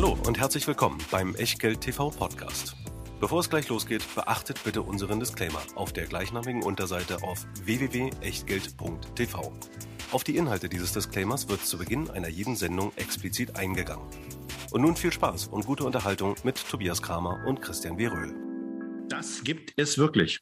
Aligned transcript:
Hallo 0.00 0.16
und 0.28 0.38
herzlich 0.38 0.64
willkommen 0.68 0.98
beim 1.10 1.34
Echtgeld 1.34 1.80
TV 1.80 2.10
Podcast. 2.10 2.76
Bevor 3.18 3.40
es 3.40 3.50
gleich 3.50 3.68
losgeht, 3.68 4.04
beachtet 4.14 4.62
bitte 4.62 4.82
unseren 4.82 5.18
Disclaimer 5.18 5.60
auf 5.74 5.92
der 5.92 6.06
gleichnamigen 6.06 6.62
Unterseite 6.62 7.20
auf 7.24 7.44
www.echtgeld.tv. 7.64 9.52
Auf 10.12 10.22
die 10.22 10.36
Inhalte 10.36 10.68
dieses 10.68 10.92
Disclaimers 10.92 11.48
wird 11.48 11.66
zu 11.66 11.78
Beginn 11.78 12.08
einer 12.10 12.28
jeden 12.28 12.54
Sendung 12.54 12.92
explizit 12.94 13.56
eingegangen. 13.56 14.06
Und 14.70 14.82
nun 14.82 14.94
viel 14.94 15.12
Spaß 15.12 15.48
und 15.48 15.66
gute 15.66 15.82
Unterhaltung 15.82 16.36
mit 16.44 16.64
Tobias 16.70 17.02
Kramer 17.02 17.44
und 17.48 17.60
Christian 17.60 17.98
W. 17.98 18.06
Röhl. 18.06 18.36
Das 19.08 19.42
gibt 19.42 19.72
es 19.74 19.98
wirklich. 19.98 20.38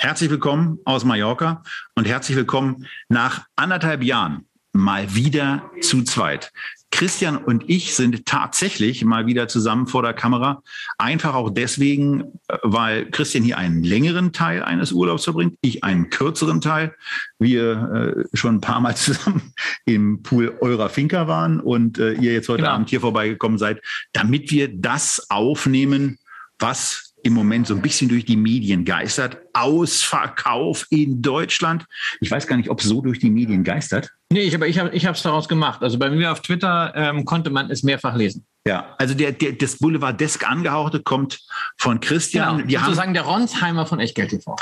Herzlich 0.00 0.28
willkommen 0.28 0.80
aus 0.86 1.04
Mallorca 1.04 1.62
und 1.94 2.08
herzlich 2.08 2.36
willkommen 2.36 2.88
nach 3.08 3.46
anderthalb 3.54 4.02
Jahren 4.02 4.48
mal 4.72 5.14
wieder 5.14 5.70
zu 5.80 6.02
zweit. 6.02 6.50
Christian 6.92 7.36
und 7.38 7.64
ich 7.68 7.96
sind 7.96 8.26
tatsächlich 8.26 9.04
mal 9.04 9.26
wieder 9.26 9.48
zusammen 9.48 9.86
vor 9.88 10.02
der 10.02 10.12
Kamera. 10.12 10.62
Einfach 10.98 11.34
auch 11.34 11.50
deswegen, 11.50 12.38
weil 12.62 13.10
Christian 13.10 13.42
hier 13.42 13.58
einen 13.58 13.82
längeren 13.82 14.32
Teil 14.32 14.62
eines 14.62 14.92
Urlaubs 14.92 15.24
verbringt, 15.24 15.56
ich 15.62 15.82
einen 15.82 16.10
kürzeren 16.10 16.60
Teil. 16.60 16.94
Wir 17.38 18.26
äh, 18.32 18.36
schon 18.36 18.56
ein 18.56 18.60
paar 18.60 18.80
Mal 18.80 18.94
zusammen 18.96 19.52
im 19.86 20.22
Pool 20.22 20.56
eurer 20.60 20.90
Finca 20.90 21.26
waren 21.26 21.58
und 21.60 21.98
äh, 21.98 22.12
ihr 22.12 22.34
jetzt 22.34 22.48
heute 22.48 22.62
genau. 22.62 22.74
Abend 22.74 22.90
hier 22.90 23.00
vorbeigekommen 23.00 23.58
seid, 23.58 23.80
damit 24.12 24.50
wir 24.52 24.68
das 24.68 25.26
aufnehmen, 25.30 26.18
was 26.58 27.11
im 27.22 27.34
Moment 27.34 27.66
so 27.66 27.74
ein 27.74 27.82
bisschen 27.82 28.08
durch 28.08 28.24
die 28.24 28.36
Medien 28.36 28.84
geistert. 28.84 29.38
Ausverkauf 29.52 30.86
in 30.90 31.22
Deutschland. 31.22 31.84
Ich 32.20 32.30
weiß 32.30 32.46
gar 32.46 32.56
nicht, 32.56 32.68
ob 32.68 32.80
es 32.80 32.86
so 32.86 33.00
durch 33.00 33.18
die 33.18 33.30
Medien 33.30 33.64
geistert. 33.64 34.10
Nee, 34.30 34.52
aber 34.54 34.66
ich 34.66 34.78
habe 34.78 34.90
ich 34.94 35.04
es 35.04 35.22
daraus 35.22 35.48
gemacht. 35.48 35.82
Also 35.82 35.98
bei 35.98 36.10
mir 36.10 36.32
auf 36.32 36.40
Twitter 36.40 36.92
ähm, 36.96 37.24
konnte 37.24 37.50
man 37.50 37.70
es 37.70 37.82
mehrfach 37.82 38.16
lesen. 38.16 38.44
Ja, 38.66 38.94
also 38.98 39.14
der, 39.14 39.32
der, 39.32 39.52
das 39.52 39.78
Boulevard 39.78 40.20
Desk 40.20 40.48
angehauchte 40.48 41.02
kommt 41.02 41.40
von 41.78 42.00
Christian. 42.00 42.58
Genau, 42.58 42.68
Wir 42.68 42.80
sozusagen 42.80 43.14
der 43.14 43.24
Ronsheimer 43.24 43.86
von 43.86 44.00
Echtgeld 44.00 44.30
TV. 44.30 44.56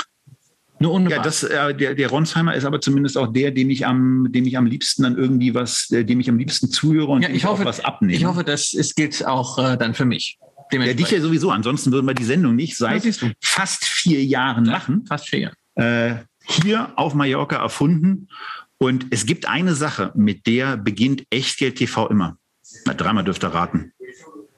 Nur. 0.79 0.99
Ja, 1.09 1.21
das, 1.21 1.43
äh, 1.43 1.75
der, 1.75 1.93
der 1.93 2.09
Ronsheimer 2.09 2.55
ist 2.55 2.65
aber 2.65 2.81
zumindest 2.81 3.15
auch 3.15 3.27
der, 3.31 3.51
dem 3.51 3.69
ich 3.69 3.85
am, 3.85 4.31
dem 4.31 4.47
ich 4.47 4.57
am 4.57 4.65
liebsten 4.65 5.03
dann 5.03 5.15
irgendwie 5.15 5.53
was, 5.53 5.91
äh, 5.91 6.03
dem 6.03 6.19
ich 6.19 6.27
am 6.27 6.39
liebsten 6.39 6.71
zuhöre 6.71 7.11
und 7.11 7.21
ja, 7.21 7.29
ich 7.29 7.45
hoffe, 7.45 7.65
was 7.65 7.85
abnehme. 7.85 8.17
Ich 8.17 8.25
hoffe, 8.25 8.43
das 8.43 8.73
ist, 8.73 8.95
gilt 8.95 9.23
auch 9.27 9.59
äh, 9.59 9.77
dann 9.77 9.93
für 9.93 10.05
mich. 10.05 10.39
Ja, 10.71 10.93
dich 10.93 11.11
ja 11.11 11.21
sowieso. 11.21 11.51
Ansonsten 11.51 11.91
würden 11.91 12.05
wir 12.05 12.13
die 12.13 12.23
Sendung 12.23 12.55
nicht 12.55 12.77
seit 12.77 13.03
fast 13.41 13.85
vier 13.85 14.23
Jahren 14.23 14.65
ja, 14.65 14.71
machen. 14.71 15.05
Fast 15.07 15.29
vier 15.29 15.39
Jahre. 15.39 15.55
Äh, 15.75 16.23
hier 16.45 16.93
auf 16.95 17.13
Mallorca 17.13 17.57
erfunden. 17.57 18.27
Und 18.77 19.07
es 19.11 19.25
gibt 19.25 19.47
eine 19.47 19.75
Sache, 19.75 20.11
mit 20.15 20.47
der 20.47 20.77
beginnt 20.77 21.23
Echtgeld 21.29 21.75
TV 21.75 22.07
immer. 22.07 22.37
Na, 22.85 22.93
dreimal 22.93 23.23
dürft 23.23 23.43
ihr 23.43 23.49
raten. 23.49 23.93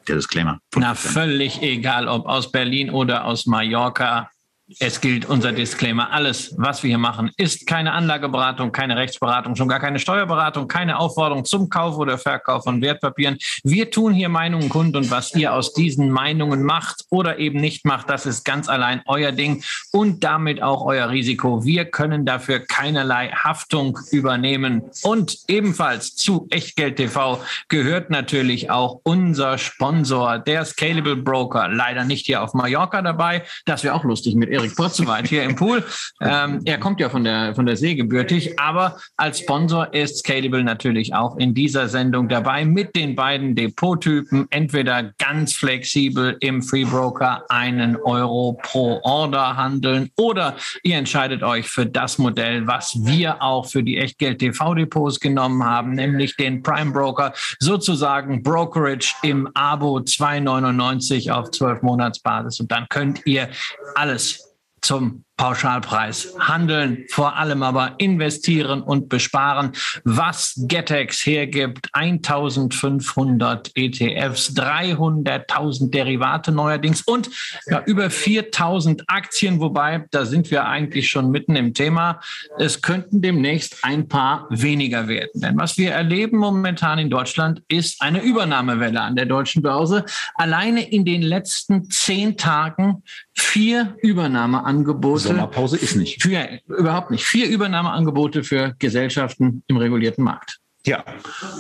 Der 0.08 0.16
Disclaimer. 0.16 0.60
Na, 0.76 0.96
völlig 0.96 1.62
egal, 1.62 2.08
ob 2.08 2.26
aus 2.26 2.52
Berlin 2.52 2.90
oder 2.90 3.26
aus 3.26 3.46
Mallorca. 3.46 4.30
Es 4.80 5.02
gilt 5.02 5.26
unser 5.26 5.52
Disclaimer. 5.52 6.12
Alles, 6.12 6.54
was 6.58 6.84
wir 6.84 6.90
hier 6.90 6.98
machen, 6.98 7.32
ist 7.38 7.68
keine 7.68 7.92
Anlageberatung, 7.94 8.72
keine 8.72 8.96
Rechtsberatung, 8.96 9.56
schon 9.56 9.68
gar 9.68 9.80
keine 9.80 10.00
Steuerberatung, 10.00 10.68
keine 10.68 11.00
Aufforderung 11.00 11.46
zum 11.46 11.70
Kauf 11.70 11.98
oder 11.98 12.18
Verkauf 12.18 12.64
von 12.64 12.82
Wertpapieren. 12.82 13.38
Wir 13.64 13.92
tun 13.92 14.14
hier 14.14 14.30
Meinungen 14.30 14.70
kund 14.70 14.96
und 14.96 15.12
was 15.12 15.34
ihr 15.36 15.54
aus 15.54 15.74
diesen 15.74 16.10
Meinungen 16.10 16.64
macht 16.64 17.06
oder 17.10 17.40
eben 17.40 17.60
nicht 17.60 17.86
macht, 17.86 18.10
das 18.10 18.26
ist 18.26 18.44
ganz 18.44 18.70
allein 18.70 19.02
euer 19.06 19.32
Ding 19.32 19.64
und 19.92 20.24
damit 20.24 20.62
auch 20.62 20.86
euer 20.86 21.10
Risiko. 21.10 21.64
Wir 21.64 21.86
können 21.86 22.26
dafür 22.26 22.60
keinerlei 22.60 23.30
Haftung 23.30 24.00
übernehmen. 24.12 24.84
Und 25.04 25.38
ebenfalls 25.48 26.16
zu 26.16 26.48
Echtgeld 26.50 26.98
TV 26.98 27.42
gehört 27.68 28.10
natürlich 28.10 28.70
auch 28.70 29.02
unser 29.04 29.58
Sponsor, 29.58 30.40
der 30.40 30.66
Scalable 30.66 31.16
Broker. 31.16 31.68
Leider 31.68 32.04
nicht 32.04 32.26
hier 32.26 32.42
auf 32.42 32.54
Mallorca 32.54 33.02
dabei. 33.02 33.44
Das 33.66 33.84
wäre 33.84 33.96
auch 33.96 34.04
lustig 34.04 34.36
mit 34.36 34.50
Erik 34.50 34.63
Purzeweit 34.70 35.28
hier 35.28 35.44
im 35.44 35.56
Pool. 35.56 35.84
Ähm, 36.22 36.62
er 36.66 36.78
kommt 36.78 37.00
ja 37.00 37.10
von 37.10 37.24
der, 37.24 37.56
von 37.56 37.66
der 37.66 37.78
See 37.78 37.96
gebürtig, 37.96 38.60
aber 38.60 38.98
als 39.18 39.40
Sponsor 39.40 39.94
ist 39.94 40.20
Scalable 40.20 40.64
natürlich 40.64 41.14
auch 41.14 41.38
in 41.38 41.54
dieser 41.54 41.88
Sendung 41.88 42.30
dabei 42.30 42.66
mit 42.66 42.96
den 42.96 43.16
beiden 43.16 43.56
Depottypen. 43.56 44.48
Entweder 44.50 45.12
ganz 45.18 45.54
flexibel 45.54 46.38
im 46.40 46.62
Free 46.62 46.86
Broker 46.86 47.44
einen 47.50 47.96
Euro 47.98 48.60
pro 48.62 49.00
Order 49.04 49.56
handeln 49.58 50.10
oder 50.18 50.56
ihr 50.84 50.98
entscheidet 50.98 51.44
euch 51.44 51.68
für 51.68 51.86
das 51.86 52.18
Modell, 52.18 52.68
was 52.68 52.96
wir 53.06 53.42
auch 53.42 53.66
für 53.66 53.84
die 53.84 53.98
Echtgeld 53.98 54.40
TV 54.40 54.74
Depots 54.76 55.20
genommen 55.20 55.64
haben, 55.64 55.94
nämlich 55.94 56.36
den 56.36 56.62
Prime 56.64 56.92
Broker, 56.92 57.34
sozusagen 57.60 58.44
Brokerage 58.44 59.16
im 59.24 59.50
Abo 59.54 59.98
2,99 59.98 61.32
auf 61.32 61.52
12 61.52 61.82
Monatsbasis. 61.82 62.60
Und 62.60 62.72
dann 62.72 62.88
könnt 62.90 63.26
ihr 63.26 63.50
alles 63.96 64.53
zum 64.84 65.24
Pauschalpreis 65.36 66.36
handeln, 66.40 67.06
vor 67.10 67.36
allem 67.38 67.64
aber 67.64 67.96
investieren 67.98 68.82
und 68.84 69.10
besparen, 69.10 69.72
was 70.04 70.54
Getex 70.68 71.26
hergibt. 71.26 71.90
1500 71.92 73.72
ETFs, 73.74 74.56
300.000 74.56 75.90
Derivate 75.90 76.52
neuerdings 76.52 77.02
und 77.02 77.32
ja, 77.66 77.82
über 77.86 78.12
4000 78.12 79.04
Aktien, 79.08 79.60
wobei 79.60 80.06
da 80.12 80.26
sind 80.26 80.52
wir 80.52 80.66
eigentlich 80.66 81.10
schon 81.10 81.32
mitten 81.32 81.56
im 81.56 81.74
Thema. 81.74 82.20
Es 82.60 82.82
könnten 82.82 83.22
demnächst 83.22 83.78
ein 83.82 84.08
paar 84.08 84.46
weniger 84.52 85.08
werden. 85.08 85.42
Denn 85.42 85.58
was 85.58 85.78
wir 85.78 85.92
erleben 85.92 86.38
momentan 86.38 87.00
in 87.00 87.10
Deutschland 87.10 87.64
ist 87.70 88.02
eine 88.02 88.22
Übernahmewelle 88.22 89.02
an 89.02 89.16
der 89.16 89.26
deutschen 89.26 89.64
Börse. 89.64 90.06
Alleine 90.36 90.88
in 90.88 91.06
den 91.06 91.24
letzten 91.24 91.90
zehn 91.90 92.38
Tagen 92.38 93.02
vier 93.34 93.98
Übernahmeangebote 94.02 95.23
Sommerpause 95.24 95.78
ist 95.78 95.96
nicht. 95.96 96.22
Für, 96.22 96.60
überhaupt 96.68 97.12
nicht. 97.12 97.26
Vier 97.26 97.48
Übernahmeangebote 97.48 98.44
für 98.44 98.76
Gesellschaften 98.80 99.64
im 99.68 99.78
regulierten 99.78 100.24
Markt. 100.24 100.60
Ja, 100.86 101.06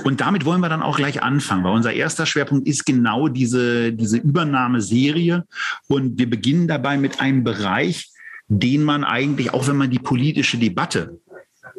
und 0.03 0.19
damit 0.19 0.43
wollen 0.43 0.59
wir 0.59 0.67
dann 0.67 0.81
auch 0.81 0.97
gleich 0.97 1.23
anfangen, 1.23 1.63
weil 1.63 1.71
unser 1.71 1.93
erster 1.93 2.25
Schwerpunkt 2.25 2.67
ist 2.67 2.85
genau 2.85 3.29
diese, 3.29 3.93
diese 3.93 4.17
Übernahmeserie. 4.17 5.45
Und 5.87 6.19
wir 6.19 6.29
beginnen 6.29 6.67
dabei 6.67 6.97
mit 6.97 7.21
einem 7.21 7.45
Bereich, 7.45 8.09
den 8.49 8.83
man 8.83 9.05
eigentlich, 9.05 9.53
auch 9.53 9.67
wenn 9.67 9.77
man 9.77 9.89
die 9.89 9.99
politische 9.99 10.57
Debatte 10.57 11.21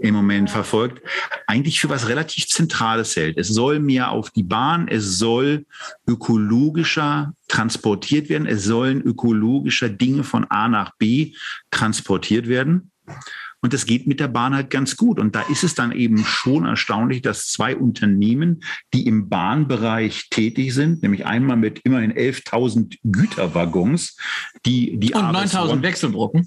im 0.04 0.14
Moment 0.14 0.50
verfolgt, 0.50 1.00
eigentlich 1.46 1.80
für 1.80 1.88
was 1.88 2.08
relativ 2.08 2.46
Zentrales 2.46 3.16
hält. 3.16 3.38
Es 3.38 3.48
soll 3.48 3.80
mehr 3.80 4.10
auf 4.10 4.30
die 4.30 4.42
Bahn, 4.42 4.86
es 4.86 5.18
soll 5.18 5.64
ökologischer 6.06 7.32
transportiert 7.48 8.28
werden, 8.28 8.46
es 8.46 8.64
sollen 8.64 9.00
ökologischer 9.00 9.88
Dinge 9.88 10.22
von 10.22 10.44
A 10.50 10.68
nach 10.68 10.92
B 10.98 11.32
transportiert 11.70 12.48
werden. 12.48 12.90
Und 13.62 13.72
das 13.72 13.86
geht 13.86 14.06
mit 14.06 14.20
der 14.20 14.28
Bahn 14.28 14.54
halt 14.54 14.68
ganz 14.68 14.94
gut. 14.94 15.18
Und 15.18 15.34
da 15.34 15.40
ist 15.40 15.64
es 15.64 15.74
dann 15.74 15.90
eben 15.90 16.18
schon 16.18 16.66
erstaunlich, 16.66 17.22
dass 17.22 17.46
zwei 17.48 17.74
Unternehmen, 17.74 18.62
die 18.92 19.06
im 19.06 19.30
Bahnbereich 19.30 20.28
tätig 20.28 20.74
sind, 20.74 21.02
nämlich 21.02 21.24
einmal 21.24 21.56
mit 21.56 21.80
immerhin 21.82 22.12
11.000 22.12 22.98
Güterwaggons, 23.04 24.18
die 24.66 24.98
die 24.98 25.14
und 25.14 25.22
9.000 25.22 25.80
Wechselbrücken. 25.80 26.46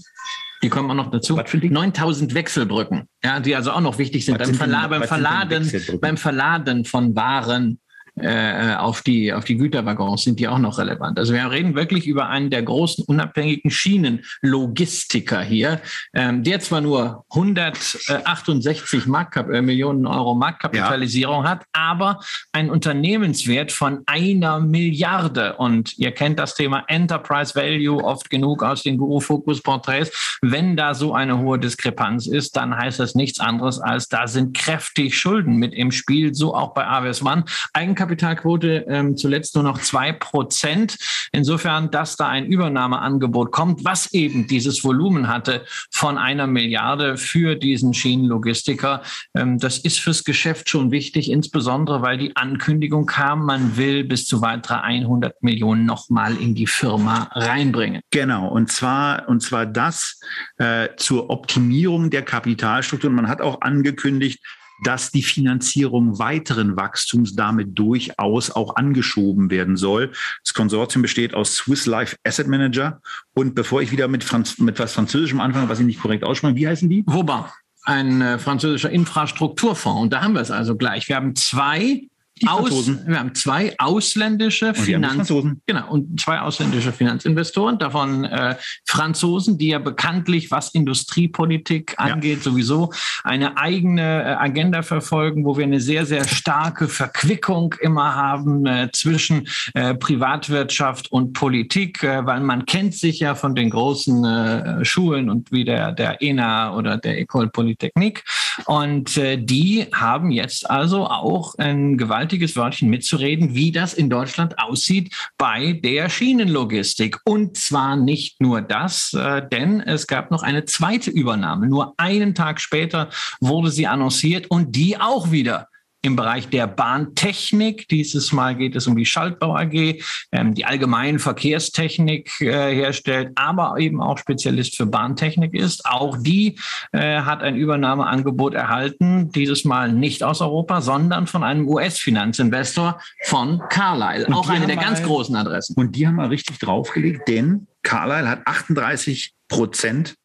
Die 0.63 0.69
kommen 0.69 0.90
auch 0.90 0.95
noch 0.95 1.12
dazu. 1.12 1.35
9000 1.38 2.34
Wechselbrücken, 2.34 3.07
ja, 3.23 3.40
die 3.40 3.56
also 3.56 3.72
auch 3.72 3.81
noch 3.81 3.97
wichtig 3.97 4.25
sind 4.25 4.38
beim, 4.38 4.53
Verla 4.53 4.88
beim, 4.88 5.03
Verladen, 5.03 5.72
beim 6.01 6.18
Verladen 6.18 6.85
von 6.85 7.16
Waren 7.16 7.79
äh, 8.19 8.75
auf, 8.75 9.01
die, 9.01 9.31
auf 9.31 9.45
die 9.45 9.57
Güterwaggons 9.57 10.23
sind 10.23 10.39
die 10.39 10.47
auch 10.47 10.57
noch 10.57 10.79
relevant. 10.79 11.19
Also 11.19 11.33
wir 11.33 11.50
reden 11.50 11.75
wirklich 11.75 12.07
über 12.07 12.29
einen 12.29 12.50
der 12.50 12.63
großen 12.63 13.05
unabhängigen 13.05 13.69
Schienenlogistiker 13.69 15.41
hier, 15.41 15.79
ähm, 16.13 16.44
der 16.44 16.59
zwar 16.59 16.81
nur 16.81 17.25
168 17.29 19.06
Marktkap 19.06 19.50
äh, 19.50 19.61
Millionen 19.61 20.07
Euro 20.07 20.35
Marktkapitalisierung 20.35 21.44
ja. 21.44 21.51
hat, 21.51 21.66
aber 21.73 22.19
einen 22.51 22.69
Unternehmenswert 22.69 23.72
von 23.72 24.01
einer 24.07 24.59
Milliarde. 24.59 25.56
Und 25.57 25.97
ihr 25.97 26.12
kennt 26.12 26.39
das 26.39 26.56
Thema 26.56 26.83
Enterprise 26.88 27.56
Value 27.56 28.03
oft 28.03 28.30
genug 28.30 28.63
aus 28.63 28.83
den 28.83 28.97
Guru-Fokus-Porträts. 28.97 30.39
Wenn 30.41 30.75
da 30.75 30.94
so 30.94 31.13
eine 31.13 31.38
hohe 31.39 31.59
Diskrepanz 31.59 32.27
ist, 32.27 32.57
dann 32.57 32.75
heißt 32.75 33.00
das 33.00 33.15
nichts 33.15 33.39
anderes 33.39 33.80
als, 33.80 34.09
da 34.09 34.27
sind 34.27 34.57
kräftig 34.57 35.18
Schulden 35.18 35.57
mit 35.57 35.74
im 35.74 35.91
Spiel, 35.91 36.33
so 36.33 36.56
auch 36.56 36.74
bei 36.74 36.86
AWS 36.86 37.24
One. 37.24 37.45
Eigenkapital 37.74 38.06
Eigenkapitalquote 38.07 38.86
ähm, 38.88 39.18
zuletzt 39.18 39.56
nur 39.56 39.63
noch 39.63 39.80
zwei 39.80 40.12
Prozent. 40.13 40.98
Insofern, 41.31 41.92
dass 41.92 42.15
da 42.15 42.27
ein 42.27 42.45
Übernahmeangebot 42.45 43.51
kommt, 43.51 43.83
was 43.83 44.13
eben 44.13 44.48
dieses 44.48 44.83
Volumen 44.83 45.27
hatte 45.27 45.65
von 45.92 46.18
einer 46.18 46.48
Milliarde 46.48 47.18
für 47.18 47.56
diesen 47.56 47.94
Schienenlogistiker. 47.94 49.01
Ähm, 49.36 49.59
das 49.59 49.80
ist 49.80 50.00
fürs 50.00 50.24
Geschäft 50.24 50.69
schon 50.69 50.92
wichtig, 50.92 51.30
insbesondere 51.30 52.01
weil 52.01 52.18
die 52.18 52.36
Ankündigung 52.36 53.06
kam, 53.06 53.45
man 53.45 53.77
will 53.77 54.04
bis 54.04 54.25
zu 54.25 54.42
weitere 54.42 54.75
100 54.75 55.44
Millionen 55.44 55.86
nochmal 55.86 56.38
in 56.38 56.56
die 56.56 56.68
Firma 56.68 57.30
reinbringen. 57.33 58.01
Genau, 58.12 58.48
und 58.48 58.71
zwar, 58.71 59.27
und 59.27 59.42
zwar 59.42 59.65
das 59.65 60.19
äh, 60.57 60.89
zur 60.98 61.30
Optimierung 61.30 62.10
der 62.10 62.24
Kapitalstruktur. 62.24 63.10
Und 63.10 63.15
man 63.15 63.27
hat 63.27 63.42
auch 63.42 63.62
angekündigt, 63.62 64.39
dass 64.83 65.12
die 65.12 65.24
Finanzierung 65.24 66.19
weiteren 66.19 66.77
Wachstums 66.77 67.35
damit 67.35 67.77
durchaus 67.77 68.51
auch 68.51 68.75
angeschoben 68.75 69.50
werden 69.50 69.77
soll. 69.77 70.12
Das 70.44 70.53
Konsortium 70.53 71.01
besteht 71.01 71.33
aus 71.33 71.56
Swiss 71.56 71.85
Life 71.85 72.15
Asset 72.24 72.47
Manager 72.47 73.01
und 73.33 73.56
bevor 73.56 73.81
ich 73.81 73.91
wieder 73.91 74.07
mit, 74.07 74.24
Franz 74.24 74.57
mit 74.59 74.79
was 74.79 74.94
Französischem 74.94 75.39
anfange, 75.39 75.69
was 75.69 75.79
ich 75.79 75.85
nicht 75.85 76.01
korrekt 76.01 76.24
ausspreche, 76.24 76.56
wie 76.56 76.68
heißen 76.68 76.89
die? 76.89 77.03
Woba 77.06 77.51
ein 77.88 78.21
äh, 78.21 78.38
französischer 78.38 78.89
Infrastrukturfonds. 78.89 80.01
Und 80.01 80.13
da 80.13 80.21
haben 80.21 80.33
wir 80.33 80.41
es 80.41 80.51
also 80.51 80.75
gleich. 80.75 81.07
Wir 81.07 81.15
haben 81.15 81.35
zwei 81.35 82.09
aus, 82.45 82.88
wir 83.06 83.19
haben 83.19 83.36
zwei 83.36 83.74
ausländische 83.80 84.74
Finanz, 84.74 85.31
genau, 85.66 85.89
und 85.89 86.19
zwei 86.19 86.39
ausländische 86.39 86.92
Finanzinvestoren, 86.92 87.78
davon 87.80 88.25
äh, 88.25 88.56
Franzosen, 88.86 89.57
die 89.57 89.69
ja 89.69 89.80
bekanntlich, 89.80 90.51
was 90.51 90.69
Industriepolitik 90.69 91.95
angeht, 91.98 92.38
ja. 92.38 92.44
sowieso 92.44 92.92
eine 93.24 93.57
eigene 93.57 94.24
äh, 94.24 94.34
Agenda 94.36 94.81
verfolgen, 94.81 95.45
wo 95.45 95.57
wir 95.57 95.66
eine 95.66 95.80
sehr, 95.80 96.06
sehr 96.06 96.28
starke 96.28 96.88
Verquickung 96.88 97.75
immer 97.81 98.16
haben 98.16 98.66
äh, 98.66 98.89
zwischen 98.94 99.48
äh, 99.74 99.95
Privatwirtschaft 99.95 101.12
und 101.12 101.34
Politik, 101.34 102.04
äh, 102.04 102.25
weil 102.25 102.42
man 102.42 102.66
kennt 102.66 102.95
sich 102.95 103.19
ja 103.19 103.36
von 103.36 103.56
den 103.56 103.69
großen 103.69 104.24
äh, 104.24 104.86
Schulen 104.86 105.30
und 105.30 105.51
wie 105.51 105.66
der, 105.66 105.92
der 105.92 106.22
ENA 106.22 106.75
oder 106.75 106.98
der 106.98 107.19
École 107.19 107.50
Polytechnique. 107.50 108.24
Und 108.66 109.16
die 109.16 109.86
haben 109.94 110.31
jetzt 110.31 110.69
also 110.69 111.06
auch 111.07 111.56
ein 111.60 111.98
gewaltiges 111.98 112.26
Wörtchen 112.56 112.89
mitzureden, 112.89 113.56
wie 113.56 113.71
das 113.71 113.94
in 113.94 114.09
Deutschland 114.09 114.59
aussieht 114.59 115.13
bei 115.38 115.74
der 115.74 116.09
Schienenlogistik. 116.09 117.19
Und 117.25 117.57
zwar 117.57 117.95
nicht 117.95 118.41
nur 118.41 118.62
das, 118.62 119.13
äh, 119.13 119.47
denn 119.47 119.81
es 119.81 120.07
gab 120.07 120.31
noch 120.31 120.44
eine 120.44 120.65
zweite 120.65 121.09
Übernahme. 121.09 121.68
Nur 121.68 121.94
einen 121.97 122.35
Tag 122.35 122.59
später 122.59 123.09
wurde 123.39 123.71
sie 123.71 123.88
annonciert 123.88 124.51
und 124.51 124.75
die 124.75 125.00
auch 125.00 125.31
wieder 125.31 125.69
im 126.01 126.15
Bereich 126.15 126.49
der 126.49 126.67
Bahntechnik. 126.67 127.88
Dieses 127.89 128.31
Mal 128.31 128.55
geht 128.55 128.75
es 128.75 128.88
um 128.88 128.95
die 128.95 129.05
Schaltbau 129.05 129.55
AG, 129.55 130.01
ähm, 130.31 130.53
die 130.53 130.65
allgemeine 130.65 131.19
Verkehrstechnik 131.19 132.29
äh, 132.41 132.73
herstellt, 132.75 133.31
aber 133.35 133.75
eben 133.79 134.01
auch 134.01 134.17
Spezialist 134.17 134.77
für 134.77 134.85
Bahntechnik 134.85 135.53
ist. 135.53 135.85
Auch 135.85 136.17
die 136.19 136.57
äh, 136.91 137.21
hat 137.21 137.41
ein 137.41 137.55
Übernahmeangebot 137.55 138.53
erhalten, 138.53 139.29
dieses 139.31 139.65
Mal 139.65 139.91
nicht 139.91 140.23
aus 140.23 140.41
Europa, 140.41 140.81
sondern 140.81 141.27
von 141.27 141.44
einem 141.44 141.67
US-Finanzinvestor 141.67 143.00
von 143.23 143.61
Carlyle. 143.69 144.27
auch 144.33 144.50
eine 144.50 144.67
der 144.67 144.77
ganz 144.77 145.01
großen 145.03 145.35
Adressen. 145.35 145.75
Und 145.77 145.95
die 145.95 146.07
haben 146.07 146.15
wir 146.15 146.29
richtig 146.29 146.59
draufgelegt, 146.59 147.27
denn 147.27 147.67
Carlyle 147.83 148.29
hat 148.29 148.45
38 148.45 149.33
Prozent 149.47 150.15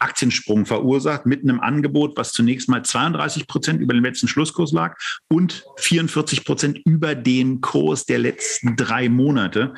Aktiensprung 0.00 0.66
verursacht 0.66 1.26
mit 1.26 1.42
einem 1.42 1.60
Angebot, 1.60 2.16
was 2.16 2.32
zunächst 2.32 2.68
mal 2.68 2.84
32 2.84 3.46
Prozent 3.46 3.80
über 3.80 3.94
den 3.94 4.02
letzten 4.02 4.28
Schlusskurs 4.28 4.72
lag 4.72 4.96
und 5.28 5.64
44 5.76 6.44
Prozent 6.44 6.78
über 6.84 7.14
den 7.14 7.60
Kurs 7.60 8.06
der 8.06 8.18
letzten 8.18 8.76
drei 8.76 9.08
Monate. 9.08 9.74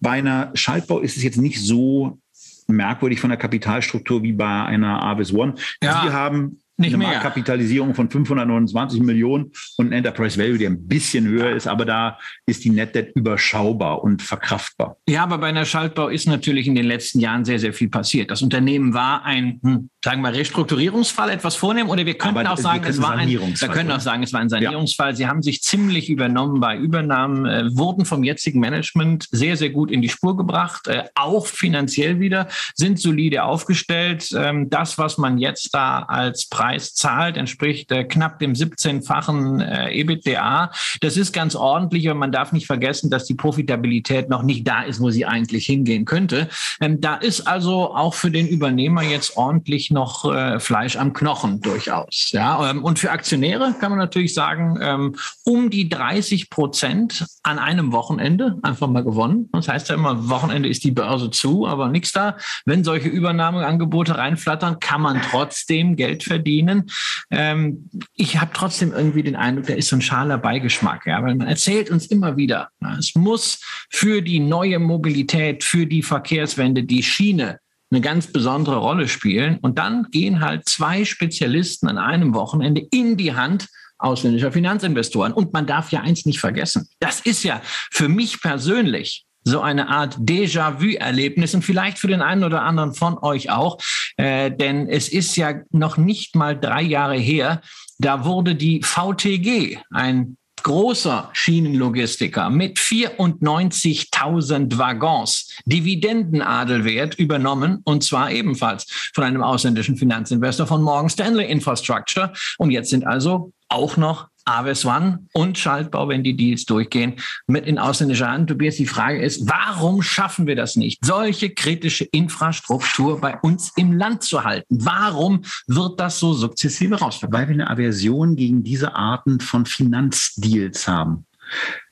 Bei 0.00 0.12
einer 0.12 0.50
Schaltbau 0.54 1.00
ist 1.00 1.16
es 1.16 1.22
jetzt 1.22 1.38
nicht 1.38 1.60
so 1.60 2.18
merkwürdig 2.66 3.20
von 3.20 3.30
der 3.30 3.38
Kapitalstruktur 3.38 4.22
wie 4.22 4.32
bei 4.32 4.64
einer 4.64 5.02
Avis 5.02 5.32
One. 5.32 5.54
Ja. 5.82 6.04
Die 6.04 6.12
haben 6.12 6.60
nicht 6.76 6.94
eine 6.94 6.98
mehr. 6.98 7.08
Marktkapitalisierung 7.08 7.94
von 7.94 8.10
529 8.10 9.00
Millionen 9.00 9.52
und 9.76 9.88
ein 9.88 9.92
Enterprise 9.92 10.38
Value, 10.38 10.58
der 10.58 10.70
ein 10.70 10.88
bisschen 10.88 11.26
höher 11.26 11.54
ist, 11.54 11.68
aber 11.68 11.84
da 11.84 12.18
ist 12.46 12.64
die 12.64 12.70
Net 12.70 12.94
Debt 12.94 13.12
überschaubar 13.14 14.02
und 14.02 14.22
verkraftbar. 14.22 14.96
Ja, 15.08 15.22
aber 15.22 15.38
bei 15.38 15.48
einer 15.48 15.64
Schaltbau 15.64 16.08
ist 16.08 16.26
natürlich 16.26 16.66
in 16.66 16.74
den 16.74 16.86
letzten 16.86 17.20
Jahren 17.20 17.44
sehr, 17.44 17.60
sehr 17.60 17.72
viel 17.72 17.88
passiert. 17.88 18.30
Das 18.30 18.42
Unternehmen 18.42 18.92
war 18.92 19.24
ein, 19.24 19.60
hm, 19.62 19.90
sagen 20.04 20.22
wir, 20.22 20.32
Restrukturierungsfall 20.32 21.30
etwas 21.30 21.54
vornehmen 21.54 21.90
oder 21.90 22.04
wir 22.04 22.14
könnten 22.14 22.38
aber 22.38 22.52
auch 22.52 22.58
sagen, 22.58 22.84
es 22.86 23.00
war 23.00 23.12
ein, 23.12 23.28
wir 23.28 23.68
können 23.68 23.92
auch 23.92 24.00
sagen, 24.00 24.24
es 24.24 24.32
war 24.32 24.40
ein 24.40 24.48
Sanierungsfall. 24.48 25.10
Ja. 25.10 25.16
Sie 25.16 25.26
haben 25.28 25.42
sich 25.42 25.62
ziemlich 25.62 26.10
übernommen 26.10 26.60
bei 26.60 26.76
Übernahmen, 26.76 27.46
äh, 27.46 27.76
wurden 27.76 28.04
vom 28.04 28.24
jetzigen 28.24 28.58
Management 28.58 29.28
sehr, 29.30 29.56
sehr 29.56 29.70
gut 29.70 29.92
in 29.92 30.02
die 30.02 30.08
Spur 30.08 30.36
gebracht, 30.36 30.88
äh, 30.88 31.04
auch 31.14 31.46
finanziell 31.46 32.18
wieder, 32.18 32.48
sind 32.74 32.98
solide 32.98 33.44
aufgestellt. 33.44 34.28
Ähm, 34.36 34.68
das, 34.70 34.98
was 34.98 35.18
man 35.18 35.38
jetzt 35.38 35.72
da 35.72 36.00
als 36.00 36.48
Preis 36.48 36.63
Preis 36.64 36.94
zahlt, 36.94 37.36
entspricht 37.36 37.92
äh, 37.92 38.04
knapp 38.04 38.38
dem 38.38 38.54
17-fachen 38.54 39.60
äh, 39.60 40.00
EBITDA. 40.00 40.70
Das 41.02 41.18
ist 41.18 41.34
ganz 41.34 41.54
ordentlich, 41.54 42.08
aber 42.08 42.18
man 42.18 42.32
darf 42.32 42.52
nicht 42.52 42.66
vergessen, 42.66 43.10
dass 43.10 43.26
die 43.26 43.34
Profitabilität 43.34 44.30
noch 44.30 44.42
nicht 44.42 44.66
da 44.66 44.82
ist, 44.82 44.98
wo 44.98 45.10
sie 45.10 45.26
eigentlich 45.26 45.66
hingehen 45.66 46.06
könnte. 46.06 46.48
Ähm, 46.80 47.02
da 47.02 47.16
ist 47.16 47.42
also 47.42 47.94
auch 47.94 48.14
für 48.14 48.30
den 48.30 48.48
Übernehmer 48.48 49.02
jetzt 49.02 49.36
ordentlich 49.36 49.90
noch 49.90 50.24
äh, 50.24 50.58
Fleisch 50.58 50.96
am 50.96 51.12
Knochen 51.12 51.60
durchaus. 51.60 52.30
Ja, 52.32 52.70
ähm, 52.70 52.82
und 52.82 52.98
für 52.98 53.10
Aktionäre 53.10 53.74
kann 53.78 53.90
man 53.90 53.98
natürlich 53.98 54.32
sagen, 54.32 54.78
ähm, 54.80 55.16
um 55.44 55.68
die 55.68 55.90
30 55.90 56.48
Prozent 56.48 57.26
an 57.42 57.58
einem 57.58 57.92
Wochenende 57.92 58.56
einfach 58.62 58.88
mal 58.88 59.04
gewonnen. 59.04 59.50
Das 59.52 59.68
heißt 59.68 59.90
ja 59.90 59.96
immer, 59.96 60.30
Wochenende 60.30 60.70
ist 60.70 60.82
die 60.82 60.92
Börse 60.92 61.30
zu, 61.30 61.66
aber 61.66 61.88
nichts 61.88 62.12
da. 62.12 62.38
Wenn 62.64 62.84
solche 62.84 63.10
Übernahmeangebote 63.10 64.16
reinflattern, 64.16 64.80
kann 64.80 65.02
man 65.02 65.20
trotzdem 65.20 65.96
Geld 65.96 66.24
verdienen 66.24 66.53
verdienen. 66.54 66.90
Ähm, 67.30 67.90
ich 68.14 68.40
habe 68.40 68.50
trotzdem 68.54 68.92
irgendwie 68.92 69.22
den 69.22 69.36
Eindruck, 69.36 69.66
da 69.66 69.74
ist 69.74 69.88
so 69.88 69.96
ein 69.96 70.02
schaler 70.02 70.38
Beigeschmack, 70.38 71.06
ja, 71.06 71.22
weil 71.22 71.34
man 71.34 71.48
erzählt 71.48 71.90
uns 71.90 72.06
immer 72.06 72.36
wieder, 72.36 72.68
na, 72.80 72.96
es 72.98 73.14
muss 73.14 73.60
für 73.90 74.22
die 74.22 74.40
neue 74.40 74.78
Mobilität, 74.78 75.64
für 75.64 75.86
die 75.86 76.02
Verkehrswende 76.02 76.84
die 76.84 77.02
Schiene 77.02 77.58
eine 77.90 78.00
ganz 78.00 78.32
besondere 78.32 78.76
Rolle 78.76 79.08
spielen. 79.08 79.58
Und 79.58 79.78
dann 79.78 80.08
gehen 80.10 80.40
halt 80.40 80.68
zwei 80.68 81.04
Spezialisten 81.04 81.88
an 81.88 81.98
einem 81.98 82.34
Wochenende 82.34 82.86
in 82.90 83.16
die 83.16 83.34
Hand 83.34 83.68
ausländischer 83.98 84.52
Finanzinvestoren. 84.52 85.32
Und 85.32 85.52
man 85.52 85.66
darf 85.66 85.92
ja 85.92 86.00
eins 86.00 86.26
nicht 86.26 86.40
vergessen. 86.40 86.88
Das 86.98 87.20
ist 87.20 87.44
ja 87.44 87.60
für 87.64 88.08
mich 88.08 88.40
persönlich 88.40 89.24
so 89.44 89.60
eine 89.60 89.88
Art 89.88 90.16
Déjà-vu-Erlebnis 90.18 91.54
und 91.54 91.62
vielleicht 91.62 91.98
für 91.98 92.08
den 92.08 92.22
einen 92.22 92.44
oder 92.44 92.62
anderen 92.62 92.94
von 92.94 93.18
euch 93.18 93.50
auch, 93.50 93.78
äh, 94.16 94.50
denn 94.50 94.88
es 94.88 95.08
ist 95.08 95.36
ja 95.36 95.54
noch 95.70 95.96
nicht 95.96 96.34
mal 96.34 96.58
drei 96.58 96.82
Jahre 96.82 97.16
her, 97.16 97.60
da 97.98 98.24
wurde 98.24 98.54
die 98.54 98.82
VTG, 98.82 99.78
ein 99.90 100.36
großer 100.64 101.30
Schienenlogistiker 101.34 102.50
mit 102.50 102.78
94.000 102.78 104.78
Waggons 104.78 105.54
Dividendenadelwert 105.66 107.16
übernommen 107.16 107.82
und 107.84 108.02
zwar 108.02 108.32
ebenfalls 108.32 108.86
von 109.14 109.24
einem 109.24 109.42
ausländischen 109.42 109.96
Finanzinvestor 109.96 110.66
von 110.66 110.82
Morgan 110.82 111.10
Stanley 111.10 111.50
Infrastructure. 111.50 112.32
Und 112.58 112.70
jetzt 112.70 112.90
sind 112.90 113.06
also 113.06 113.52
auch 113.68 113.96
noch 113.96 114.28
Aves 114.44 114.84
One 114.84 115.26
und 115.32 115.58
Schaltbau, 115.58 116.08
wenn 116.08 116.22
die 116.22 116.36
Deals 116.36 116.64
durchgehen, 116.64 117.14
mit 117.46 117.66
in 117.66 117.78
ausländischer 117.78 118.30
Hand. 118.30 118.48
Tobias, 118.48 118.76
die 118.76 118.86
Frage 118.86 119.22
ist, 119.22 119.48
warum 119.48 120.02
schaffen 120.02 120.46
wir 120.46 120.56
das 120.56 120.76
nicht, 120.76 121.04
solche 121.04 121.50
kritische 121.50 122.04
Infrastruktur 122.04 123.20
bei 123.20 123.38
uns 123.40 123.72
im 123.76 123.92
Land 123.92 124.22
zu 124.22 124.44
halten? 124.44 124.84
Warum 124.84 125.42
wird 125.66 126.00
das 126.00 126.18
so 126.18 126.32
sukzessive 126.32 126.96
rausverkauft? 126.96 127.32
Weil 127.32 127.48
wir 127.48 127.54
eine 127.54 127.70
Aversion 127.70 128.36
gegen 128.36 128.62
diese 128.62 128.94
Arten 128.94 129.40
von 129.40 129.66
Finanzdeals 129.66 130.86
haben. 130.88 131.26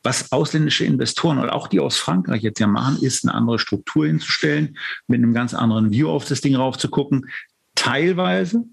Was 0.02 0.32
ausländische 0.32 0.84
Investoren 0.84 1.38
oder 1.38 1.54
auch 1.54 1.68
die 1.68 1.80
aus 1.80 1.98
Frankreich 1.98 2.42
jetzt 2.42 2.58
ja 2.58 2.66
machen, 2.66 2.98
ist 3.00 3.24
eine 3.24 3.34
andere 3.34 3.58
Struktur 3.58 4.06
hinzustellen, 4.06 4.76
mit 5.06 5.18
einem 5.18 5.34
ganz 5.34 5.54
anderen 5.54 5.90
View 5.90 6.08
auf 6.08 6.24
das 6.24 6.40
Ding 6.40 6.56
rauf 6.56 6.78
zu 6.78 6.88
gucken. 6.88 7.28
Teilweise 7.74 8.64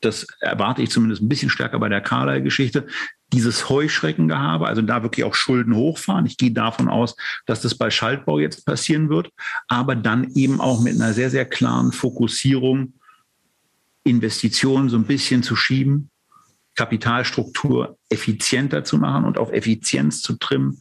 das 0.00 0.26
erwarte 0.40 0.82
ich 0.82 0.90
zumindest 0.90 1.22
ein 1.22 1.28
bisschen 1.28 1.50
stärker 1.50 1.78
bei 1.78 1.88
der 1.88 2.00
Carlyle-Geschichte, 2.00 2.86
dieses 3.32 3.68
Heuschreckengehabe, 3.68 4.66
also 4.66 4.82
da 4.82 5.02
wirklich 5.02 5.24
auch 5.24 5.34
Schulden 5.34 5.74
hochfahren. 5.74 6.26
Ich 6.26 6.36
gehe 6.36 6.50
davon 6.50 6.88
aus, 6.88 7.16
dass 7.46 7.60
das 7.60 7.76
bei 7.76 7.90
Schaltbau 7.90 8.38
jetzt 8.38 8.66
passieren 8.66 9.08
wird, 9.08 9.30
aber 9.68 9.94
dann 9.94 10.30
eben 10.34 10.60
auch 10.60 10.80
mit 10.80 10.94
einer 10.94 11.12
sehr, 11.12 11.30
sehr 11.30 11.44
klaren 11.44 11.92
Fokussierung, 11.92 12.94
Investitionen 14.02 14.88
so 14.88 14.96
ein 14.96 15.04
bisschen 15.04 15.42
zu 15.42 15.54
schieben, 15.54 16.10
Kapitalstruktur 16.74 17.98
effizienter 18.08 18.84
zu 18.84 18.96
machen 18.98 19.24
und 19.24 19.38
auf 19.38 19.52
Effizienz 19.52 20.22
zu 20.22 20.34
trimmen, 20.38 20.80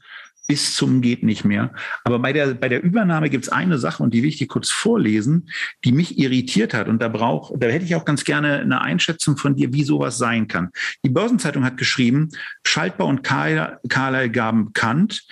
bis 0.49 0.73
zum 0.73 1.01
geht 1.01 1.21
nicht 1.21 1.45
mehr. 1.45 1.71
Aber 2.03 2.17
bei 2.17 2.33
der, 2.33 2.55
bei 2.55 2.69
der 2.69 2.81
Übernahme 2.81 3.29
gibt 3.29 3.45
es 3.45 3.51
eine 3.51 3.77
Sache, 3.77 4.01
und 4.01 4.15
die 4.15 4.23
will 4.23 4.29
ich 4.29 4.37
dir 4.37 4.47
kurz 4.47 4.71
vorlesen, 4.71 5.47
die 5.85 5.91
mich 5.91 6.17
irritiert 6.17 6.73
hat. 6.73 6.87
Und 6.87 7.03
da 7.03 7.07
brauch, 7.07 7.53
da 7.55 7.67
hätte 7.67 7.85
ich 7.85 7.95
auch 7.95 8.03
ganz 8.03 8.23
gerne 8.23 8.57
eine 8.57 8.81
Einschätzung 8.81 9.37
von 9.37 9.55
dir, 9.55 9.71
wie 9.73 9.83
sowas 9.83 10.17
sein 10.17 10.47
kann. 10.47 10.71
Die 11.05 11.09
Börsenzeitung 11.09 11.63
hat 11.63 11.77
geschrieben, 11.77 12.29
Schaltbau 12.65 13.05
und 13.05 13.21
Carlyle 13.21 14.31
gaben 14.31 14.65
bekannt, 14.65 15.23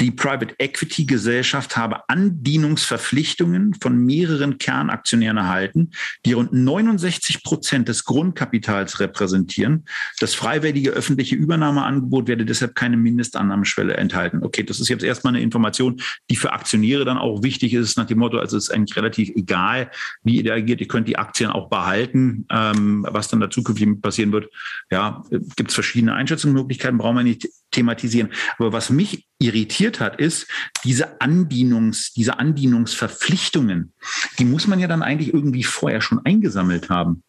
die 0.00 0.10
Private 0.10 0.54
Equity 0.58 1.06
Gesellschaft 1.06 1.76
habe 1.76 2.08
Andienungsverpflichtungen 2.08 3.74
von 3.80 3.96
mehreren 3.96 4.58
Kernaktionären 4.58 5.36
erhalten, 5.36 5.90
die 6.26 6.32
rund 6.32 6.52
69 6.52 7.44
Prozent 7.44 7.88
des 7.88 8.04
Grundkapitals 8.04 8.98
repräsentieren. 8.98 9.84
Das 10.18 10.34
freiwillige 10.34 10.90
öffentliche 10.90 11.36
Übernahmeangebot 11.36 12.26
werde 12.26 12.44
deshalb 12.44 12.74
keine 12.74 12.96
Mindestannahmeschwelle 12.96 13.96
enthalten. 13.96 14.42
Okay, 14.42 14.64
das 14.64 14.80
ist 14.80 14.88
jetzt 14.88 15.04
erstmal 15.04 15.34
eine 15.34 15.42
Information, 15.42 16.00
die 16.28 16.36
für 16.36 16.52
Aktionäre 16.52 17.04
dann 17.04 17.18
auch 17.18 17.42
wichtig 17.42 17.72
ist, 17.72 17.96
nach 17.96 18.06
dem 18.06 18.18
Motto, 18.18 18.38
also 18.38 18.56
es 18.56 18.64
ist 18.64 18.70
eigentlich 18.70 18.96
relativ 18.96 19.30
egal, 19.36 19.90
wie 20.24 20.40
ihr 20.40 20.52
agiert. 20.52 20.80
Ihr 20.80 20.88
könnt 20.88 21.06
die 21.06 21.18
Aktien 21.18 21.50
auch 21.50 21.68
behalten. 21.68 22.46
Ähm, 22.50 23.06
was 23.08 23.28
dann 23.28 23.40
da 23.40 23.48
zukünftig 23.48 24.02
passieren 24.02 24.32
wird, 24.32 24.48
ja, 24.90 25.22
gibt 25.56 25.70
es 25.70 25.74
verschiedene 25.74 26.14
Einschätzungsmöglichkeiten, 26.14 26.98
brauchen 26.98 27.16
wir 27.16 27.22
nicht 27.22 27.48
thematisieren. 27.74 28.30
Aber 28.58 28.72
was 28.72 28.90
mich 28.90 29.26
irritiert 29.38 30.00
hat, 30.00 30.20
ist 30.20 30.46
diese 30.84 31.20
Andienungs, 31.20 32.12
diese 32.12 32.38
Andienungsverpflichtungen. 32.38 33.92
Die 34.38 34.44
muss 34.44 34.66
man 34.66 34.78
ja 34.78 34.88
dann 34.88 35.02
eigentlich 35.02 35.32
irgendwie 35.32 35.64
vorher 35.64 36.00
schon 36.00 36.20
eingesammelt 36.24 36.88
haben. 36.88 37.22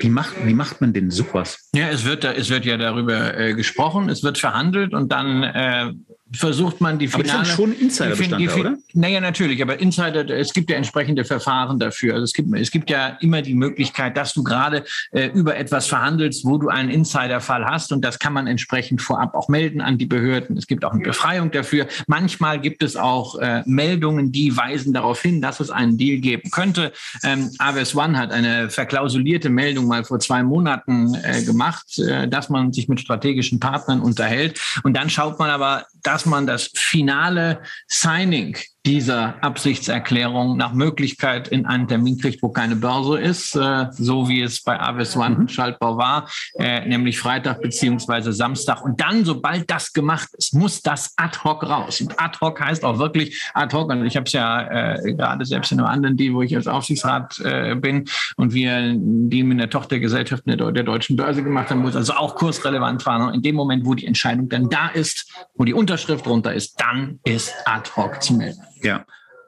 Wie 0.00 0.08
macht, 0.08 0.34
wie 0.44 0.54
macht 0.54 0.80
man 0.80 0.92
denn 0.92 1.10
sowas? 1.10 1.68
Ja, 1.74 1.88
es 1.88 2.04
wird, 2.04 2.24
es 2.24 2.50
wird 2.50 2.64
ja 2.64 2.76
darüber 2.76 3.36
äh, 3.38 3.54
gesprochen, 3.54 4.08
es 4.08 4.22
wird 4.22 4.38
verhandelt 4.38 4.94
und 4.94 5.12
dann 5.12 5.42
äh, 5.42 5.92
versucht 6.32 6.80
man 6.80 6.98
die 6.98 7.08
finale. 7.08 7.30
Aber 7.30 7.38
das 7.40 7.48
ist 7.48 7.56
schon 7.56 7.72
Insider-Bestandteil, 7.72 8.60
oder? 8.60 8.76
Naja, 8.92 9.20
natürlich, 9.20 9.62
aber 9.62 9.80
Insider, 9.80 10.28
es 10.28 10.52
gibt 10.52 10.70
ja 10.70 10.76
entsprechende 10.76 11.24
Verfahren 11.24 11.78
dafür. 11.78 12.14
Also 12.14 12.24
es 12.24 12.32
gibt, 12.32 12.54
es 12.54 12.70
gibt 12.70 12.90
ja 12.90 13.16
immer 13.20 13.40
die 13.42 13.54
Möglichkeit, 13.54 14.16
dass 14.16 14.34
du 14.34 14.42
gerade 14.42 14.84
äh, 15.12 15.28
über 15.28 15.56
etwas 15.56 15.86
verhandelst, 15.86 16.44
wo 16.44 16.58
du 16.58 16.68
einen 16.68 16.90
Insider-Fall 16.90 17.64
hast 17.64 17.92
und 17.92 18.04
das 18.04 18.18
kann 18.18 18.32
man 18.32 18.46
entsprechend 18.46 19.00
vorab 19.00 19.34
auch 19.34 19.48
melden 19.48 19.80
an 19.80 19.96
die 19.96 20.06
Behörden. 20.06 20.56
Es 20.56 20.66
gibt 20.66 20.84
auch 20.84 20.92
eine 20.92 21.02
Befreiung 21.02 21.50
dafür. 21.50 21.86
Manchmal 22.06 22.60
gibt 22.60 22.82
es 22.82 22.96
auch 22.96 23.36
äh, 23.38 23.62
Meldungen, 23.64 24.30
die 24.30 24.56
weisen 24.56 24.92
darauf 24.92 25.22
hin, 25.22 25.40
dass 25.40 25.60
es 25.60 25.70
einen 25.70 25.96
Deal 25.96 26.20
geben 26.20 26.50
könnte. 26.50 26.92
Ähm, 27.24 27.50
Aves 27.58 27.94
One 27.94 28.18
hat 28.18 28.32
eine 28.32 28.68
verklausulierte 28.70 29.48
Meldung 29.48 29.86
mal 29.86 30.04
vor 30.04 30.20
zwei 30.20 30.42
Monaten 30.42 31.14
äh, 31.14 31.42
gemacht, 31.42 31.98
äh, 31.98 32.28
dass 32.28 32.50
man 32.50 32.72
sich 32.72 32.88
mit 32.88 33.00
strategischen 33.00 33.60
Partnern 33.60 34.00
unterhält 34.00 34.60
und 34.82 34.94
dann 34.94 35.08
schaut 35.08 35.38
man 35.38 35.50
aber, 35.50 35.86
dass 36.02 36.17
dass 36.18 36.26
man 36.26 36.48
das 36.48 36.72
finale 36.74 37.62
Signing 37.86 38.56
dieser 38.86 39.42
Absichtserklärung 39.42 40.56
nach 40.56 40.72
Möglichkeit 40.72 41.48
in 41.48 41.66
einen 41.66 41.88
Termin 41.88 42.18
kriegt, 42.18 42.42
wo 42.42 42.48
keine 42.48 42.76
Börse 42.76 43.18
ist, 43.18 43.54
äh, 43.54 43.86
so 43.90 44.28
wie 44.28 44.40
es 44.40 44.62
bei 44.62 44.80
Avis 44.80 45.16
One 45.16 45.36
mhm. 45.40 45.48
Schaltbau 45.48 45.98
war, 45.98 46.28
äh, 46.58 46.86
nämlich 46.86 47.18
Freitag 47.18 47.60
beziehungsweise 47.60 48.32
Samstag. 48.32 48.82
Und 48.82 49.00
dann, 49.00 49.24
sobald 49.24 49.70
das 49.70 49.92
gemacht 49.92 50.28
ist, 50.32 50.54
muss 50.54 50.80
das 50.80 51.12
ad 51.16 51.38
hoc 51.44 51.64
raus. 51.64 52.00
Und 52.00 52.18
ad 52.18 52.38
hoc 52.40 52.60
heißt 52.60 52.84
auch 52.84 52.98
wirklich 52.98 53.42
ad 53.52 53.76
hoc. 53.76 53.90
Und 53.90 54.06
ich 54.06 54.16
habe 54.16 54.24
es 54.26 54.32
ja 54.32 54.94
äh, 54.94 55.12
gerade 55.12 55.44
selbst 55.44 55.72
in 55.72 55.80
einem 55.80 55.88
anderen 55.88 56.16
Deal, 56.16 56.34
wo 56.34 56.42
ich 56.42 56.54
als 56.56 56.66
Aufsichtsrat 56.66 57.40
äh, 57.40 57.74
bin 57.74 58.08
und 58.36 58.54
wir 58.54 58.94
die 58.96 59.42
mit 59.42 59.60
der 59.60 59.70
Tochtergesellschaft 59.70 60.44
der, 60.46 60.56
der 60.56 60.84
deutschen 60.84 61.16
Börse 61.16 61.42
gemacht 61.42 61.70
haben, 61.70 61.82
wo 61.82 61.88
es 61.88 61.96
also 61.96 62.14
auch 62.14 62.36
kursrelevant 62.36 63.04
war. 63.04 63.26
Und 63.26 63.34
in 63.34 63.42
dem 63.42 63.56
Moment, 63.56 63.84
wo 63.84 63.94
die 63.94 64.06
Entscheidung 64.06 64.48
dann 64.48 64.70
da 64.70 64.88
ist, 64.88 65.30
wo 65.56 65.64
die 65.64 65.74
Unterschrift 65.74 66.26
runter 66.26 66.54
ist, 66.54 66.80
dann 66.80 67.18
ist 67.24 67.52
ad 67.66 67.90
hoc 67.96 68.22
zu 68.22 68.34
melden. 68.34 68.62
Ja. 68.82 69.04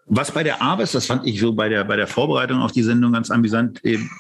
Was 0.06 0.32
bei 0.32 0.42
der 0.42 0.60
Arbeit, 0.60 0.92
das 0.92 1.06
fand 1.06 1.26
ich 1.26 1.40
so 1.40 1.52
bei 1.52 1.68
der, 1.68 1.84
bei 1.84 1.96
der 1.96 2.06
Vorbereitung 2.06 2.60
auf 2.60 2.72
die 2.72 2.82
Sendung 2.82 3.12
ganz 3.12 3.30
amüsant, 3.30 3.84
eben 3.84 4.10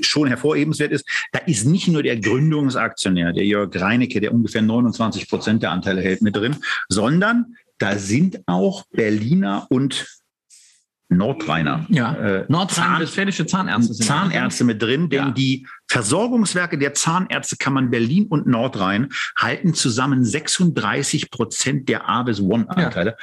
schon 0.00 0.28
hervorhebenswert 0.28 0.92
ist, 0.92 1.08
da 1.32 1.38
ist 1.40 1.64
nicht 1.64 1.88
nur 1.88 2.02
der 2.02 2.18
Gründungsaktionär, 2.18 3.32
der 3.32 3.44
Jörg 3.44 3.70
Reinecke, 3.74 4.20
der 4.20 4.34
ungefähr 4.34 4.62
29 4.62 5.28
Prozent 5.28 5.62
der 5.62 5.70
Anteile 5.70 6.02
hält, 6.02 6.20
mit 6.22 6.36
drin, 6.36 6.56
sondern 6.88 7.56
da 7.78 7.96
sind 7.96 8.40
auch 8.46 8.84
Berliner 8.90 9.66
und 9.70 10.06
Nordrheiner. 11.08 11.86
Ja, 11.88 12.14
äh, 12.14 12.44
nordrhein-westfälische 12.48 13.46
Zahnärzte 13.46 13.94
sind 13.94 14.06
Zahnärzte 14.06 14.64
mit 14.64 14.82
drin, 14.82 15.08
denn 15.08 15.26
ja. 15.26 15.30
die 15.30 15.66
Versorgungswerke 15.86 16.78
der 16.78 16.94
Zahnärztekammern 16.94 17.90
Berlin 17.90 18.26
und 18.26 18.48
Nordrhein 18.48 19.10
halten 19.38 19.72
zusammen 19.72 20.24
36 20.24 21.30
Prozent 21.30 21.88
der 21.88 22.08
Avis 22.08 22.40
One-Anteile. 22.40 23.10
Ja. 23.10 23.16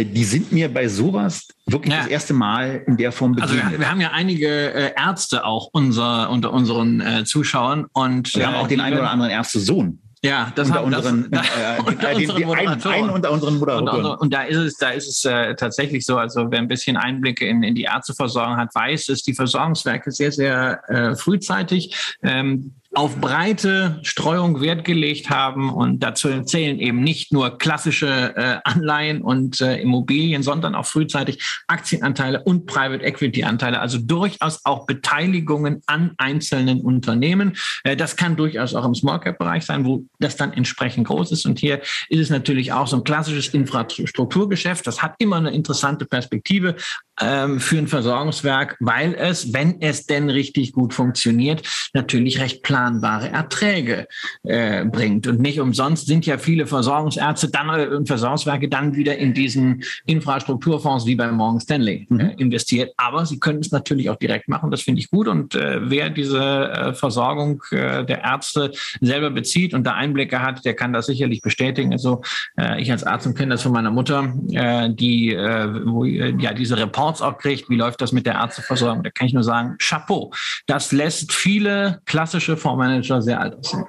Die 0.00 0.24
sind 0.24 0.50
mir 0.50 0.72
bei 0.74 0.88
sowas 0.88 1.46
wirklich 1.66 1.92
ja. 1.92 2.00
das 2.00 2.08
erste 2.08 2.34
Mal 2.34 2.82
in 2.86 2.96
der 2.96 3.12
Form 3.12 3.32
begegnet. 3.32 3.64
Also 3.64 3.78
wir, 3.78 3.90
haben 3.90 4.00
ja 4.00 4.10
einige 4.10 4.48
äh, 4.48 4.92
Ärzte 4.96 5.44
auch 5.44 5.68
unser, 5.72 6.30
unter 6.30 6.52
unseren 6.52 7.00
äh, 7.00 7.24
Zuschauern 7.24 7.86
und 7.92 8.34
wir 8.34 8.46
haben 8.46 8.56
auch 8.56 8.66
den 8.66 8.80
einen 8.80 8.98
oder 8.98 9.10
anderen 9.10 9.30
Ärzte-Sohn. 9.30 10.00
Ja, 10.24 10.50
das 10.54 10.68
unter 10.68 10.80
haben 10.80 10.94
unseren, 10.94 11.26
das, 11.30 11.46
äh, 11.46 11.82
unter 11.84 12.14
den, 12.14 12.30
unseren 12.30 12.58
einen, 12.58 12.82
einen 12.82 13.10
unter 13.10 13.30
unseren 13.30 13.58
Moderatoren. 13.58 14.06
Und, 14.06 14.20
und, 14.20 14.34
da 14.34 14.42
ist 14.42 14.56
es, 14.56 14.76
da 14.78 14.90
ist 14.90 15.06
es 15.06 15.24
äh, 15.26 15.54
tatsächlich 15.54 16.06
so, 16.06 16.16
also 16.16 16.50
wer 16.50 16.58
ein 16.58 16.66
bisschen 16.66 16.96
Einblicke 16.96 17.46
in, 17.46 17.62
in 17.62 17.74
die 17.74 17.82
Ärzteversorgung 17.82 18.56
hat, 18.56 18.74
weiß, 18.74 19.06
dass 19.06 19.22
die 19.22 19.34
Versorgungswerke 19.34 20.10
sehr, 20.10 20.32
sehr 20.32 20.80
äh, 20.88 21.14
frühzeitig 21.14 22.16
ähm, 22.22 22.72
auf 22.94 23.20
breite 23.20 23.98
Streuung 24.02 24.60
Wert 24.60 24.84
gelegt 24.84 25.30
haben. 25.30 25.72
Und 25.72 26.00
dazu 26.00 26.42
zählen 26.42 26.78
eben 26.78 27.02
nicht 27.02 27.32
nur 27.32 27.58
klassische 27.58 28.34
äh, 28.36 28.58
Anleihen 28.64 29.22
und 29.22 29.60
äh, 29.60 29.78
Immobilien, 29.80 30.42
sondern 30.42 30.74
auch 30.74 30.86
frühzeitig 30.86 31.62
Aktienanteile 31.66 32.42
und 32.42 32.66
Private 32.66 33.04
Equity 33.04 33.44
Anteile, 33.44 33.80
also 33.80 33.98
durchaus 33.98 34.60
auch 34.64 34.86
Beteiligungen 34.86 35.82
an 35.86 36.12
einzelnen 36.18 36.80
Unternehmen. 36.80 37.56
Äh, 37.82 37.96
das 37.96 38.16
kann 38.16 38.36
durchaus 38.36 38.74
auch 38.74 38.84
im 38.84 38.94
Small 38.94 39.20
Cap 39.20 39.38
Bereich 39.38 39.64
sein, 39.64 39.84
wo 39.84 40.04
das 40.20 40.36
dann 40.36 40.52
entsprechend 40.52 41.06
groß 41.08 41.32
ist. 41.32 41.46
Und 41.46 41.58
hier 41.58 41.80
ist 42.08 42.20
es 42.20 42.30
natürlich 42.30 42.72
auch 42.72 42.86
so 42.86 42.96
ein 42.96 43.04
klassisches 43.04 43.48
Infrastrukturgeschäft. 43.48 44.86
Das 44.86 45.02
hat 45.02 45.14
immer 45.18 45.36
eine 45.36 45.50
interessante 45.50 46.04
Perspektive 46.04 46.76
ähm, 47.20 47.60
für 47.60 47.78
ein 47.78 47.88
Versorgungswerk, 47.88 48.76
weil 48.80 49.14
es, 49.14 49.52
wenn 49.52 49.80
es 49.80 50.06
denn 50.06 50.30
richtig 50.30 50.72
gut 50.72 50.94
funktioniert, 50.94 51.62
natürlich 51.92 52.40
recht 52.40 52.62
planbare 52.84 53.30
Erträge 53.30 54.06
äh, 54.42 54.84
bringt. 54.84 55.26
Und 55.26 55.40
nicht 55.40 55.60
umsonst 55.60 56.06
sind 56.06 56.26
ja 56.26 56.38
viele 56.38 56.66
Versorgungsärzte 56.66 57.48
dann 57.50 57.68
äh, 57.68 57.86
und 57.86 58.06
Versorgungswerke 58.06 58.68
dann 58.68 58.94
wieder 58.94 59.16
in 59.16 59.34
diesen 59.34 59.82
Infrastrukturfonds 60.06 61.06
wie 61.06 61.14
bei 61.14 61.30
Morgan 61.30 61.60
Stanley 61.60 62.06
äh, 62.10 62.14
mhm. 62.14 62.30
investiert. 62.38 62.92
Aber 62.96 63.24
sie 63.26 63.38
können 63.38 63.60
es 63.60 63.70
natürlich 63.70 64.10
auch 64.10 64.16
direkt 64.16 64.48
machen. 64.48 64.70
Das 64.70 64.82
finde 64.82 65.00
ich 65.00 65.10
gut. 65.10 65.28
Und 65.28 65.54
äh, 65.54 65.80
wer 65.82 66.10
diese 66.10 66.40
äh, 66.42 66.94
Versorgung 66.94 67.62
äh, 67.70 68.04
der 68.04 68.22
Ärzte 68.22 68.72
selber 69.00 69.30
bezieht 69.30 69.74
und 69.74 69.84
da 69.84 69.92
Einblicke 69.94 70.40
hat, 70.40 70.64
der 70.64 70.74
kann 70.74 70.92
das 70.92 71.06
sicherlich 71.06 71.40
bestätigen. 71.40 71.92
Also 71.92 72.22
äh, 72.58 72.80
ich 72.80 72.90
als 72.90 73.04
Arzt 73.04 73.26
und 73.26 73.36
kenne 73.36 73.54
das 73.54 73.62
von 73.62 73.72
meiner 73.72 73.90
Mutter, 73.90 74.32
äh, 74.52 74.90
die 74.90 75.32
äh, 75.32 75.68
wo, 75.86 76.04
äh, 76.04 76.34
ja 76.38 76.52
diese 76.52 76.76
Report 76.76 76.94
Reports 77.04 77.22
auch 77.22 77.38
kriegt, 77.38 77.68
wie 77.68 77.76
läuft 77.76 78.00
das 78.00 78.12
mit 78.12 78.26
der 78.26 78.34
Ärzteversorgung, 78.34 79.02
da 79.02 79.10
kann 79.10 79.26
ich 79.26 79.34
nur 79.34 79.42
sagen, 79.42 79.76
Chapeau. 79.78 80.32
Das 80.66 80.92
lässt 80.92 81.32
viele 81.32 82.00
klassische 82.06 82.56
Fondsmanager 82.76 83.22
sehr 83.22 83.40
alt 83.40 83.56
aussehen 83.56 83.84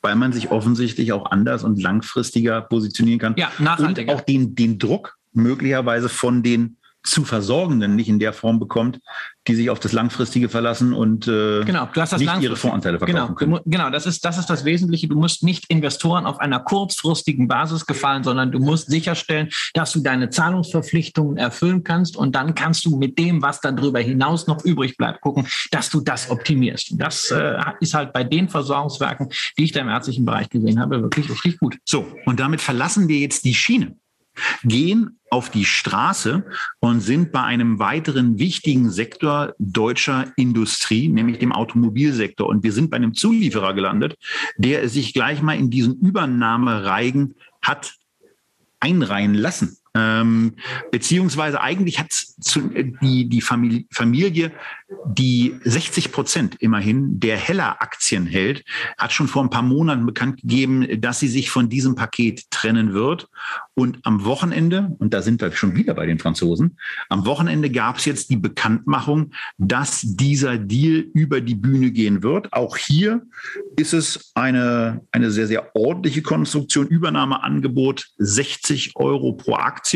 weil 0.00 0.16
man 0.16 0.32
sich 0.32 0.50
offensichtlich 0.50 1.12
auch 1.12 1.30
anders 1.30 1.64
und 1.64 1.82
langfristiger 1.82 2.60
positionieren 2.60 3.18
kann. 3.18 3.34
Ja, 3.36 3.50
nachhaltiger. 3.58 4.12
Und 4.12 4.18
auch 4.18 4.24
den, 4.24 4.54
den 4.54 4.78
Druck 4.78 5.18
möglicherweise 5.32 6.08
von 6.08 6.42
den 6.42 6.76
zu 7.08 7.24
Versorgenden 7.24 7.96
nicht 7.96 8.08
in 8.08 8.18
der 8.18 8.32
Form 8.32 8.58
bekommt, 8.58 9.00
die 9.46 9.54
sich 9.54 9.70
auf 9.70 9.80
das 9.80 9.92
Langfristige 9.92 10.48
verlassen 10.48 10.92
und 10.92 11.26
äh, 11.26 11.64
genau, 11.64 11.88
du 11.92 12.00
hast 12.00 12.12
das 12.12 12.20
nicht 12.20 12.40
ihre 12.40 12.56
Voranteile 12.56 12.98
verkaufen 12.98 13.34
genau, 13.34 13.56
können. 13.56 13.60
Genau, 13.64 13.90
das 13.90 14.06
ist, 14.06 14.24
das 14.24 14.38
ist 14.38 14.46
das 14.46 14.64
Wesentliche. 14.64 15.08
Du 15.08 15.16
musst 15.16 15.42
nicht 15.42 15.64
Investoren 15.68 16.26
auf 16.26 16.38
einer 16.38 16.60
kurzfristigen 16.60 17.48
Basis 17.48 17.86
gefallen, 17.86 18.24
sondern 18.24 18.52
du 18.52 18.58
musst 18.58 18.90
sicherstellen, 18.90 19.48
dass 19.74 19.92
du 19.92 20.00
deine 20.00 20.30
Zahlungsverpflichtungen 20.30 21.38
erfüllen 21.38 21.82
kannst 21.82 22.16
und 22.16 22.34
dann 22.34 22.54
kannst 22.54 22.84
du 22.84 22.96
mit 22.96 23.18
dem, 23.18 23.42
was 23.42 23.60
darüber 23.60 24.00
hinaus 24.00 24.46
noch 24.46 24.64
übrig 24.64 24.96
bleibt, 24.96 25.20
gucken, 25.20 25.46
dass 25.70 25.90
du 25.90 26.00
das 26.00 26.30
optimierst. 26.30 26.92
Und 26.92 26.98
das 26.98 27.30
äh, 27.30 27.54
ist 27.80 27.94
halt 27.94 28.12
bei 28.12 28.24
den 28.24 28.48
Versorgungswerken, 28.48 29.30
die 29.56 29.64
ich 29.64 29.72
da 29.72 29.80
im 29.80 29.88
ärztlichen 29.88 30.24
Bereich 30.24 30.48
gesehen 30.50 30.78
habe, 30.80 31.02
wirklich 31.02 31.30
richtig 31.30 31.58
gut. 31.58 31.78
So, 31.84 32.06
und 32.26 32.38
damit 32.38 32.60
verlassen 32.60 33.08
wir 33.08 33.18
jetzt 33.18 33.44
die 33.44 33.54
Schiene 33.54 33.96
gehen 34.64 35.18
auf 35.30 35.50
die 35.50 35.64
Straße 35.64 36.44
und 36.80 37.00
sind 37.00 37.32
bei 37.32 37.42
einem 37.42 37.78
weiteren 37.78 38.38
wichtigen 38.38 38.90
Sektor 38.90 39.54
deutscher 39.58 40.32
Industrie, 40.36 41.08
nämlich 41.08 41.38
dem 41.38 41.52
Automobilsektor. 41.52 42.46
Und 42.48 42.62
wir 42.62 42.72
sind 42.72 42.90
bei 42.90 42.96
einem 42.96 43.14
Zulieferer 43.14 43.74
gelandet, 43.74 44.16
der 44.56 44.88
sich 44.88 45.12
gleich 45.12 45.42
mal 45.42 45.56
in 45.56 45.70
diesen 45.70 45.98
Übernahmereigen 46.00 47.34
hat 47.62 47.94
einreihen 48.80 49.34
lassen. 49.34 49.77
Ähm, 49.98 50.54
beziehungsweise 50.90 51.60
eigentlich 51.60 51.98
hat 51.98 52.14
die, 53.02 53.28
die 53.28 53.40
Familie, 53.40 53.84
Familie, 53.90 54.52
die 55.06 55.54
60 55.64 56.12
Prozent 56.12 56.56
immerhin 56.60 57.18
der 57.20 57.36
Heller 57.36 57.82
Aktien 57.82 58.26
hält, 58.26 58.64
hat 58.96 59.12
schon 59.12 59.28
vor 59.28 59.42
ein 59.42 59.50
paar 59.50 59.62
Monaten 59.62 60.06
bekannt 60.06 60.40
gegeben, 60.40 61.00
dass 61.00 61.20
sie 61.20 61.28
sich 61.28 61.50
von 61.50 61.68
diesem 61.68 61.94
Paket 61.94 62.50
trennen 62.50 62.94
wird. 62.94 63.28
Und 63.74 63.98
am 64.04 64.24
Wochenende, 64.24 64.96
und 64.98 65.14
da 65.14 65.22
sind 65.22 65.40
wir 65.40 65.52
schon 65.52 65.76
wieder 65.76 65.94
bei 65.94 66.06
den 66.06 66.18
Franzosen, 66.18 66.78
am 67.08 67.26
Wochenende 67.26 67.70
gab 67.70 67.98
es 67.98 68.04
jetzt 68.04 68.30
die 68.30 68.36
Bekanntmachung, 68.36 69.32
dass 69.58 70.02
dieser 70.02 70.58
Deal 70.58 71.06
über 71.14 71.40
die 71.40 71.54
Bühne 71.54 71.90
gehen 71.90 72.22
wird. 72.22 72.52
Auch 72.52 72.76
hier 72.76 73.22
ist 73.76 73.92
es 73.92 74.32
eine, 74.34 75.00
eine 75.12 75.30
sehr, 75.30 75.46
sehr 75.46 75.74
ordentliche 75.76 76.22
Konstruktion. 76.22 76.86
Übernahmeangebot 76.86 78.08
60 78.18 78.96
Euro 78.96 79.32
pro 79.32 79.54
Aktie. 79.54 79.87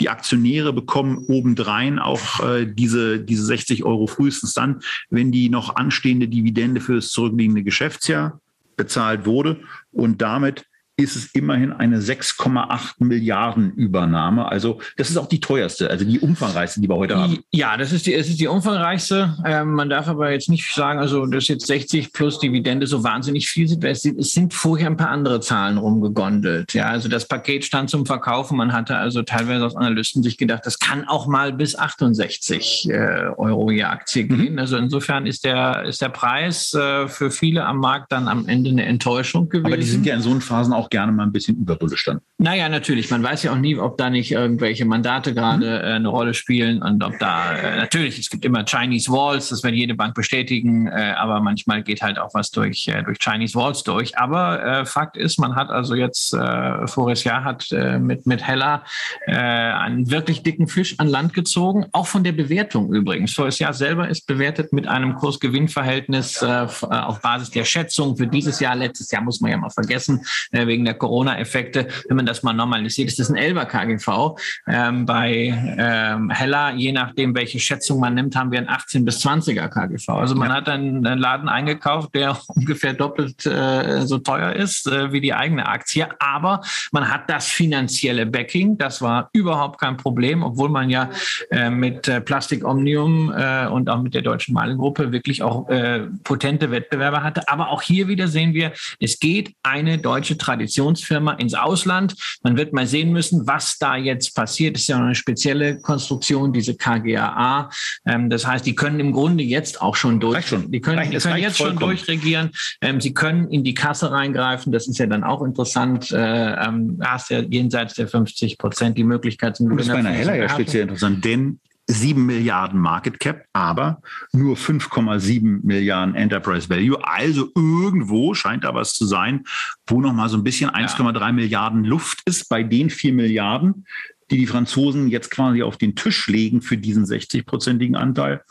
Die 0.00 0.08
Aktionäre 0.08 0.72
bekommen 0.72 1.18
obendrein 1.28 1.98
auch 1.98 2.40
äh, 2.40 2.66
diese, 2.66 3.20
diese 3.20 3.44
60 3.44 3.84
Euro 3.84 4.06
frühestens 4.06 4.54
dann, 4.54 4.80
wenn 5.10 5.32
die 5.32 5.48
noch 5.48 5.76
anstehende 5.76 6.28
Dividende 6.28 6.80
für 6.80 6.96
das 6.96 7.10
zurückliegende 7.10 7.62
Geschäftsjahr 7.62 8.40
bezahlt 8.76 9.26
wurde. 9.26 9.60
Und 9.90 10.22
damit 10.22 10.66
ist 10.98 11.14
es 11.14 11.26
immerhin 11.34 11.72
eine 11.72 11.98
6,8 11.98 12.94
Milliarden 13.04 13.72
Übernahme. 13.72 14.50
Also 14.50 14.80
das 14.96 15.10
ist 15.10 15.18
auch 15.18 15.28
die 15.28 15.40
teuerste, 15.40 15.90
also 15.90 16.06
die 16.06 16.20
umfangreichste, 16.20 16.80
die 16.80 16.88
wir 16.88 16.96
heute 16.96 17.18
haben. 17.18 17.40
Ja, 17.52 17.76
das 17.76 17.92
ist 17.92 18.06
die, 18.06 18.14
es 18.14 18.28
ist 18.28 18.40
die 18.40 18.46
umfangreichste. 18.46 19.36
Ähm, 19.44 19.72
man 19.72 19.90
darf 19.90 20.08
aber 20.08 20.30
jetzt 20.30 20.48
nicht 20.48 20.72
sagen, 20.72 20.98
also 20.98 21.26
dass 21.26 21.48
jetzt 21.48 21.66
60 21.66 22.14
plus 22.14 22.38
Dividende 22.38 22.86
so 22.86 23.04
wahnsinnig 23.04 23.46
viel 23.48 23.68
sind. 23.68 23.84
Es, 23.84 24.06
es 24.06 24.32
sind 24.32 24.54
vorher 24.54 24.86
ein 24.86 24.96
paar 24.96 25.10
andere 25.10 25.40
Zahlen 25.40 25.76
rumgegondelt. 25.76 26.72
Ja, 26.72 26.86
also 26.86 27.08
das 27.08 27.28
Paket 27.28 27.66
stand 27.66 27.90
zum 27.90 28.06
Verkaufen. 28.06 28.56
Man 28.56 28.72
hatte 28.72 28.96
also 28.96 29.22
teilweise 29.22 29.66
aus 29.66 29.76
Analysten 29.76 30.22
sich 30.22 30.38
gedacht, 30.38 30.64
das 30.64 30.78
kann 30.78 31.06
auch 31.06 31.26
mal 31.26 31.52
bis 31.52 31.76
68 31.76 32.88
äh, 32.88 32.94
Euro 33.36 33.70
je 33.70 33.82
Aktie 33.82 34.24
mhm. 34.24 34.28
gehen. 34.28 34.52
Mhm. 34.54 34.58
Also 34.60 34.78
insofern 34.78 35.26
ist 35.26 35.44
der, 35.44 35.84
ist 35.84 36.00
der 36.00 36.08
Preis 36.08 36.72
äh, 36.72 37.06
für 37.06 37.30
viele 37.30 37.66
am 37.66 37.80
Markt 37.80 38.12
dann 38.12 38.28
am 38.28 38.48
Ende 38.48 38.70
eine 38.70 38.86
Enttäuschung 38.86 39.50
gewesen. 39.50 39.66
Aber 39.66 39.76
die 39.76 39.86
sind 39.86 40.06
ja 40.06 40.14
in 40.14 40.22
so 40.22 40.30
einen 40.30 40.40
Phasen 40.40 40.72
auch 40.72 40.85
auch 40.86 40.90
gerne 40.90 41.12
mal 41.12 41.24
ein 41.24 41.32
bisschen 41.32 41.56
überbullisch 41.56 42.04
dann. 42.04 42.20
Naja, 42.38 42.68
natürlich. 42.68 43.10
Man 43.10 43.22
weiß 43.22 43.42
ja 43.44 43.52
auch 43.52 43.58
nie, 43.58 43.76
ob 43.76 43.98
da 43.98 44.10
nicht 44.10 44.32
irgendwelche 44.32 44.84
Mandate 44.84 45.34
gerade 45.34 45.66
mhm. 45.66 45.84
äh, 45.84 45.92
eine 45.94 46.08
Rolle 46.08 46.34
spielen 46.34 46.82
und 46.82 47.02
ob 47.02 47.18
da, 47.18 47.52
äh, 47.52 47.76
natürlich, 47.76 48.18
es 48.18 48.30
gibt 48.30 48.44
immer 48.44 48.64
Chinese 48.64 49.10
Walls, 49.10 49.48
das 49.48 49.62
wird 49.62 49.74
jede 49.74 49.94
Bank 49.94 50.14
bestätigen, 50.14 50.86
äh, 50.86 51.14
aber 51.16 51.40
manchmal 51.40 51.82
geht 51.82 52.02
halt 52.02 52.18
auch 52.18 52.34
was 52.34 52.50
durch, 52.50 52.88
äh, 52.88 53.02
durch 53.02 53.18
Chinese 53.18 53.54
Walls 53.54 53.82
durch. 53.82 54.16
Aber 54.18 54.64
äh, 54.64 54.86
Fakt 54.86 55.16
ist, 55.16 55.38
man 55.38 55.54
hat 55.56 55.70
also 55.70 55.94
jetzt, 55.94 56.32
äh, 56.34 56.86
voriges 56.86 57.24
Jahr 57.24 57.44
hat 57.44 57.70
äh, 57.72 57.98
mit, 57.98 58.26
mit 58.26 58.46
Hella 58.46 58.84
einen 59.26 60.10
wirklich 60.10 60.42
dicken 60.42 60.68
Fisch 60.68 60.98
an 60.98 61.08
Land 61.08 61.32
gezogen, 61.32 61.86
auch 61.92 62.06
von 62.06 62.24
der 62.24 62.32
Bewertung 62.32 62.92
übrigens. 62.92 63.34
Voriges 63.34 63.58
Jahr 63.58 63.72
selber 63.72 64.08
ist 64.08 64.26
bewertet 64.26 64.72
mit 64.72 64.86
einem 64.86 65.14
Kurs-Gewinn-Verhältnis 65.14 66.42
auf 66.42 67.20
Basis 67.20 67.50
der 67.50 67.64
Schätzung 67.64 68.16
für 68.16 68.26
dieses 68.26 68.60
Jahr. 68.60 68.74
Letztes 68.76 69.10
Jahr 69.10 69.22
muss 69.22 69.40
man 69.40 69.50
ja 69.50 69.56
mal 69.56 69.70
vergessen, 69.70 70.24
äh, 70.52 70.66
wegen 70.76 70.84
der 70.84 70.94
Corona-Effekte, 70.94 71.88
wenn 72.08 72.16
man 72.16 72.26
das 72.26 72.42
mal 72.42 72.52
normalisiert, 72.52 73.08
ist 73.08 73.18
das 73.18 73.30
ein 73.30 73.36
11er 73.36 73.64
KGV. 73.64 74.38
Ähm, 74.68 75.06
bei 75.06 75.54
ähm, 75.78 76.28
Hella, 76.28 76.72
je 76.72 76.92
nachdem, 76.92 77.34
welche 77.34 77.58
Schätzung 77.58 77.98
man 77.98 78.12
nimmt, 78.12 78.36
haben 78.36 78.52
wir 78.52 78.58
ein 78.58 78.68
18 78.68 79.06
bis 79.06 79.24
20er 79.24 79.68
KGV. 79.68 80.08
Also 80.10 80.34
man 80.34 80.50
ja. 80.50 80.56
hat 80.56 80.68
einen, 80.68 81.06
einen, 81.06 81.18
Laden 81.18 81.48
eingekauft, 81.48 82.14
der 82.14 82.36
ungefähr 82.48 82.92
doppelt 82.92 83.46
äh, 83.46 84.02
so 84.06 84.18
teuer 84.18 84.52
ist 84.52 84.86
äh, 84.86 85.12
wie 85.12 85.22
die 85.22 85.32
eigene 85.32 85.66
Aktie, 85.66 86.06
aber 86.20 86.60
man 86.92 87.10
hat 87.10 87.30
das 87.30 87.46
finanzielle 87.46 88.26
Backing. 88.26 88.76
Das 88.76 89.00
war 89.00 89.30
überhaupt 89.32 89.80
kein 89.80 89.96
Problem, 89.96 90.42
obwohl 90.42 90.68
man 90.68 90.90
ja 90.90 91.08
äh, 91.50 91.70
mit 91.70 92.06
äh, 92.06 92.20
Plastik 92.20 92.66
Omnium 92.66 93.32
äh, 93.34 93.66
und 93.66 93.88
auch 93.88 94.02
mit 94.02 94.12
der 94.12 94.22
Deutschen 94.22 94.52
Malengruppe 94.52 95.10
wirklich 95.10 95.42
auch 95.42 95.70
äh, 95.70 96.00
potente 96.22 96.70
Wettbewerber 96.70 97.22
hatte. 97.22 97.48
Aber 97.48 97.70
auch 97.70 97.80
hier 97.80 98.08
wieder 98.08 98.28
sehen 98.28 98.52
wir, 98.52 98.72
es 99.00 99.18
geht 99.18 99.54
eine 99.62 99.96
deutsche 99.96 100.36
Tradition 100.36 100.65
Traditionsfirma 100.66 101.32
ins 101.34 101.54
Ausland. 101.54 102.14
Man 102.42 102.56
wird 102.56 102.72
mal 102.72 102.86
sehen 102.86 103.12
müssen, 103.12 103.46
was 103.46 103.78
da 103.78 103.96
jetzt 103.96 104.34
passiert. 104.34 104.74
Das 104.76 104.82
ist 104.82 104.88
ja 104.88 104.98
eine 104.98 105.14
spezielle 105.14 105.80
Konstruktion, 105.80 106.52
diese 106.52 106.74
KGAA. 106.74 107.70
Ähm, 108.04 108.30
das 108.30 108.46
heißt, 108.46 108.66
die 108.66 108.74
können 108.74 109.00
im 109.00 109.12
Grunde 109.12 109.44
jetzt 109.44 109.80
auch 109.80 109.96
schon 109.96 110.20
durch. 110.20 110.46
Schon. 110.46 110.70
Die 110.70 110.80
können, 110.80 111.10
die 111.10 111.16
können 111.18 111.38
jetzt 111.38 111.58
vollkommen. 111.58 111.80
schon 111.80 111.88
durchregieren. 111.88 112.50
Ähm, 112.80 113.00
sie 113.00 113.14
können 113.14 113.48
in 113.50 113.64
die 113.64 113.74
Kasse 113.74 114.10
reingreifen. 114.10 114.72
Das 114.72 114.88
ist 114.88 114.98
ja 114.98 115.06
dann 115.06 115.24
auch 115.24 115.42
interessant. 115.42 116.10
Äh, 116.10 116.16
ähm, 116.16 116.98
hast 117.00 117.30
ja 117.30 117.40
jenseits 117.40 117.94
der 117.94 118.08
50 118.08 118.58
Prozent 118.58 118.98
die 118.98 119.04
Möglichkeit 119.04 119.56
zum 119.56 119.68
Das 119.76 119.86
ist 119.86 119.92
bei 119.92 119.98
einer 119.98 120.10
Heller 120.10 120.34
ja 120.34 120.48
speziell 120.48 120.82
interessant, 120.82 121.24
denn 121.24 121.60
7 121.88 122.24
Milliarden 122.24 122.80
Market 122.80 123.20
Cap, 123.20 123.44
aber 123.52 124.00
nur 124.32 124.56
5,7 124.56 125.60
Milliarden 125.64 126.14
Enterprise 126.14 126.68
Value. 126.68 126.98
Also 127.02 127.50
irgendwo 127.54 128.34
scheint 128.34 128.64
da 128.64 128.74
was 128.74 128.94
zu 128.94 129.06
sein, 129.06 129.44
wo 129.86 130.00
noch 130.00 130.12
mal 130.12 130.28
so 130.28 130.36
ein 130.36 130.44
bisschen 130.44 130.70
1,3 130.70 131.20
ja. 131.20 131.32
Milliarden 131.32 131.84
Luft 131.84 132.22
ist 132.26 132.48
bei 132.48 132.62
den 132.62 132.90
4 132.90 133.12
Milliarden, 133.12 133.86
die 134.30 134.38
die 134.38 134.46
Franzosen 134.46 135.08
jetzt 135.08 135.30
quasi 135.30 135.62
auf 135.62 135.76
den 135.76 135.94
Tisch 135.94 136.26
legen 136.26 136.60
für 136.60 136.76
diesen 136.76 137.04
60-prozentigen 137.04 137.94
Anteil, 137.94 138.42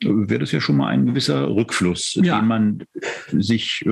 wäre 0.00 0.40
das 0.40 0.50
ja 0.50 0.60
schon 0.60 0.76
mal 0.76 0.88
ein 0.88 1.06
gewisser 1.06 1.48
Rückfluss, 1.48 2.14
ja. 2.14 2.40
den 2.40 2.48
man 2.48 2.84
sich 3.30 3.84
äh, 3.86 3.90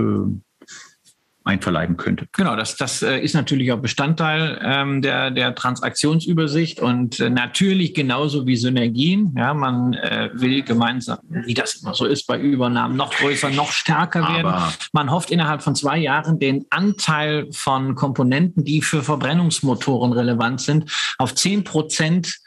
einverleiben 1.49 1.97
könnte. 1.97 2.27
Genau, 2.33 2.55
das, 2.57 2.77
das 2.77 3.03
äh, 3.03 3.19
ist 3.19 3.35
natürlich 3.35 3.73
auch 3.73 3.79
Bestandteil 3.79 4.61
ähm, 4.63 5.01
der, 5.01 5.31
der 5.31 5.55
Transaktionsübersicht 5.55 6.79
und 6.81 7.19
äh, 7.21 7.31
natürlich 7.31 7.95
genauso 7.95 8.47
wie 8.47 8.57
Synergien. 8.57 9.35
Ja, 9.37 9.55
man 9.55 9.95
äh, 9.95 10.29
will 10.35 10.63
gemeinsam, 10.63 11.19
wie 11.29 11.55
das 11.55 11.77
immer 11.77 11.95
so 11.95 12.05
ist, 12.05 12.27
bei 12.27 12.39
Übernahmen 12.39 12.97
noch 12.97 13.13
größer, 13.15 13.49
noch 13.51 13.73
stärker 13.73 14.21
werden. 14.29 14.47
Aber 14.47 14.73
man 14.93 15.11
hofft 15.11 15.31
innerhalb 15.31 15.63
von 15.63 15.75
zwei 15.75 15.97
Jahren 15.97 16.39
den 16.39 16.67
Anteil 16.69 17.47
von 17.51 17.95
Komponenten, 17.95 18.65
die 18.65 18.83
für 18.83 19.03
Verbrennungsmotoren 19.03 20.13
relevant 20.13 20.61
sind, 20.61 20.91
auf 21.17 21.35
zehn 21.35 21.65
Prozent 21.65 22.41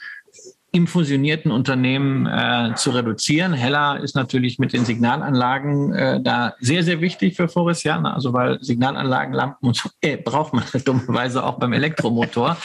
im 0.73 0.87
fusionierten 0.87 1.51
Unternehmen 1.51 2.25
äh, 2.27 2.73
zu 2.75 2.91
reduzieren. 2.91 3.53
Heller 3.53 3.99
ist 4.01 4.15
natürlich 4.15 4.57
mit 4.57 4.71
den 4.71 4.85
Signalanlagen 4.85 5.93
äh, 5.93 6.21
da 6.21 6.53
sehr, 6.59 6.83
sehr 6.83 7.01
wichtig 7.01 7.35
für 7.35 7.49
Forestianer, 7.49 8.13
also 8.13 8.31
weil 8.31 8.57
Signalanlagen, 8.63 9.33
Lampen 9.33 9.67
und 9.67 9.75
so 9.75 9.89
äh, 10.01 10.15
braucht 10.15 10.53
man 10.53 10.63
dummerweise 10.85 11.43
auch 11.43 11.59
beim 11.59 11.73
Elektromotor. 11.73 12.57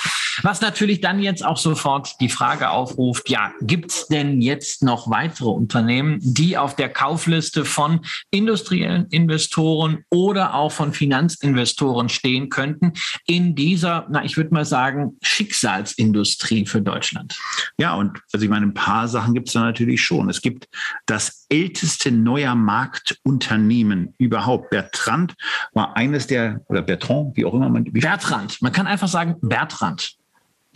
Was 0.42 0.61
natürlich 0.61 1.01
dann 1.01 1.21
jetzt 1.21 1.45
auch 1.45 1.57
sofort 1.57 2.21
die 2.21 2.29
Frage 2.29 2.71
aufruft, 2.71 3.29
ja, 3.31 3.53
gibt's 3.62 4.07
denn 4.07 4.42
jetzt 4.42 4.83
noch 4.83 5.11
weitere 5.11 5.49
Unternehmen, 5.49 6.19
die 6.21 6.59
auf 6.59 6.77
der 6.77 6.90
Kaufliste 6.90 7.64
von 7.64 8.01
industriellen 8.31 9.07
Investoren 9.07 10.05
oder 10.11 10.55
auch 10.55 10.73
von 10.73 10.92
Finanzinvestoren 10.92 12.09
stehen 12.09 12.51
könnten 12.51 12.92
in 13.27 13.55
dieser, 13.55 14.07
na, 14.11 14.25
ich 14.25 14.37
würde 14.37 14.53
mal 14.53 14.66
sagen, 14.66 15.16
Schicksalsindustrie 15.23 16.66
für 16.66 16.83
Deutschland? 16.83 17.37
Ja, 17.79 17.95
und 17.96 18.20
also 18.32 18.44
ich 18.44 18.50
meine, 18.50 18.66
ein 18.66 18.74
paar 18.74 19.09
Sachen 19.09 19.35
gibt 19.35 19.48
es 19.48 19.54
da 19.54 19.61
natürlich 19.61 20.02
schon. 20.02 20.28
Es 20.28 20.40
gibt 20.40 20.68
das 21.06 21.46
älteste 21.48 22.11
neuer 22.11 22.54
Marktunternehmen 22.54 24.14
überhaupt. 24.18 24.70
Bertrand 24.70 25.35
war 25.72 25.96
eines 25.96 26.26
der, 26.26 26.61
oder 26.68 26.82
Bertrand, 26.82 27.37
wie 27.37 27.44
auch 27.44 27.54
immer 27.54 27.68
man. 27.68 27.85
Bertrand, 27.85 28.61
man 28.62 28.72
kann 28.72 28.87
einfach 28.87 29.09
sagen 29.09 29.37
Bertrand. 29.40 30.16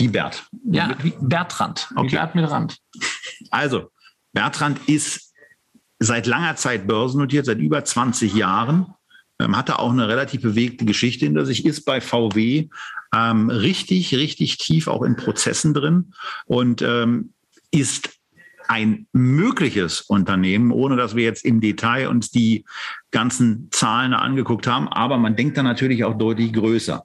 Wie 0.01 0.09
Bert. 0.09 0.47
Ja, 0.65 0.97
wie 1.03 1.13
Bertrand. 1.21 1.91
Okay. 1.95 2.13
Wie 2.13 2.17
Bert 2.17 2.35
mit 2.35 2.51
Rand. 2.51 2.79
Also, 3.51 3.91
Bertrand 4.33 4.89
ist 4.89 5.35
seit 5.99 6.27
langer 6.27 6.57
Zeit 6.57 6.87
börsennotiert, 6.87 7.45
seit 7.45 7.59
über 7.59 7.85
20 7.85 8.35
Jahren. 8.35 8.95
Ähm, 9.39 9.57
hatte 9.57 9.79
auch 9.79 9.91
eine 9.91 10.09
relativ 10.09 10.41
bewegte 10.41 10.87
Geschichte 10.87 11.27
hinter 11.27 11.45
sich, 11.45 11.67
ist 11.67 11.85
bei 11.85 12.01
VW 12.01 12.69
ähm, 13.15 13.51
richtig, 13.51 14.15
richtig 14.15 14.59
tief 14.59 14.89
auch 14.89 15.03
in 15.03 15.17
Prozessen 15.17 15.75
drin 15.75 16.13
und 16.47 16.83
ähm, 16.83 17.33
ist 17.71 18.11
ein 18.69 19.09
mögliches 19.13 20.01
Unternehmen, 20.01 20.71
ohne 20.71 20.97
dass 20.97 21.17
wir 21.17 21.25
jetzt 21.25 21.45
im 21.45 21.61
Detail 21.61 22.09
uns 22.09 22.31
die 22.31 22.65
ganzen 23.11 23.69
Zahlen 23.73 24.15
angeguckt 24.15 24.69
haben. 24.69 24.87
Aber 24.87 25.19
man 25.19 25.35
denkt 25.35 25.57
dann 25.57 25.65
natürlich 25.65 26.05
auch 26.05 26.17
deutlich 26.17 26.53
größer. 26.53 27.05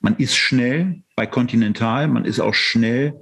Man 0.00 0.16
ist 0.16 0.34
schnell 0.34 1.02
bei 1.14 1.26
Continental, 1.26 2.08
man 2.08 2.24
ist 2.24 2.40
auch 2.40 2.54
schnell 2.54 3.14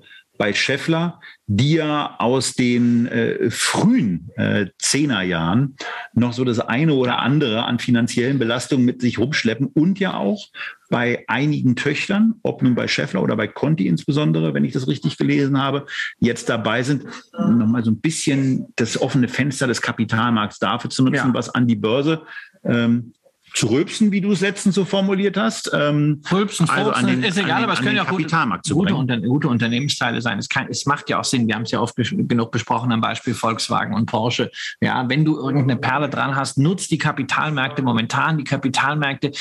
bei 0.42 0.55
Scheffler, 0.55 1.20
die 1.46 1.74
ja 1.74 2.16
aus 2.18 2.55
den 2.55 3.07
äh, 3.07 3.48
frühen 3.48 4.28
äh, 4.35 4.66
Zehnerjahren 4.76 5.76
noch 6.14 6.33
so 6.33 6.42
das 6.44 6.59
eine 6.59 6.94
oder 6.94 7.20
andere 7.20 7.62
an 7.62 7.78
finanziellen 7.78 8.40
Belastungen 8.40 8.85
mit 8.85 9.00
sich 9.00 9.20
rumschleppen 9.20 9.68
und 9.68 10.00
ja 10.00 10.14
auch 10.14 10.48
bei 10.90 11.22
einigen 11.28 11.76
Töchtern, 11.76 12.35
ob 12.42 12.61
nun 12.61 12.74
bei 12.74 12.88
Scheffler 12.88 13.22
oder 13.22 13.37
bei 13.37 13.46
Conti 13.46 13.87
insbesondere, 13.87 14.52
wenn 14.52 14.64
ich 14.64 14.72
das 14.72 14.88
richtig 14.88 15.16
gelesen 15.16 15.62
habe, 15.62 15.87
jetzt 16.18 16.48
dabei 16.48 16.83
sind, 16.83 17.05
nochmal 17.38 17.85
so 17.85 17.92
ein 17.92 18.00
bisschen 18.00 18.66
das 18.74 19.00
offene 19.00 19.28
Fenster 19.28 19.68
des 19.68 19.81
Kapitalmarkts 19.81 20.59
dafür 20.59 20.90
zu 20.90 21.05
nutzen, 21.05 21.28
ja. 21.28 21.35
was 21.35 21.50
an 21.50 21.68
die 21.68 21.76
Börse 21.76 22.22
ähm, 22.64 23.12
zu 23.55 23.67
rülpsen, 23.67 24.12
wie 24.12 24.21
du 24.21 24.33
es 24.33 24.41
letztens 24.41 24.75
so 24.75 24.85
formuliert 24.85 25.37
hast. 25.37 25.71
Ähm, 25.75 26.23
rülpsen, 26.31 26.69
also 26.69 26.91
an 26.91 27.07
den, 27.07 27.23
ist 27.23 27.37
egal, 27.37 27.61
den, 27.61 27.65
aber 27.65 27.73
es 27.75 27.81
können 27.81 27.97
ja 27.97 28.03
auch 28.03 28.09
Kapitalmarkt 28.09 28.69
gute, 28.71 28.95
gute, 28.95 29.21
gute, 29.21 29.49
Unternehmensteile 29.49 30.21
sein. 30.21 30.38
Es, 30.38 30.49
kann, 30.49 30.69
es 30.69 30.87
macht 30.87 31.11
ja 31.11 31.21
auch 31.21 31.25
Sinn, 31.25 31.47
wir 31.47 31.55
haben 31.55 31.62
es 31.62 31.71
ja 31.71 31.81
oft 31.81 31.97
genug 31.97 32.51
besprochen 32.51 32.93
am 32.93 33.01
Beispiel 33.01 33.35
Volkswagen 33.35 33.95
und 33.95 34.07
Porsche. 34.07 34.51
Ja, 34.81 35.09
wenn 35.09 35.25
du 35.25 35.37
irgendeine 35.37 35.77
Perle 35.77 36.09
dran 36.09 36.35
hast, 36.35 36.59
nutzt 36.59 36.91
die 36.91 36.99
Kapitalmärkte 36.99 37.83
momentan. 37.83 38.38
Die 38.38 38.45
Kapitalmärkte 38.45 39.33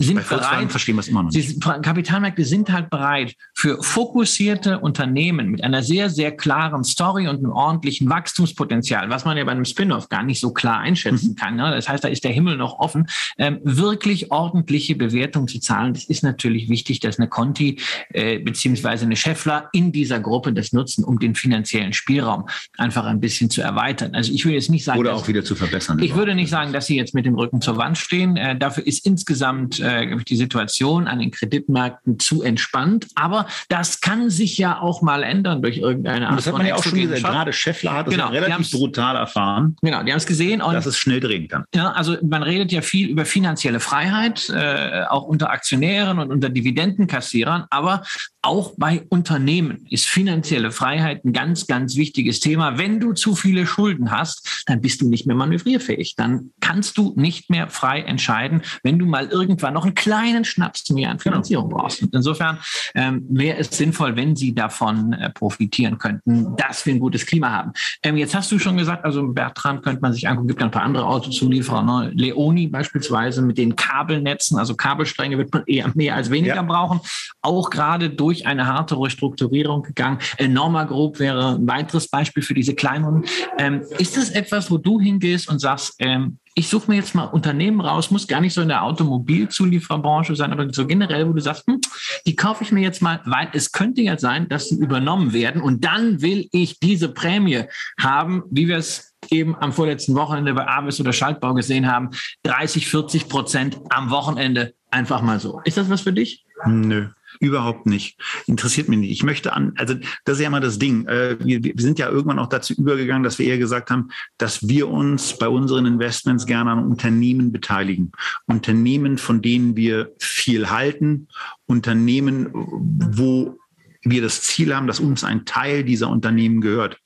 sind 0.00 0.28
bereit, 0.28 0.70
verstehen 0.70 0.94
wir 0.94 1.00
es 1.00 1.08
immer 1.08 1.24
noch 1.24 1.32
nicht. 1.32 1.60
Kapitalmärkte 1.60 2.44
sind 2.44 2.70
halt 2.70 2.88
bereit 2.88 3.34
für 3.52 3.82
fokussierte 3.82 4.78
Unternehmen 4.78 5.48
mit 5.48 5.64
einer 5.64 5.82
sehr, 5.82 6.08
sehr 6.08 6.36
klaren 6.36 6.84
Story 6.84 7.26
und 7.26 7.38
einem 7.38 7.50
ordentlichen 7.50 8.08
Wachstumspotenzial, 8.08 9.10
was 9.10 9.24
man 9.24 9.36
ja 9.36 9.44
bei 9.44 9.50
einem 9.50 9.64
Spin-off 9.64 10.08
gar 10.08 10.22
nicht 10.22 10.38
so 10.38 10.52
klar 10.52 10.78
einschätzen 10.78 11.30
mhm. 11.30 11.34
kann. 11.34 11.56
Ne? 11.56 11.72
Das 11.72 11.88
heißt, 11.88 12.04
da 12.04 12.08
ist 12.08 12.22
der 12.22 12.30
Himmel 12.30 12.56
noch 12.56 12.78
offen, 12.78 13.08
ähm, 13.38 13.58
wirklich 13.64 14.30
ordentliche 14.30 14.94
Bewertung 14.94 15.48
zu 15.48 15.58
zahlen. 15.58 15.94
Das 15.94 16.04
ist 16.04 16.22
natürlich 16.22 16.68
wichtig, 16.68 17.00
dass 17.00 17.18
eine 17.18 17.28
Conti 17.28 17.80
äh, 18.10 18.38
beziehungsweise 18.38 19.04
eine 19.04 19.16
Scheffler 19.16 19.68
in 19.72 19.90
dieser 19.90 20.20
Gruppe 20.20 20.52
das 20.52 20.72
nutzen, 20.72 21.02
um 21.02 21.18
den 21.18 21.34
finanziellen 21.34 21.92
Spielraum 21.92 22.48
einfach 22.76 23.04
ein 23.06 23.18
bisschen 23.18 23.50
zu 23.50 23.62
erweitern. 23.62 24.14
Also 24.14 24.32
ich 24.32 24.44
würde 24.44 24.54
jetzt 24.54 24.70
nicht 24.70 24.84
sagen, 24.84 25.00
oder 25.00 25.16
auch 25.16 25.26
wieder 25.26 25.42
zu 25.42 25.56
verbessern. 25.56 25.98
Ich 25.98 26.14
würde 26.14 26.36
nicht 26.36 26.50
sagen, 26.50 26.72
dass 26.72 26.86
sie 26.86 26.96
jetzt 26.96 27.14
mit 27.14 27.26
dem 27.26 27.34
Rücken 27.34 27.60
zur 27.60 27.76
Wand 27.78 27.98
stehen. 27.98 28.36
Äh, 28.36 28.56
dafür 28.56 28.86
ist 28.86 29.04
insgesamt 29.04 29.80
äh, 29.88 30.16
die 30.16 30.36
Situation 30.36 31.08
an 31.08 31.18
den 31.18 31.30
Kreditmärkten 31.30 32.18
zu 32.18 32.42
entspannt. 32.42 33.06
Aber 33.14 33.46
das 33.68 34.00
kann 34.00 34.30
sich 34.30 34.58
ja 34.58 34.80
auch 34.80 35.02
mal 35.02 35.22
ändern 35.22 35.62
durch 35.62 35.78
irgendeine 35.78 36.26
Art. 36.26 36.32
Und 36.32 36.36
das 36.38 36.46
hat 36.46 36.58
man 36.58 36.66
ja 36.66 36.76
auch 36.76 36.84
schon 36.84 36.94
gesehen. 36.94 37.22
Gerade 37.22 37.52
Scheffler 37.52 37.94
hat 37.94 38.06
das 38.06 38.14
genau, 38.14 38.32
ja 38.32 38.40
relativ 38.40 38.70
brutal 38.70 39.16
erfahren. 39.16 39.76
Genau, 39.82 40.02
die 40.02 40.12
haben 40.12 40.18
es 40.18 40.26
gesehen. 40.26 40.60
Und, 40.60 40.74
dass 40.74 40.86
es 40.86 40.98
schnell 40.98 41.20
drehen 41.20 41.48
kann. 41.48 41.64
Ja, 41.74 41.92
also 41.92 42.16
man 42.22 42.42
redet 42.42 42.72
ja 42.72 42.82
viel 42.82 43.08
über 43.08 43.24
finanzielle 43.24 43.80
Freiheit, 43.80 44.50
äh, 44.50 45.04
auch 45.08 45.22
unter 45.22 45.50
Aktionären 45.50 46.18
und 46.18 46.30
unter 46.30 46.48
Dividendenkassierern. 46.48 47.64
Aber 47.70 48.02
auch 48.48 48.72
bei 48.78 49.04
Unternehmen 49.10 49.86
ist 49.90 50.06
finanzielle 50.06 50.70
Freiheit 50.70 51.22
ein 51.22 51.34
ganz, 51.34 51.66
ganz 51.66 51.96
wichtiges 51.96 52.40
Thema. 52.40 52.78
Wenn 52.78 52.98
du 52.98 53.12
zu 53.12 53.34
viele 53.34 53.66
Schulden 53.66 54.10
hast, 54.10 54.64
dann 54.66 54.80
bist 54.80 55.02
du 55.02 55.08
nicht 55.10 55.26
mehr 55.26 55.36
manövrierfähig. 55.36 56.16
Dann 56.16 56.50
kannst 56.60 56.96
du 56.96 57.12
nicht 57.14 57.50
mehr 57.50 57.68
frei 57.68 58.00
entscheiden, 58.00 58.62
wenn 58.82 58.98
du 58.98 59.04
mal 59.04 59.26
irgendwann 59.26 59.74
noch 59.74 59.84
einen 59.84 59.94
kleinen 59.94 60.46
Schnaps 60.46 60.88
mehr 60.88 61.10
an 61.10 61.18
Finanzierung 61.18 61.68
brauchst. 61.68 62.02
Und 62.02 62.14
insofern 62.14 62.58
ähm, 62.94 63.26
wäre 63.28 63.58
es 63.58 63.68
sinnvoll, 63.68 64.16
wenn 64.16 64.34
sie 64.34 64.54
davon 64.54 65.12
äh, 65.12 65.28
profitieren 65.28 65.98
könnten, 65.98 66.56
dass 66.56 66.86
wir 66.86 66.94
ein 66.94 67.00
gutes 67.00 67.26
Klima 67.26 67.50
haben. 67.50 67.72
Ähm, 68.02 68.16
jetzt 68.16 68.34
hast 68.34 68.50
du 68.50 68.58
schon 68.58 68.78
gesagt, 68.78 69.04
also 69.04 69.28
Bertrand 69.28 69.82
könnte 69.82 70.00
man 70.00 70.14
sich 70.14 70.26
angucken, 70.26 70.48
gibt 70.48 70.62
ein 70.62 70.70
paar 70.70 70.84
andere 70.84 71.04
Autozulieferer, 71.04 71.82
ne? 71.82 72.12
Leoni 72.14 72.66
beispielsweise 72.68 73.42
mit 73.42 73.58
den 73.58 73.76
Kabelnetzen, 73.76 74.58
also 74.58 74.74
Kabelstränge 74.74 75.36
wird 75.36 75.52
man 75.52 75.64
eher 75.66 75.92
mehr 75.94 76.14
als 76.14 76.30
weniger 76.30 76.54
ja. 76.54 76.62
brauchen. 76.62 77.00
Auch 77.42 77.68
gerade 77.68 78.08
durch 78.08 78.37
durch 78.38 78.46
eine 78.46 78.66
harte 78.66 78.98
Restrukturierung 79.00 79.82
gegangen. 79.82 80.18
Norma 80.48 80.84
Group 80.84 81.18
wäre 81.18 81.56
ein 81.56 81.66
weiteres 81.66 82.08
Beispiel 82.08 82.42
für 82.42 82.54
diese 82.54 82.74
kleineren. 82.74 83.24
Ähm, 83.58 83.82
ist 83.98 84.16
das 84.16 84.30
etwas, 84.30 84.70
wo 84.70 84.78
du 84.78 85.00
hingehst 85.00 85.48
und 85.48 85.58
sagst, 85.58 85.94
ähm, 85.98 86.38
ich 86.54 86.68
suche 86.68 86.90
mir 86.90 86.96
jetzt 86.96 87.14
mal 87.14 87.24
Unternehmen 87.24 87.80
raus, 87.80 88.10
muss 88.10 88.26
gar 88.26 88.40
nicht 88.40 88.52
so 88.52 88.62
in 88.62 88.68
der 88.68 88.82
Automobilzulieferbranche 88.82 90.34
sein, 90.34 90.52
aber 90.52 90.72
so 90.72 90.86
generell, 90.86 91.28
wo 91.28 91.32
du 91.32 91.40
sagst, 91.40 91.66
hm, 91.66 91.80
die 92.26 92.34
kaufe 92.34 92.64
ich 92.64 92.72
mir 92.72 92.80
jetzt 92.80 93.00
mal, 93.00 93.20
weil 93.26 93.48
es 93.52 93.70
könnte 93.70 94.02
ja 94.02 94.18
sein, 94.18 94.48
dass 94.48 94.68
sie 94.68 94.76
übernommen 94.76 95.32
werden 95.32 95.62
und 95.62 95.84
dann 95.84 96.20
will 96.20 96.48
ich 96.50 96.80
diese 96.80 97.10
Prämie 97.10 97.64
haben, 98.00 98.42
wie 98.50 98.66
wir 98.66 98.76
es 98.76 99.14
eben 99.30 99.54
am 99.56 99.72
vorletzten 99.72 100.16
Wochenende 100.16 100.52
bei 100.54 100.66
Avis 100.66 101.00
oder 101.00 101.12
Schaltbau 101.12 101.54
gesehen 101.54 101.90
haben, 101.90 102.10
30, 102.42 102.88
40 102.88 103.28
Prozent 103.28 103.78
am 103.90 104.10
Wochenende 104.10 104.74
einfach 104.90 105.22
mal 105.22 105.38
so. 105.38 105.60
Ist 105.64 105.76
das 105.76 105.88
was 105.90 106.00
für 106.00 106.12
dich? 106.12 106.44
Nö. 106.66 107.08
Überhaupt 107.40 107.86
nicht. 107.86 108.18
Interessiert 108.46 108.88
mich 108.88 108.98
nicht. 108.98 109.10
Ich 109.10 109.22
möchte 109.22 109.52
an, 109.52 109.72
also 109.76 109.94
das 110.24 110.36
ist 110.36 110.40
ja 110.40 110.48
immer 110.48 110.60
das 110.60 110.78
Ding. 110.78 111.06
Äh, 111.06 111.36
wir, 111.40 111.62
wir 111.62 111.74
sind 111.76 111.98
ja 111.98 112.08
irgendwann 112.08 112.38
auch 112.38 112.48
dazu 112.48 112.74
übergegangen, 112.74 113.22
dass 113.22 113.38
wir 113.38 113.46
eher 113.46 113.58
gesagt 113.58 113.90
haben, 113.90 114.08
dass 114.38 114.68
wir 114.68 114.88
uns 114.88 115.38
bei 115.38 115.48
unseren 115.48 115.86
Investments 115.86 116.46
gerne 116.46 116.72
an 116.72 116.84
Unternehmen 116.84 117.52
beteiligen. 117.52 118.12
Unternehmen, 118.46 119.18
von 119.18 119.42
denen 119.42 119.76
wir 119.76 120.12
viel 120.18 120.70
halten, 120.70 121.28
Unternehmen, 121.66 122.48
wo 122.52 123.58
wir 124.02 124.22
das 124.22 124.42
Ziel 124.42 124.74
haben, 124.74 124.86
dass 124.86 125.00
uns 125.00 125.24
ein 125.24 125.44
Teil 125.44 125.84
dieser 125.84 126.08
Unternehmen 126.08 126.60
gehört. 126.60 126.98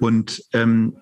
Und 0.00 0.42
ähm, 0.52 0.96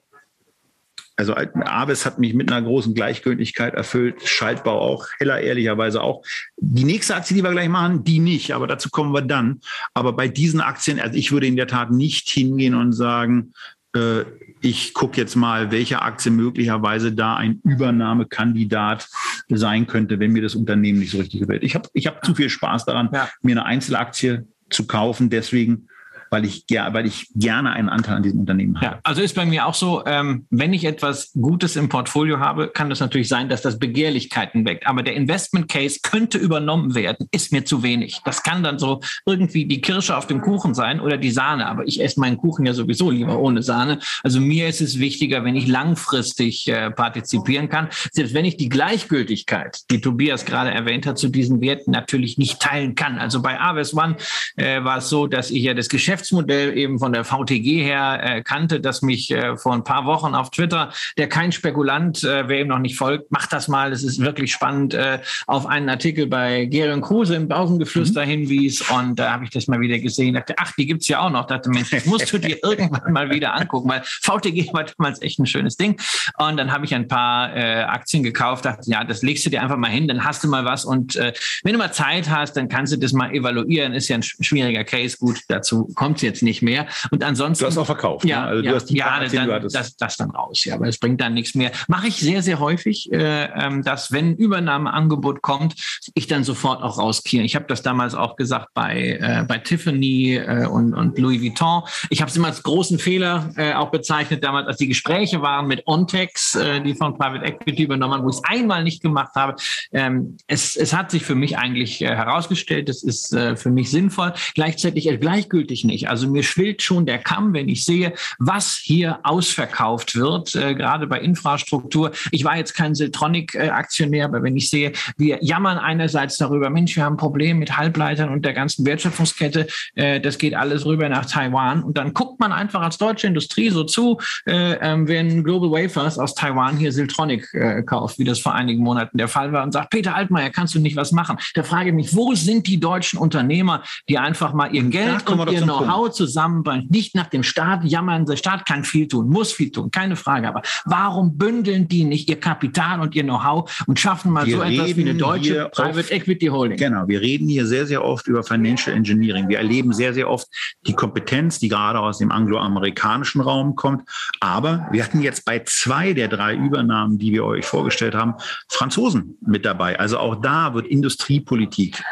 also 1.17 1.35
Aves 1.35 2.07
hat 2.07 2.19
mich 2.19 2.35
mit 2.35 2.51
einer 2.51 2.67
großen 2.67 2.95
Gleichgültigkeit 2.95 3.75
erfüllt, 3.75 4.27
Schaltbau 4.27 4.81
auch, 4.81 5.07
Heller 5.19 5.41
ehrlicherweise 5.41 6.03
auch. 6.03 6.25
Die 6.57 6.85
nächste 6.85 7.15
Aktie, 7.15 7.37
die 7.37 7.43
wir 7.43 7.53
gleich 7.53 7.69
machen, 7.69 8.03
die 8.05 8.19
nicht, 8.19 8.53
aber 8.53 8.67
dazu 8.67 8.91
kommen 8.91 9.13
wir 9.13 9.23
dann. 9.23 9.61
Aber 9.93 10.13
bei 10.13 10.29
diesen 10.29 10.61
Aktien, 10.61 10.99
also 10.99 11.17
ich 11.17 11.31
würde 11.31 11.47
in 11.47 11.57
der 11.57 11.69
Tat 11.69 11.91
nicht 11.91 12.29
hingehen 12.29 12.75
und 12.75 12.93
sagen, 12.93 13.53
äh, 13.95 14.25
ich 14.61 14.95
gucke 14.95 15.21
jetzt 15.21 15.37
mal, 15.37 15.71
welche 15.71 16.03
Aktie 16.03 16.33
möglicherweise 16.33 17.13
da 17.13 17.37
ein 17.37 17.61
Übernahmekandidat 17.65 19.09
sein 19.49 19.87
könnte, 19.87 20.19
wenn 20.19 20.33
mir 20.33 20.43
das 20.43 20.55
Unternehmen 20.55 20.99
nicht 20.99 21.11
so 21.11 21.19
richtig 21.19 21.41
gefällt. 21.41 21.63
Ich 21.63 21.75
habe 21.75 21.89
ich 21.93 22.07
hab 22.07 22.25
zu 22.25 22.35
viel 22.35 22.49
Spaß 22.49 22.87
daran, 22.87 23.11
ja. 23.13 23.29
mir 23.43 23.53
eine 23.53 23.67
Einzelaktie 23.67 24.47
zu 24.71 24.87
kaufen. 24.87 25.31
Deswegen 25.31 25.89
weil 26.35 26.45
ich, 26.47 26.65
weil 26.69 27.07
ich 27.07 27.29
gerne 27.37 27.71
einen 27.71 27.89
Anteil 27.89 28.17
an 28.17 28.25
diesem 28.25 28.41
Unternehmen 28.41 28.75
habe. 28.75 28.87
Ja, 28.87 28.99
also 29.05 29.23
ist 29.23 29.37
bei 29.37 29.47
mir 29.47 29.67
auch 29.67 29.75
so, 29.75 30.05
ähm, 30.05 30.47
wenn 30.51 30.73
ich 30.73 30.85
etwas 30.85 31.31
Gutes 31.33 31.77
im 31.77 31.89
Portfolio 31.89 32.41
habe, 32.41 32.73
kann 32.75 32.91
das 32.91 32.99
natürlich 32.99 33.29
sein, 33.29 33.49
dass 33.49 33.63
das 33.63 33.79
Begehrlichkeiten 33.79 34.67
weckt. 34.67 34.89
Aber 34.89 35.05
der 35.05 35.15
Investment 35.15 35.69
Case 35.69 36.01
könnte 36.03 36.39
übernommen 36.39 36.97
werden, 36.97 37.29
ist 37.31 37.53
mir 37.53 37.65
zu 37.65 37.85
wenig. 37.85 38.21
Das 38.25 38.43
kann 38.43 38.65
dann 38.65 38.81
so 38.81 39.01
irgendwie 39.25 39.65
die 39.67 39.81
Kirsche 39.81 40.17
auf 40.17 40.27
dem 40.27 40.41
Kuchen 40.41 40.75
sein 40.75 40.99
oder 40.99 41.19
die 41.19 41.31
Sahne. 41.31 41.69
Aber 41.69 41.87
ich 41.87 42.03
esse 42.03 42.19
meinen 42.19 42.37
Kuchen 42.37 42.67
ja 42.67 42.73
sowieso 42.73 43.13
lieber 43.13 43.39
ohne 43.39 43.63
Sahne. 43.63 44.01
Also 44.25 44.41
mir 44.41 44.67
ist 44.67 44.81
es 44.81 44.99
wichtiger, 44.99 45.45
wenn 45.45 45.55
ich 45.55 45.69
langfristig 45.69 46.67
äh, 46.67 46.91
partizipieren 46.91 47.69
kann. 47.69 47.91
Selbst 48.11 48.35
wenn 48.35 48.45
ich 48.45 48.57
die 48.57 48.69
Gleichgültigkeit, 48.69 49.83
die 49.89 50.01
Tobias 50.01 50.45
gerade 50.45 50.73
erwähnt 50.73 51.07
hat, 51.07 51.17
zu 51.17 51.29
diesen 51.29 51.61
Werten 51.61 51.93
natürlich 51.93 52.39
nicht 52.39 52.59
teilen 52.59 52.97
kann. 52.97 53.21
Also 53.21 53.41
bei 53.41 53.61
Aves 53.61 53.95
One 53.95 54.17
äh, 54.57 54.83
war 54.83 54.99
es 54.99 55.09
so, 55.09 55.29
dass 55.29 55.53
ich 55.53 55.63
ja 55.63 55.75
das 55.75 55.89
Geschäft 55.89 56.24
Geschäftsmodell 56.25 56.77
eben 56.77 56.99
von 56.99 57.13
der 57.13 57.25
VTG 57.25 57.83
her 57.83 58.21
äh, 58.23 58.43
kannte, 58.43 58.81
dass 58.81 59.03
mich 59.03 59.31
äh, 59.31 59.57
vor 59.57 59.75
ein 59.75 59.85
paar 59.85 60.07
Wochen 60.07 60.35
auf 60.35 60.51
Twitter, 60.51 60.93
der 61.19 61.29
kein 61.29 61.53
Spekulant, 61.53 62.25
äh, 62.25 62.49
wer 62.49 62.61
ihm 62.61 62.69
noch 62.69 62.79
nicht 62.79 62.97
folgt, 62.97 63.31
macht 63.31 63.53
das 63.53 63.69
mal, 63.69 63.93
es 63.93 64.03
ist 64.03 64.21
wirklich 64.21 64.53
spannend, 64.53 64.95
äh, 64.95 65.19
auf 65.47 65.67
einen 65.67 65.89
Artikel 65.89 66.27
bei 66.27 66.65
Gerion 66.65 67.03
Kruse 67.03 67.35
im 67.35 67.49
Bausengeflüster 67.49 68.25
mhm. 68.25 68.31
hinwies 68.31 68.81
und 68.91 69.19
da 69.19 69.33
habe 69.33 69.45
ich 69.45 69.51
das 69.51 69.67
mal 69.67 69.81
wieder 69.81 69.99
gesehen, 69.99 70.35
dachte, 70.35 70.55
ach, 70.57 70.73
die 70.79 70.87
gibt's 70.87 71.09
ja 71.09 71.21
auch 71.21 71.31
noch, 71.31 71.47
dachte, 71.47 71.69
Mensch, 71.69 71.91
das 71.91 72.07
musst 72.07 72.33
du 72.33 72.39
dir 72.39 72.59
irgendwann 72.63 73.13
mal 73.13 73.31
wieder 73.31 73.55
angucken, 73.55 73.89
weil 73.89 74.03
VTG 74.05 74.73
war 74.73 74.85
damals 74.85 75.21
echt 75.21 75.39
ein 75.39 75.47
schönes 75.47 75.77
Ding 75.77 76.01
und 76.39 76.57
dann 76.57 76.73
habe 76.73 76.87
ich 76.87 76.95
ein 76.95 77.09
paar 77.09 77.55
äh, 77.55 77.83
Aktien 77.83 78.23
gekauft, 78.23 78.65
dachte, 78.65 78.91
ja, 78.91 79.05
das 79.05 79.23
legst 79.23 79.45
du 79.45 79.51
dir 79.51 79.63
einfach 79.63 79.77
mal 79.77 79.91
hin, 79.91 80.09
dann 80.09 80.25
hast 80.25 80.43
du 80.43 80.49
mal 80.49 80.65
was 80.65 80.85
und 80.85 81.17
äh, 81.17 81.33
wenn 81.63 81.73
du 81.73 81.79
mal 81.79 81.93
Zeit 81.93 82.31
hast, 82.31 82.55
dann 82.55 82.69
kannst 82.69 82.93
du 82.93 82.97
das 82.97 83.13
mal 83.13 83.33
evaluieren, 83.33 83.93
ist 83.93 84.09
ja 84.09 84.17
ein 84.17 84.23
schwieriger 84.23 84.85
Case, 84.85 85.17
gut, 85.19 85.41
dazu 85.49 85.87
kommt 85.95 86.04
kommt 86.05 86.17
es 86.19 86.23
jetzt 86.23 86.43
nicht 86.43 86.61
mehr. 86.61 86.87
Und 87.11 87.25
ansonsten. 87.25 87.65
Du 87.65 87.69
hast 87.69 87.79
auch 87.79 87.87
verkauft. 87.87 88.27
Ja, 88.27 88.43
ne? 88.43 88.47
also 88.49 88.63
ja, 88.63 88.71
du 88.71 88.77
hast 88.77 88.91
die 88.91 88.97
ja 88.97 89.07
Aktien, 89.07 89.49
dann, 89.49 89.63
das, 89.71 89.97
das 89.97 90.17
dann 90.19 90.31
raus. 90.31 90.63
Ja, 90.65 90.75
aber 90.75 90.87
es 90.87 90.99
bringt 90.99 91.19
dann 91.23 91.33
nichts 91.33 91.55
mehr. 91.55 91.73
Mache 91.89 92.09
ich 92.09 92.17
sehr, 92.17 92.43
sehr 92.43 92.59
häufig, 92.59 93.11
äh, 93.11 93.45
ähm, 93.45 93.83
dass 93.83 94.13
wenn 94.13 94.37
Übernahmeangebot 94.37 95.41
kommt, 95.41 95.75
ich 96.15 96.27
dann 96.27 96.45
sofort 96.45 96.83
auch 96.83 96.99
rauskehre. 96.99 97.43
Ich 97.43 97.57
habe 97.57 97.65
das 97.69 97.81
damals 97.81 98.15
auch 98.15 98.37
gesagt 98.37 98.69
bei, 98.75 99.19
äh, 99.19 99.45
bei 99.49 99.57
Tiffany 99.57 100.35
äh, 100.35 100.67
und, 100.67 100.93
und 100.93 101.19
Louis 101.19 101.41
Vuitton. 101.41 101.85
Ich 102.11 102.21
habe 102.21 102.31
es 102.31 102.37
immer 102.37 102.49
als 102.49 102.63
großen 102.63 102.99
Fehler 102.99 103.51
äh, 103.57 103.73
auch 103.73 103.91
bezeichnet 103.91 104.45
damals, 104.45 104.67
als 104.67 104.77
die 104.77 104.89
Gespräche 104.89 105.41
waren 105.41 105.67
mit 105.67 105.87
Ontex, 105.87 106.55
äh, 106.55 106.83
die 106.83 106.95
von 106.95 107.17
Private 107.17 107.47
Equity 107.47 107.85
übernommen 107.85 108.13
haben, 108.13 108.25
wo 108.25 108.29
ich 108.29 108.37
es 108.37 108.45
einmal 108.45 108.85
nicht 108.85 109.01
gemacht 109.03 109.35
habe. 109.37 109.57
Ähm, 109.91 110.37
es, 110.49 110.77
es 110.77 110.93
hat 110.93 111.11
sich 111.11 111.25
für 111.25 111.35
mich 111.35 111.57
eigentlich 111.57 112.03
äh, 112.03 112.09
herausgestellt, 112.09 112.91
das 112.91 113.03
ist 113.03 113.35
für 113.57 113.71
mich 113.71 113.91
sinnvoll, 113.91 114.35
gleichzeitig 114.55 115.09
gleichgültig 115.21 115.85
nicht. 115.85 115.94
Also 116.03 116.29
mir 116.29 116.43
schwillt 116.43 116.83
schon 116.83 117.07
der 117.07 117.19
Kamm, 117.19 117.53
wenn 117.55 117.69
ich 117.69 117.85
sehe, 117.85 118.13
was 118.39 118.81
hier 118.83 119.21
ausverkauft 119.23 120.17
wird, 120.17 120.55
äh, 120.55 120.75
gerade 120.75 121.07
bei 121.07 121.21
Infrastruktur. 121.21 122.13
Ich 122.31 122.45
war 122.45 122.57
jetzt 122.57 122.75
kein 122.75 122.95
Siltronic-Aktionär, 122.95 124.27
aber 124.27 124.43
wenn 124.43 124.57
ich 124.57 124.71
sehe, 124.71 124.93
wir 125.17 125.39
jammern 125.43 125.79
einerseits 125.79 126.37
darüber, 126.37 126.71
Mensch, 126.71 126.97
wir 126.97 127.05
haben 127.05 127.15
ein 127.15 127.19
Problem 127.19 127.59
mit 127.59 127.77
Halbleitern 127.77 128.31
und 128.31 128.45
der 128.45 128.53
ganzen 128.53 128.85
Wertschöpfungskette, 128.85 129.67
äh, 129.95 130.21
das 130.21 130.39
geht 130.39 130.55
alles 130.55 130.85
rüber 130.85 131.09
nach 131.09 131.27
Taiwan. 131.27 131.83
Und 131.83 131.97
dann 131.99 132.13
guckt 132.15 132.41
man 132.41 132.53
einfach 132.53 132.83
als 132.83 132.99
deutsche 132.99 133.27
Industrie 133.27 133.71
so 133.71 133.85
zu, 133.85 134.19
äh, 134.47 134.75
ähm, 134.81 135.09
wenn 135.09 135.45
Global 135.45 135.71
Wafers 135.71 136.19
aus 136.19 136.35
Taiwan 136.35 136.77
hier 136.77 136.93
Siltronic 136.93 137.53
äh, 137.55 137.83
kauft, 137.83 138.19
wie 138.19 138.25
das 138.25 138.39
vor 138.39 138.55
einigen 138.55 138.83
Monaten 138.83 139.19
der 139.19 139.29
Fall 139.29 139.53
war, 139.53 139.63
und 139.65 139.73
sagt, 139.73 139.91
Peter 139.91 140.15
Altmaier, 140.15 140.51
kannst 140.51 140.75
du 140.75 140.79
nicht 140.79 140.97
was 140.97 141.13
machen? 141.13 141.39
Da 141.55 141.63
frage 141.63 141.91
ich 141.91 141.95
mich, 141.95 142.15
wo 142.15 142.35
sind 142.35 142.67
die 142.67 142.81
deutschen 142.81 143.19
Unternehmer, 143.19 143.83
die 144.09 144.19
einfach 144.19 144.53
mal 144.53 144.75
ihr 144.75 144.85
Geld 144.85 145.29
und 145.29 145.51
ihr 145.51 145.63
know 145.63 145.84
Know-how 145.85 146.11
zusammenbringen, 146.11 146.89
nicht 146.91 147.15
nach 147.15 147.27
dem 147.27 147.43
Staat 147.43 147.85
jammern, 147.85 148.27
der 148.27 148.37
Staat 148.37 148.67
kann 148.67 148.85
viel 148.85 149.09
tun, 149.09 149.29
muss 149.29 149.53
viel 149.53 149.71
tun, 149.71 149.91
keine 149.91 150.17
Frage. 150.17 150.49
Aber 150.49 150.63
warum 150.85 151.37
bündeln 151.37 151.89
die 151.89 152.05
nicht 152.05 152.29
ihr 152.29 152.41
Kapital 152.41 153.01
und 153.01 153.15
ihr 153.15 153.23
Know-how 153.23 153.85
und 153.87 153.99
schaffen 154.01 154.33
mal 154.33 154.47
wir 154.47 154.57
so 154.57 154.63
etwas 154.63 154.97
wie 154.97 155.03
eine 155.03 155.15
deutsche 155.15 155.71
Private 155.73 156.01
oft, 156.01 156.11
Equity 156.11 156.47
Holding? 156.47 156.79
Genau, 156.79 157.07
wir 157.09 157.21
reden 157.21 157.49
hier 157.49 157.67
sehr, 157.67 157.87
sehr 157.87 158.05
oft 158.05 158.27
über 158.27 158.43
Financial 158.43 158.97
Engineering. 158.97 159.49
Wir 159.49 159.59
erleben 159.59 159.93
sehr, 159.93 160.15
sehr 160.15 160.31
oft 160.31 160.49
die 160.87 160.95
Kompetenz, 160.95 161.59
die 161.59 161.69
gerade 161.69 162.01
aus 162.01 162.19
dem 162.19 162.31
angloamerikanischen 162.31 163.41
Raum 163.41 163.75
kommt. 163.75 164.09
Aber 164.41 164.89
wir 164.91 165.05
hatten 165.05 165.21
jetzt 165.21 165.45
bei 165.45 165.61
zwei 165.65 166.13
der 166.13 166.29
drei 166.29 166.55
Übernahmen, 166.55 167.19
die 167.19 167.33
wir 167.33 167.45
euch 167.45 167.65
vorgestellt 167.65 168.15
haben, 168.15 168.35
Franzosen 168.69 169.37
mit 169.41 169.65
dabei. 169.65 169.99
Also 169.99 170.19
auch 170.19 170.37
da 170.37 170.75
wird 170.75 170.87
Industriepolitik 170.87 172.03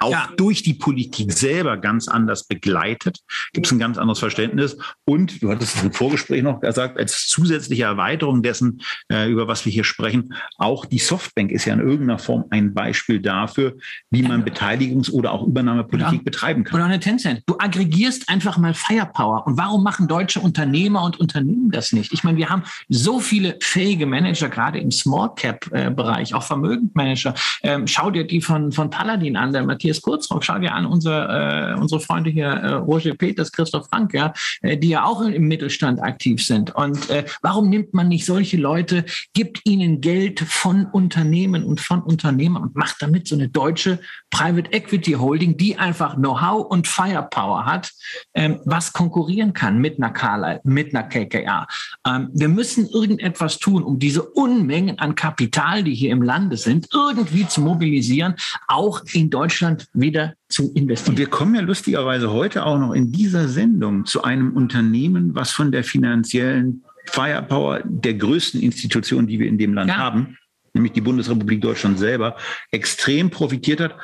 auch 0.00 0.10
ja. 0.10 0.28
durch 0.36 0.62
die 0.62 0.74
Politik 0.74 1.32
selber 1.32 1.76
ganz 1.76 2.08
anders 2.08 2.44
begleitet, 2.44 3.18
gibt 3.52 3.66
es 3.66 3.72
ein 3.72 3.78
ganz 3.78 3.98
anderes 3.98 4.18
Verständnis. 4.18 4.76
Und 5.04 5.42
du 5.42 5.50
hattest 5.50 5.76
es 5.76 5.82
im 5.82 5.92
Vorgespräch 5.92 6.42
noch 6.42 6.60
gesagt, 6.60 6.98
als 6.98 7.28
zusätzliche 7.28 7.84
Erweiterung 7.84 8.42
dessen, 8.42 8.80
äh, 9.12 9.30
über 9.30 9.48
was 9.48 9.64
wir 9.64 9.72
hier 9.72 9.84
sprechen, 9.84 10.34
auch 10.56 10.84
die 10.84 10.98
Softbank 10.98 11.50
ist 11.50 11.64
ja 11.64 11.74
in 11.74 11.80
irgendeiner 11.80 12.18
Form 12.18 12.44
ein 12.50 12.74
Beispiel 12.74 13.20
dafür, 13.20 13.76
wie 14.10 14.22
man 14.22 14.44
Beteiligungs- 14.44 15.10
oder 15.10 15.32
auch 15.32 15.46
Übernahmepolitik 15.46 16.24
betreiben 16.24 16.64
kann. 16.64 16.76
Oder 16.76 16.84
eine 16.86 17.00
Tencent. 17.00 17.42
Du 17.46 17.56
aggregierst 17.58 18.28
einfach 18.28 18.58
mal 18.58 18.74
Firepower. 18.74 19.46
Und 19.46 19.58
warum 19.58 19.82
machen 19.82 20.08
deutsche 20.08 20.40
Unternehmer 20.40 21.02
und 21.02 21.18
Unternehmen 21.18 21.70
das 21.70 21.92
nicht? 21.92 22.12
Ich 22.12 22.24
meine, 22.24 22.38
wir 22.38 22.48
haben 22.48 22.62
so 22.88 23.20
viele 23.20 23.56
fähige 23.60 24.06
Manager, 24.06 24.48
gerade 24.48 24.78
im 24.78 24.90
Small 24.90 25.34
Cap-Bereich, 25.34 26.34
auch 26.34 26.42
Vermögensmanager. 26.42 27.34
Ähm, 27.62 27.86
schau 27.86 28.10
dir 28.10 28.26
die 28.26 28.40
von, 28.40 28.72
von 28.72 28.90
Paladin 28.90 29.36
an, 29.36 29.52
der 29.52 29.64
Matthias 29.64 29.87
Matthias 29.88 30.02
Kurzrock, 30.02 30.44
schau 30.44 30.58
dir 30.58 30.74
an, 30.74 30.84
unser, 30.84 31.72
äh, 31.72 31.74
unsere 31.74 32.00
Freunde 32.00 32.28
hier, 32.28 32.48
äh, 32.48 32.72
Roger 32.74 33.14
Peters, 33.14 33.50
Christoph 33.50 33.86
Frank, 33.88 34.12
ja, 34.12 34.34
äh, 34.60 34.76
die 34.76 34.90
ja 34.90 35.04
auch 35.04 35.22
im 35.22 35.48
Mittelstand 35.48 36.02
aktiv 36.02 36.44
sind. 36.44 36.74
Und 36.74 37.08
äh, 37.08 37.24
warum 37.40 37.70
nimmt 37.70 37.94
man 37.94 38.08
nicht 38.08 38.26
solche 38.26 38.58
Leute, 38.58 39.06
gibt 39.32 39.62
ihnen 39.64 40.02
Geld 40.02 40.40
von 40.40 40.84
Unternehmen 40.84 41.64
und 41.64 41.80
von 41.80 42.02
Unternehmern 42.02 42.64
und 42.64 42.76
macht 42.76 42.96
damit 43.00 43.28
so 43.28 43.34
eine 43.34 43.48
deutsche 43.48 43.98
Private 44.30 44.70
Equity 44.72 45.12
Holding, 45.12 45.56
die 45.56 45.78
einfach 45.78 46.16
Know-how 46.16 46.66
und 46.66 46.86
Firepower 46.86 47.64
hat, 47.64 47.90
ähm, 48.34 48.60
was 48.66 48.92
konkurrieren 48.92 49.54
kann 49.54 49.78
mit 49.78 49.96
einer 49.96 50.10
Carlyle, 50.10 50.60
mit 50.64 50.94
einer 50.94 51.04
KKR. 51.04 51.66
Ähm, 52.06 52.28
wir 52.34 52.48
müssen 52.48 52.88
irgendetwas 52.90 53.58
tun, 53.58 53.82
um 53.82 53.98
diese 53.98 54.22
Unmengen 54.22 54.98
an 54.98 55.14
Kapital, 55.14 55.82
die 55.82 55.94
hier 55.94 56.12
im 56.12 56.20
Lande 56.20 56.58
sind, 56.58 56.88
irgendwie 56.92 57.48
zu 57.48 57.62
mobilisieren, 57.62 58.34
auch 58.66 59.00
in 59.12 59.30
Deutschland 59.30 59.77
Deutschland 59.78 59.88
wieder 59.92 60.34
zu 60.48 60.72
investieren. 60.74 61.14
Und 61.14 61.18
wir 61.18 61.28
kommen 61.28 61.54
ja 61.54 61.60
lustigerweise 61.60 62.30
heute 62.30 62.64
auch 62.64 62.78
noch 62.78 62.92
in 62.92 63.12
dieser 63.12 63.48
Sendung 63.48 64.06
zu 64.06 64.22
einem 64.22 64.52
Unternehmen, 64.52 65.34
was 65.34 65.50
von 65.50 65.72
der 65.72 65.84
finanziellen 65.84 66.84
Firepower 67.06 67.82
der 67.84 68.14
größten 68.14 68.60
Institution, 68.60 69.26
die 69.26 69.38
wir 69.38 69.48
in 69.48 69.58
dem 69.58 69.74
Land 69.74 69.90
ja. 69.90 69.96
haben, 69.96 70.36
nämlich 70.74 70.92
die 70.92 71.00
Bundesrepublik 71.00 71.60
Deutschland 71.60 71.98
selber, 71.98 72.36
extrem 72.70 73.30
profitiert 73.30 73.80
hat. 73.80 73.96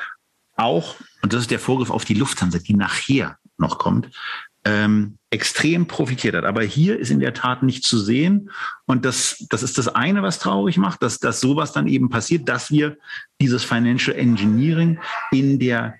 Auch, 0.56 0.96
und 1.22 1.32
das 1.32 1.42
ist 1.42 1.50
der 1.50 1.58
Vorgriff 1.58 1.90
auf 1.90 2.04
die 2.04 2.14
Lufthansa, 2.14 2.58
die 2.58 2.74
nachher 2.74 3.38
noch 3.58 3.78
kommt, 3.78 4.08
ähm, 4.64 5.18
extrem 5.34 5.86
profitiert 5.86 6.36
hat. 6.36 6.44
Aber 6.44 6.62
hier 6.62 6.98
ist 6.98 7.10
in 7.10 7.18
der 7.18 7.34
Tat 7.34 7.64
nicht 7.64 7.82
zu 7.82 7.98
sehen. 7.98 8.50
Und 8.86 9.04
das, 9.04 9.44
das 9.50 9.64
ist 9.64 9.76
das 9.78 9.88
eine, 9.88 10.22
was 10.22 10.38
traurig 10.38 10.78
macht, 10.78 11.02
dass, 11.02 11.18
dass 11.18 11.40
sowas 11.40 11.72
dann 11.72 11.88
eben 11.88 12.08
passiert, 12.08 12.48
dass 12.48 12.70
wir 12.70 12.96
dieses 13.40 13.64
Financial 13.64 14.16
Engineering 14.16 15.00
in 15.32 15.58
der 15.58 15.96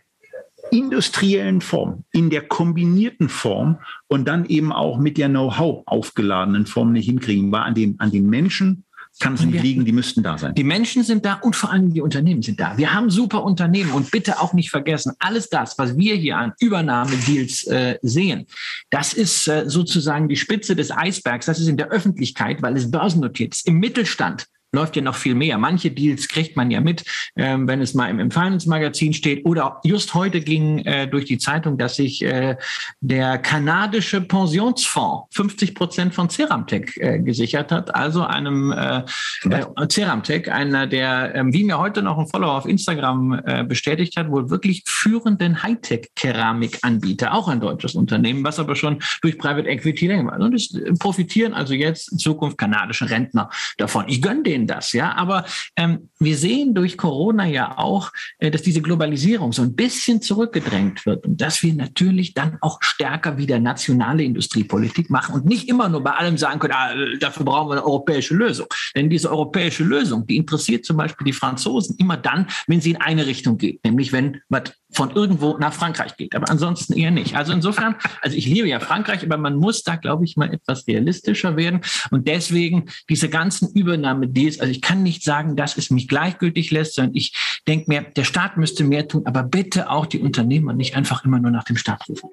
industriellen 0.70 1.61
Form, 1.61 2.05
in 2.12 2.31
der 2.31 2.42
kombinierten 2.42 3.29
Form 3.29 3.79
und 4.07 4.27
dann 4.27 4.47
eben 4.47 4.73
auch 4.73 4.99
mit 4.99 5.18
der 5.18 5.29
Know-how 5.29 5.83
aufgeladenen 5.87 6.66
Form 6.66 6.92
nicht 6.92 7.07
hinkriegen, 7.07 7.51
war 7.51 7.64
an 7.64 7.75
den, 7.75 7.99
an 7.99 8.12
den 8.12 8.31
Menschen 8.31 8.85
kann 9.20 9.35
es 9.35 9.44
nicht 9.44 9.62
liegen, 9.62 9.85
die 9.85 9.92
müssten 9.92 10.22
da 10.22 10.37
sein. 10.38 10.55
Die 10.55 10.64
Menschen 10.64 11.05
sind 11.05 11.24
da 11.24 11.35
und 11.35 11.55
vor 11.55 11.70
allem 11.70 11.92
die 11.92 12.00
Unternehmen 12.00 12.42
sind 12.42 12.59
da. 12.59 12.77
Wir 12.77 12.92
haben 12.92 13.11
super 13.11 13.44
Unternehmen 13.44 13.92
und 13.92 14.11
bitte 14.11 14.40
auch 14.40 14.53
nicht 14.53 14.70
vergessen, 14.70 15.12
alles 15.18 15.48
das, 15.48 15.79
was 15.79 15.96
wir 15.96 16.16
hier 16.16 16.37
an 16.37 16.53
Übernahmedeals 16.59 17.64
äh, 17.66 17.98
sehen, 18.03 18.46
das 18.90 19.12
ist 19.12 19.46
äh, 19.48 19.64
sozusagen 19.68 20.29
die 20.29 20.37
Spitze 20.37 20.74
des 20.74 20.90
Eisbergs. 20.90 21.46
Das 21.46 21.61
ist 21.61 21.68
in 21.68 21.77
der 21.77 21.88
Öffentlichkeit, 21.88 22.62
weil 22.62 22.77
es 22.77 22.90
börsennotiert 22.90 23.55
ist. 23.55 23.66
Im 23.66 23.79
Mittelstand 23.79 24.46
läuft 24.75 24.97
ja 24.97 25.03
noch 25.03 25.15
viel 25.15 25.35
mehr. 25.35 25.57
Manche 25.59 25.91
Deals 25.91 26.29
kriegt 26.29 26.57
man 26.57 26.71
ja 26.71 26.81
mit, 26.81 27.05
ähm, 27.37 27.67
wenn 27.67 27.81
es 27.81 27.95
mal 27.95 28.11
im, 28.11 28.19
im 28.19 28.31
Finance-Magazin 28.31 29.13
steht. 29.13 29.47
Oder 29.47 29.81
just 29.85 30.15
heute 30.15 30.41
ging 30.41 30.81
äh, 30.81 31.07
durch 31.07 31.25
die 31.25 31.39
Zeitung, 31.39 31.79
dass 31.79 31.97
sich 31.97 32.23
äh, 32.23 32.57
der 33.01 33.39
kanadische 33.39 34.21
Pensionsfonds 34.21 35.35
50 35.35 35.75
Prozent 35.75 36.15
von 36.15 36.29
Ceramtech 36.29 36.97
äh, 36.97 37.19
gesichert 37.21 37.73
hat. 37.73 37.95
Also 37.95 38.25
einem 38.25 38.73
äh, 38.73 39.03
äh, 39.51 39.89
Ceramtech, 39.89 40.51
einer 40.51 40.87
der, 40.87 41.35
äh, 41.35 41.45
wie 41.47 41.65
mir 41.65 41.79
heute 41.79 42.03
noch 42.03 42.19
ein 42.19 42.27
Follower 42.27 42.53
auf 42.53 42.67
Instagram 42.67 43.41
äh, 43.45 43.65
bestätigt 43.65 44.17
hat, 44.17 44.31
wohl 44.31 44.51
wirklich 44.51 44.83
führenden 44.87 45.63
Hightech-Keramikanbieter, 45.63 47.33
auch 47.33 47.49
ein 47.49 47.61
deutsches 47.61 47.95
Unternehmen, 47.95 48.45
was 48.45 48.59
aber 48.59 48.77
schon 48.77 49.01
durch 49.23 49.39
Private 49.39 49.69
Equity 49.69 50.07
länger 50.07 50.33
war. 50.33 50.41
Und 50.41 50.55
es 50.55 50.75
profitieren 50.99 51.55
also 51.55 51.75
jetzt 51.75 52.13
in 52.13 52.19
Zukunft 52.19 52.59
kanadische 52.59 53.09
Rentner 53.09 53.51
davon. 53.79 54.05
Ich 54.09 54.21
gönne 54.21 54.43
denen 54.43 54.63
das, 54.66 54.92
ja. 54.92 55.14
Aber 55.14 55.44
ähm, 55.77 56.11
wir 56.18 56.37
sehen 56.37 56.74
durch 56.74 56.96
Corona 56.96 57.46
ja 57.46 57.79
auch, 57.79 58.12
äh, 58.38 58.50
dass 58.50 58.62
diese 58.62 58.83
Globalisierung 58.83 59.53
so 59.53 59.62
ein 59.62 59.74
bisschen 59.74 60.22
zurückgedrängt 60.22 61.07
wird 61.07 61.27
und 61.27 61.40
dass 61.40 61.62
wir 61.62 61.74
natürlich 61.74 62.35
dann 62.35 62.59
auch 62.61 62.79
stärker 62.81 63.38
wieder 63.38 63.59
nationale 63.59 64.22
Industriepolitik 64.22 65.11
machen 65.11 65.35
und 65.35 65.44
nicht 65.46 65.68
immer 65.68 65.88
nur 65.88 66.03
bei 66.03 66.12
allem 66.12 66.38
sagen 66.38 66.61
können, 66.61 66.74
ah, 66.74 66.94
dafür 67.20 67.44
brauchen 67.44 67.68
wir 67.68 67.72
eine 67.74 67.85
europäische 67.85 68.35
Lösung. 68.35 68.66
Denn 68.94 69.11
diese 69.11 69.31
europäische 69.31 69.85
Lösung, 69.85 70.27
die 70.27 70.37
interessiert 70.37 70.85
zum 70.85 70.96
Beispiel 70.96 71.24
die 71.24 71.33
Franzosen 71.33 71.96
immer 71.98 72.16
dann, 72.16 72.46
wenn 72.66 72.81
sie 72.81 72.92
in 72.92 73.00
eine 73.00 73.27
Richtung 73.27 73.59
geht, 73.59 73.85
nämlich 73.85 74.12
wenn 74.12 74.40
was 74.48 74.72
von 74.94 75.11
irgendwo 75.11 75.59
nach 75.59 75.72
Frankreich 75.72 76.16
geht, 76.16 76.35
aber 76.35 76.50
ansonsten 76.50 76.94
eher 76.94 77.11
nicht. 77.11 77.37
Also 77.37 77.52
insofern, 77.52 77.96
also 78.22 78.37
ich 78.37 78.46
liebe 78.46 78.68
ja 78.68 78.80
Frankreich, 78.80 79.24
aber 79.24 79.37
man 79.37 79.57
muss 79.57 79.83
da, 79.83 79.96
glaube 79.96 80.24
ich, 80.24 80.37
mal 80.37 80.52
etwas 80.52 80.87
realistischer 80.87 81.57
werden 81.57 81.80
und 82.11 82.28
deswegen 82.28 82.87
diese 83.09 83.28
ganzen 83.28 83.72
Übernahme-Deals, 83.72 84.61
also 84.61 84.70
ich 84.70 84.83
kann 84.83 85.02
nicht 85.02 85.22
sagen, 85.22 85.57
dass 85.57 85.76
es 85.76 85.90
mich 85.90 86.09
gleichgültig 86.09 86.70
lässt, 86.70 86.94
sondern 86.94 87.14
ich 87.14 87.35
denke 87.66 87.87
mir, 87.88 88.02
der 88.02 88.24
Staat 88.24 88.57
müsste 88.57 88.85
mehr 88.85 89.09
tun, 89.09 89.22
aber 89.26 89.42
bitte 89.42 89.90
auch 89.90 90.07
die 90.07 90.20
Unternehmer 90.20 90.72
nicht 90.72 90.96
einfach 90.96 91.24
immer 91.24 91.38
nur 91.38 91.50
nach 91.50 91.64
dem 91.64 91.76
Staat 91.76 92.09
rufen. 92.09 92.30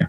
Ja. 0.00 0.08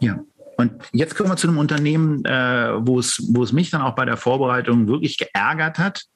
Ja. 0.00 0.20
Und 0.58 0.72
jetzt 0.92 1.16
kommen 1.16 1.28
wir 1.28 1.36
zu 1.36 1.48
einem 1.48 1.58
Unternehmen, 1.58 2.24
äh, 2.24 2.70
wo, 2.78 2.98
es, 2.98 3.22
wo 3.28 3.42
es 3.42 3.52
mich 3.52 3.70
dann 3.70 3.82
auch 3.82 3.94
bei 3.94 4.06
der 4.06 4.16
Vorbereitung 4.16 4.88
wirklich 4.88 5.18
geärgert 5.18 5.78
hat 5.78 6.06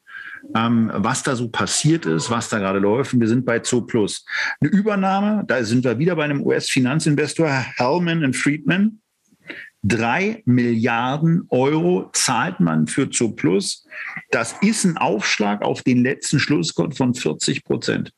ähm, 0.55 0.91
was 0.93 1.23
da 1.23 1.35
so 1.35 1.49
passiert 1.49 2.05
ist, 2.05 2.29
was 2.29 2.49
da 2.49 2.59
gerade 2.59 2.79
läuft. 2.79 3.13
Und 3.13 3.21
wir 3.21 3.27
sind 3.27 3.45
bei 3.45 3.59
Zooplus. 3.59 4.25
Eine 4.59 4.71
Übernahme, 4.71 5.43
da 5.47 5.63
sind 5.63 5.83
wir 5.83 5.97
wieder 5.99 6.15
bei 6.15 6.23
einem 6.23 6.41
US-Finanzinvestor, 6.41 7.49
Hellman 7.49 8.33
Friedman. 8.33 8.99
Drei 9.83 10.43
Milliarden 10.45 11.47
Euro 11.49 12.11
zahlt 12.13 12.59
man 12.59 12.85
für 12.85 13.09
Zooplus. 13.09 13.87
Das 14.29 14.55
ist 14.61 14.85
ein 14.85 14.97
Aufschlag 14.97 15.63
auf 15.63 15.81
den 15.81 16.03
letzten 16.03 16.39
Schlusskurs 16.39 16.97
von 16.97 17.15
40 17.15 17.63
Prozent. 17.63 18.11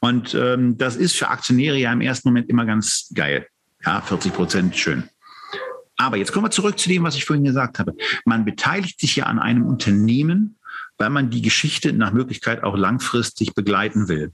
Und 0.00 0.34
ähm, 0.34 0.78
das 0.78 0.94
ist 0.94 1.16
für 1.16 1.28
Aktionäre 1.28 1.76
ja 1.76 1.92
im 1.92 2.02
ersten 2.02 2.28
Moment 2.28 2.48
immer 2.48 2.66
ganz 2.66 3.10
geil. 3.14 3.48
Ja, 3.84 4.00
40 4.00 4.32
Prozent, 4.32 4.76
schön. 4.76 5.08
Aber 5.96 6.16
jetzt 6.16 6.32
kommen 6.32 6.46
wir 6.46 6.50
zurück 6.52 6.78
zu 6.78 6.88
dem, 6.88 7.02
was 7.02 7.16
ich 7.16 7.24
vorhin 7.24 7.44
gesagt 7.44 7.80
habe. 7.80 7.94
Man 8.24 8.44
beteiligt 8.44 9.00
sich 9.00 9.16
ja 9.16 9.24
an 9.24 9.40
einem 9.40 9.66
Unternehmen, 9.66 10.57
weil 10.98 11.10
man 11.10 11.30
die 11.30 11.42
Geschichte 11.42 11.92
nach 11.92 12.12
Möglichkeit 12.12 12.62
auch 12.64 12.76
langfristig 12.76 13.54
begleiten 13.54 14.08
will. 14.08 14.32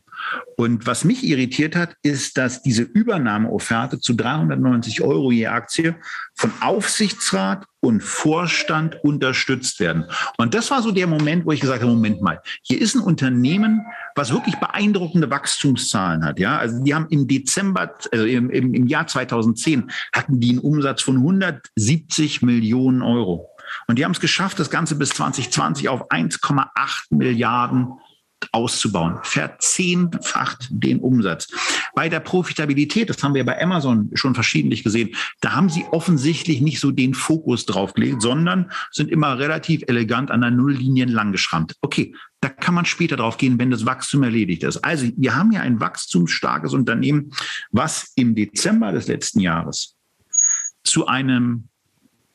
Und 0.56 0.86
was 0.86 1.04
mich 1.04 1.24
irritiert 1.24 1.76
hat, 1.76 1.96
ist, 2.02 2.38
dass 2.38 2.62
diese 2.62 2.82
Übernahmeofferte 2.82 4.00
zu 4.00 4.14
390 4.14 5.02
Euro 5.02 5.30
je 5.30 5.46
Aktie 5.46 5.96
von 6.34 6.50
Aufsichtsrat 6.60 7.66
und 7.80 8.02
Vorstand 8.02 8.96
unterstützt 9.02 9.78
werden. 9.78 10.06
Und 10.38 10.54
das 10.54 10.70
war 10.70 10.82
so 10.82 10.90
der 10.90 11.06
Moment, 11.06 11.44
wo 11.44 11.52
ich 11.52 11.60
gesagt 11.60 11.82
habe, 11.82 11.92
Moment 11.92 12.22
mal, 12.22 12.40
hier 12.62 12.80
ist 12.80 12.94
ein 12.94 13.02
Unternehmen, 13.02 13.84
was 14.14 14.32
wirklich 14.32 14.56
beeindruckende 14.56 15.28
Wachstumszahlen 15.28 16.24
hat. 16.24 16.38
Ja, 16.38 16.58
also 16.58 16.82
die 16.82 16.94
haben 16.94 17.08
im 17.10 17.28
Dezember, 17.28 17.94
also 18.10 18.24
im, 18.24 18.48
im, 18.50 18.72
im 18.72 18.86
Jahr 18.86 19.06
2010 19.06 19.90
hatten 20.12 20.40
die 20.40 20.50
einen 20.50 20.58
Umsatz 20.60 21.02
von 21.02 21.16
170 21.16 22.42
Millionen 22.42 23.02
Euro. 23.02 23.53
Und 23.86 23.98
die 23.98 24.04
haben 24.04 24.12
es 24.12 24.20
geschafft, 24.20 24.58
das 24.58 24.70
Ganze 24.70 24.96
bis 24.96 25.10
2020 25.10 25.88
auf 25.88 26.10
1,8 26.10 26.68
Milliarden 27.10 27.94
auszubauen. 28.52 29.18
Verzehnfacht 29.22 30.68
den 30.70 31.00
Umsatz. 31.00 31.48
Bei 31.94 32.08
der 32.08 32.20
Profitabilität, 32.20 33.08
das 33.08 33.22
haben 33.22 33.34
wir 33.34 33.44
bei 33.44 33.60
Amazon 33.60 34.10
schon 34.14 34.34
verschiedentlich 34.34 34.82
gesehen, 34.82 35.14
da 35.40 35.52
haben 35.52 35.68
sie 35.68 35.84
offensichtlich 35.90 36.60
nicht 36.60 36.80
so 36.80 36.90
den 36.90 37.14
Fokus 37.14 37.66
drauf 37.66 37.94
gelegt, 37.94 38.22
sondern 38.22 38.70
sind 38.90 39.10
immer 39.10 39.38
relativ 39.38 39.82
elegant 39.86 40.30
an 40.30 40.40
der 40.40 40.50
Nulllinie 40.50 41.06
lang 41.06 41.32
geschrammt. 41.32 41.74
Okay, 41.80 42.14
da 42.40 42.48
kann 42.48 42.74
man 42.74 42.84
später 42.84 43.16
drauf 43.16 43.38
gehen, 43.38 43.58
wenn 43.58 43.70
das 43.70 43.86
Wachstum 43.86 44.22
erledigt 44.22 44.62
ist. 44.64 44.78
Also 44.78 45.08
wir 45.16 45.34
haben 45.34 45.52
ja 45.52 45.60
ein 45.60 45.80
wachstumsstarkes 45.80 46.74
Unternehmen, 46.74 47.30
was 47.70 48.12
im 48.16 48.34
Dezember 48.34 48.92
des 48.92 49.06
letzten 49.06 49.40
Jahres 49.40 49.96
zu 50.84 51.06
einem 51.06 51.68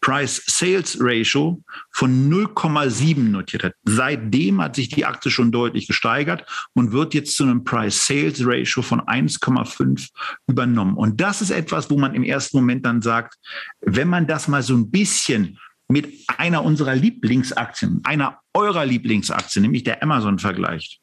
Price-Sales-Ratio 0.02 1.62
von 1.92 2.32
0,7 2.32 3.20
notiert 3.20 3.64
hat. 3.64 3.74
Seitdem 3.84 4.62
hat 4.62 4.76
sich 4.76 4.90
die 4.90 5.06
Aktie 5.06 5.32
schon 5.32 5.52
deutlich 5.52 5.88
gesteigert 5.88 6.46
und 6.74 6.92
wird 6.92 7.14
jetzt 7.14 7.36
zu 7.36 7.44
einem 7.44 7.64
Price-Sales-Ratio 7.64 8.82
von 8.82 9.02
1,5 9.02 10.10
übernommen. 10.48 10.96
Und 10.96 11.20
das 11.20 11.42
ist 11.42 11.52
etwas, 11.52 11.90
wo 11.90 11.98
man 11.98 12.16
im 12.16 12.24
ersten 12.24 12.58
Moment 12.58 12.86
dann 12.86 13.02
sagt, 13.02 13.36
wenn 13.82 14.08
man 14.08 14.28
das 14.28 14.48
mal 14.48 14.64
so 14.64 14.76
ein 14.76 14.90
bisschen 14.90 15.60
mit 15.88 16.14
einer 16.38 16.64
unserer 16.64 16.96
Lieblingsaktien, 16.96 18.02
einer 18.04 18.40
eurer 18.54 18.86
Lieblingsaktien, 18.86 19.64
nämlich 19.64 19.84
der 19.84 20.02
Amazon 20.04 20.40
vergleicht. 20.40 21.02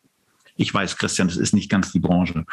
Ich 0.57 0.73
weiß, 0.73 0.97
Christian, 0.97 1.29
das 1.29 1.37
ist 1.37 1.53
nicht 1.53 1.71
ganz 1.71 1.93
die 1.93 2.01
Branche. 2.01 2.45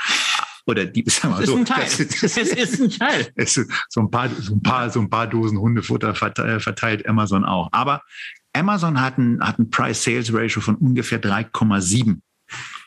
Oder 0.65 0.85
die, 0.85 1.03
sag 1.07 1.31
mal, 1.31 1.41
es 1.41 1.49
so, 1.49 1.57
ist 1.57 1.59
ein 1.59 1.65
Teil. 1.65 1.83
Das, 1.83 1.97
das, 1.97 2.37
es 2.37 2.53
ist 2.53 2.81
ein 2.81 2.89
Teil. 2.89 3.27
Es 3.35 3.57
ist 3.57 3.71
so 3.89 4.01
ein 4.01 4.11
paar, 4.11 4.29
so 4.29 4.53
ein 4.53 4.61
paar, 4.61 4.89
so 4.89 4.99
ein 4.99 5.09
paar 5.09 5.27
Dosen 5.27 5.59
Hundefutter 5.59 6.15
verteilt 6.15 7.07
Amazon 7.07 7.45
auch. 7.45 7.69
Aber 7.71 8.01
Amazon 8.53 9.01
hat 9.01 9.17
ein, 9.17 9.41
hat 9.41 9.59
ein 9.59 9.69
Price-Sales-Ratio 9.69 10.61
von 10.61 10.75
ungefähr 10.75 11.21
3,7. 11.21 12.19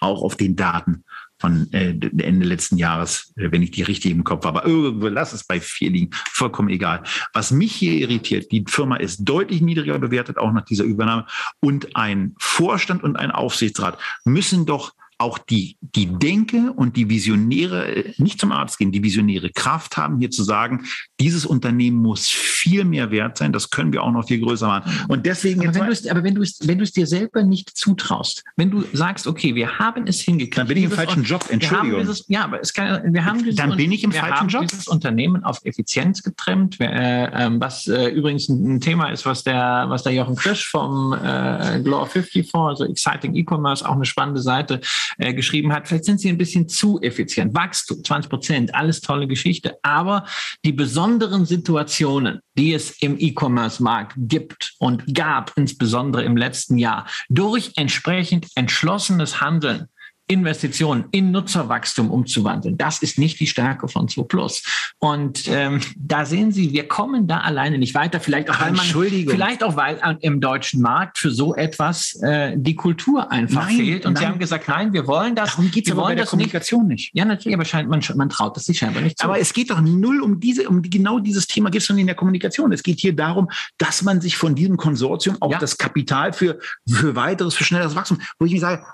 Auch 0.01 0.23
auf 0.23 0.37
den 0.37 0.55
Daten 0.55 1.05
von 1.39 1.71
äh, 1.73 1.91
Ende 1.91 2.47
letzten 2.47 2.79
Jahres, 2.79 3.33
äh, 3.37 3.51
wenn 3.51 3.63
ich 3.63 3.71
die 3.71 3.83
richtig 3.83 4.13
im 4.13 4.25
Kopf 4.25 4.45
habe. 4.45 4.61
Aber 4.61 4.69
irgendwo 4.69 5.09
lass 5.09 5.33
es 5.33 5.45
bei 5.45 5.61
vier 5.61 5.91
liegen, 5.91 6.11
vollkommen 6.33 6.69
egal. 6.69 7.03
Was 7.33 7.51
mich 7.51 7.75
hier 7.75 7.95
irritiert, 7.95 8.51
die 8.53 8.65
Firma 8.67 8.97
ist 8.97 9.25
deutlich 9.25 9.61
niedriger 9.61 9.99
bewertet, 9.99 10.39
auch 10.39 10.53
nach 10.53 10.65
dieser 10.65 10.85
Übernahme. 10.85 11.27
Und 11.61 11.97
ein 11.97 12.35
Vorstand 12.39 13.03
und 13.03 13.17
ein 13.17 13.31
Aufsichtsrat 13.31 13.99
müssen 14.25 14.67
doch 14.67 14.95
auch 15.19 15.39
die, 15.39 15.79
die 15.81 16.07
Denke 16.07 16.73
und 16.73 16.97
die 16.97 17.09
Visionäre, 17.09 18.05
nicht 18.19 18.39
zum 18.39 18.53
Arzt 18.53 18.79
gehen, 18.79 18.93
die 18.93 19.03
visionäre 19.03 19.51
Kraft 19.51 19.97
haben, 19.97 20.19
hier 20.19 20.31
zu 20.31 20.45
sagen, 20.45 20.85
dieses 21.21 21.47
Unternehmen 21.47 21.97
muss 21.97 22.29
viel 22.29 22.85
mehr 22.85 23.11
wert 23.11 23.39
sein, 23.39 23.53
das 23.53 23.71
können 23.71 23.93
wir 23.93 24.03
auch 24.03 24.13
noch 24.13 24.27
viel 24.27 24.41
größer 24.41 24.67
machen. 24.67 24.93
Und 25.09 25.25
deswegen. 25.25 25.67
Aber 25.67 25.75
wenn 25.75 25.87
du 25.87 25.93
es, 25.93 26.07
aber 26.07 26.23
wenn 26.23 26.35
du 26.35 26.43
es, 26.43 26.59
wenn 26.65 26.79
du 26.79 26.85
es 26.85 26.93
dir 26.93 27.07
selber 27.07 27.43
nicht 27.43 27.77
zutraust, 27.77 28.45
wenn 28.57 28.71
du 28.71 28.85
sagst, 28.93 29.27
okay, 29.27 29.55
wir 29.55 29.79
haben 29.79 30.07
es 30.07 30.21
hingekriegt. 30.21 30.59
Dann 30.59 30.69
bin 30.69 30.77
ich 30.77 30.85
im 30.85 30.91
falschen 30.91 31.25
Job, 31.25 31.47
Entschuldigung. 31.49 32.01
Dieses, 32.01 32.25
ja, 32.29 32.45
aber 32.45 32.61
es 32.61 32.75
kann, 32.75 33.15
wir 33.15 33.25
haben 33.25 33.39
dieses, 33.39 33.57
Dann 33.57 33.77
bin 33.77 33.93
ich 33.93 34.05
im 34.05 34.13
falschen 34.13 34.35
haben 34.35 34.49
Job. 34.49 34.69
dieses 34.69 34.87
Unternehmen 34.87 35.45
auf 35.45 35.61
Effizienz 35.65 36.23
getrimmt, 36.23 36.79
äh, 36.81 36.85
ähm, 36.87 37.61
was 37.61 37.87
äh, 37.87 38.09
übrigens 38.09 38.49
ein, 38.49 38.81
Thema 38.81 39.09
ist, 39.09 39.25
was 39.25 39.43
der, 39.43 39.87
was 39.89 40.03
der 40.03 40.13
Jochen 40.13 40.37
Krisch 40.37 40.69
vom 40.69 41.15
äh, 41.15 41.81
Glor 41.83 42.07
50 42.07 42.51
Fonds, 42.51 42.81
also 42.81 42.91
Exciting 42.91 43.35
E-Commerce, 43.35 43.89
auch 43.89 43.95
eine 43.95 44.05
spannende 44.05 44.43
Seite, 44.43 44.81
äh, 45.19 45.35
geschrieben 45.35 45.73
hat, 45.73 45.89
vielleicht 45.89 46.05
sind 46.05 46.21
sie 46.21 46.29
ein 46.29 46.39
bisschen 46.39 46.69
zu 46.69 47.01
effizient. 47.01 47.55
Wachstum, 47.55 48.03
20 48.05 48.31
Prozent, 48.31 48.75
alles 48.75 49.01
tolle 49.01 49.27
Geschichte. 49.27 49.79
Aber 49.83 50.25
die 50.65 50.73
besonderen 50.73 51.47
Situationen, 51.47 52.41
die 52.57 52.75
es 52.75 53.03
im 53.03 53.17
E-Commerce-Markt 53.19 54.15
gibt 54.17 54.75
und 54.79 55.15
gab, 55.15 55.53
insbesondere 55.57 56.25
im 56.25 56.37
letzten 56.37 56.79
Jahr, 56.79 57.07
durch 57.29 57.73
entsprechend 57.77 58.49
entschlossenes 58.55 59.41
Handeln 59.41 59.89
Investitionen 60.29 61.05
in 61.13 61.31
Nutzerwachstum 61.31 62.11
umzuwandeln. 62.11 62.77
Das 62.77 63.03
ist 63.03 63.19
nicht 63.19 63.39
die 63.39 63.47
Stärke 63.47 63.87
von 63.89 64.09
2 64.09 64.23
Plus. 64.23 64.63
Und 64.99 65.45
ähm, 65.49 65.81
da 65.97 66.25
sehen 66.25 66.51
Sie, 66.51 66.73
wir 66.73 66.89
kommen 66.89 67.29
da 67.29 67.41
alleine 67.41 67.79
nicht 67.79 67.95
weiter. 67.95 68.19
Vielleicht 68.19 68.51
auch, 68.51 68.61
weil 68.61 68.73
man, 68.73 68.85
vielleicht 68.85 69.63
auch, 69.63 69.77
weil 69.77 70.01
im 70.21 70.41
deutschen 70.41 70.83
Markt 70.83 71.19
für 71.19 71.31
so 71.31 71.55
etwas 71.55 72.19
äh, 72.23 72.55
die 72.57 72.75
Kultur 72.75 73.31
einfach 73.31 73.67
nein, 73.67 73.77
fehlt. 73.77 74.07
Und 74.07 74.15
nein. 74.15 74.23
Sie 74.23 74.27
haben 74.27 74.39
gesagt, 74.39 74.69
nein, 74.69 74.93
wir 74.93 75.07
wollen 75.07 75.35
das. 75.35 75.51
Darum 75.51 75.71
geht 75.71 75.87
es 75.87 75.93
aber 75.93 76.03
bei 76.03 76.15
der 76.17 76.27
Kommunikation 76.27 76.89
nicht. 76.89 76.97
nicht. 76.97 77.11
Ja, 77.15 77.25
natürlich, 77.25 77.55
aber 77.55 77.65
scheint, 77.65 77.89
man, 77.89 78.03
man 78.17 78.29
traut 78.29 78.57
das 78.57 78.65
sich 78.65 78.79
scheinbar 78.79 79.03
nicht 79.03 79.19
zu. 79.19 79.25
Aber 79.25 79.39
es 79.39 79.53
geht 79.53 79.71
doch 79.71 79.81
null 79.81 80.21
um 80.21 80.41
diese, 80.41 80.69
um 80.69 80.83
genau 80.83 81.19
dieses 81.19 81.47
Thema 81.47 81.71
geht 81.71 81.83
es 81.83 81.87
schon 81.87 81.99
in 81.99 82.07
der 82.07 82.17
Kommunikation. 82.17 82.73
Es 82.73 82.83
geht 82.83 83.01
hier 83.01 83.15
darum, 83.15 83.49
dass 83.79 84.03
man 84.03 84.21
sich 84.21 84.37
von 84.37 84.55
diesem 84.55 84.77
Konsortium 84.77 85.37
auch 85.41 85.53
ja. 85.53 85.59
das 85.59 85.79
Kapital 85.79 86.33
für, 86.33 86.59
für 86.89 87.15
weiteres, 87.15 87.55
für 87.55 87.65
schnelleres 87.65 87.95
Wachstum, 87.95 88.21
wo 88.39 88.47
ich 88.47 88.53
mir 88.53 88.61
sage, 88.61 88.85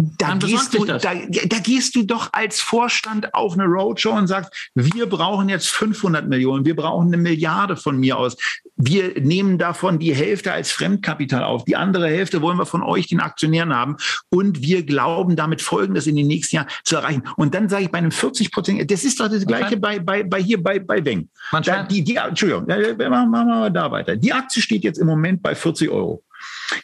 da 0.00 0.34
gehst, 0.36 0.74
du, 0.74 0.84
da, 0.84 0.98
da, 0.98 1.58
gehst 1.58 1.96
du 1.96 2.04
doch 2.04 2.32
als 2.32 2.60
Vorstand 2.60 3.34
auf 3.34 3.54
eine 3.54 3.64
Roadshow 3.64 4.12
und 4.12 4.28
sagst, 4.28 4.70
wir 4.76 5.08
brauchen 5.08 5.48
jetzt 5.48 5.68
500 5.70 6.28
Millionen, 6.28 6.64
wir 6.64 6.76
brauchen 6.76 7.08
eine 7.08 7.16
Milliarde 7.16 7.76
von 7.76 7.98
mir 7.98 8.16
aus. 8.16 8.36
Wir 8.76 9.20
nehmen 9.20 9.58
davon 9.58 9.98
die 9.98 10.14
Hälfte 10.14 10.52
als 10.52 10.70
Fremdkapital 10.70 11.42
auf. 11.42 11.64
Die 11.64 11.74
andere 11.74 12.06
Hälfte 12.06 12.42
wollen 12.42 12.58
wir 12.58 12.66
von 12.66 12.84
euch, 12.84 13.08
den 13.08 13.18
Aktionären, 13.18 13.74
haben. 13.74 13.96
Und 14.30 14.62
wir 14.62 14.86
glauben 14.86 15.34
damit 15.34 15.62
Folgendes 15.62 16.06
in 16.06 16.14
den 16.14 16.28
nächsten 16.28 16.56
Jahren 16.56 16.68
zu 16.84 16.94
erreichen. 16.94 17.24
Und 17.36 17.56
dann 17.56 17.68
sage 17.68 17.84
ich 17.84 17.90
bei 17.90 17.98
einem 17.98 18.12
40 18.12 18.52
Prozent, 18.52 18.88
das 18.88 19.02
ist 19.02 19.18
doch 19.18 19.28
das 19.28 19.44
Gleiche 19.44 19.78
bei, 19.78 19.98
bei, 19.98 20.22
bei 20.22 20.40
hier 20.40 20.62
bei, 20.62 20.78
bei 20.78 21.04
Weng. 21.04 21.28
Da, 21.64 21.82
die, 21.82 22.04
die, 22.04 22.14
Entschuldigung, 22.14 22.66
machen 22.68 23.30
wir 23.30 23.44
mal 23.44 23.72
da 23.72 23.90
weiter. 23.90 24.14
Die 24.14 24.32
Aktie 24.32 24.62
steht 24.62 24.84
jetzt 24.84 24.98
im 24.98 25.08
Moment 25.08 25.42
bei 25.42 25.56
40 25.56 25.90
Euro. 25.90 26.22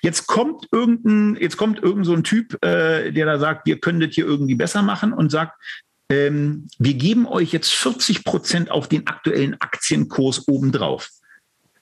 Jetzt 0.02 0.26
kommt 0.26 0.66
irgendein, 0.72 1.36
jetzt 1.40 1.56
kommt 1.56 1.82
irgend 1.82 2.06
so 2.06 2.14
ein 2.14 2.24
Typ, 2.24 2.54
äh, 2.64 3.12
der 3.12 3.26
da 3.26 3.38
sagt, 3.38 3.66
wir 3.66 3.78
können 3.78 4.00
das 4.00 4.14
hier 4.14 4.26
irgendwie 4.26 4.54
besser 4.54 4.82
machen 4.82 5.12
und 5.12 5.30
sagt, 5.30 5.60
ähm, 6.10 6.68
wir 6.78 6.94
geben 6.94 7.26
euch 7.26 7.52
jetzt 7.52 7.72
40 7.72 8.24
Prozent 8.24 8.70
auf 8.70 8.88
den 8.88 9.06
aktuellen 9.06 9.60
Aktienkurs 9.60 10.46
obendrauf. 10.48 11.08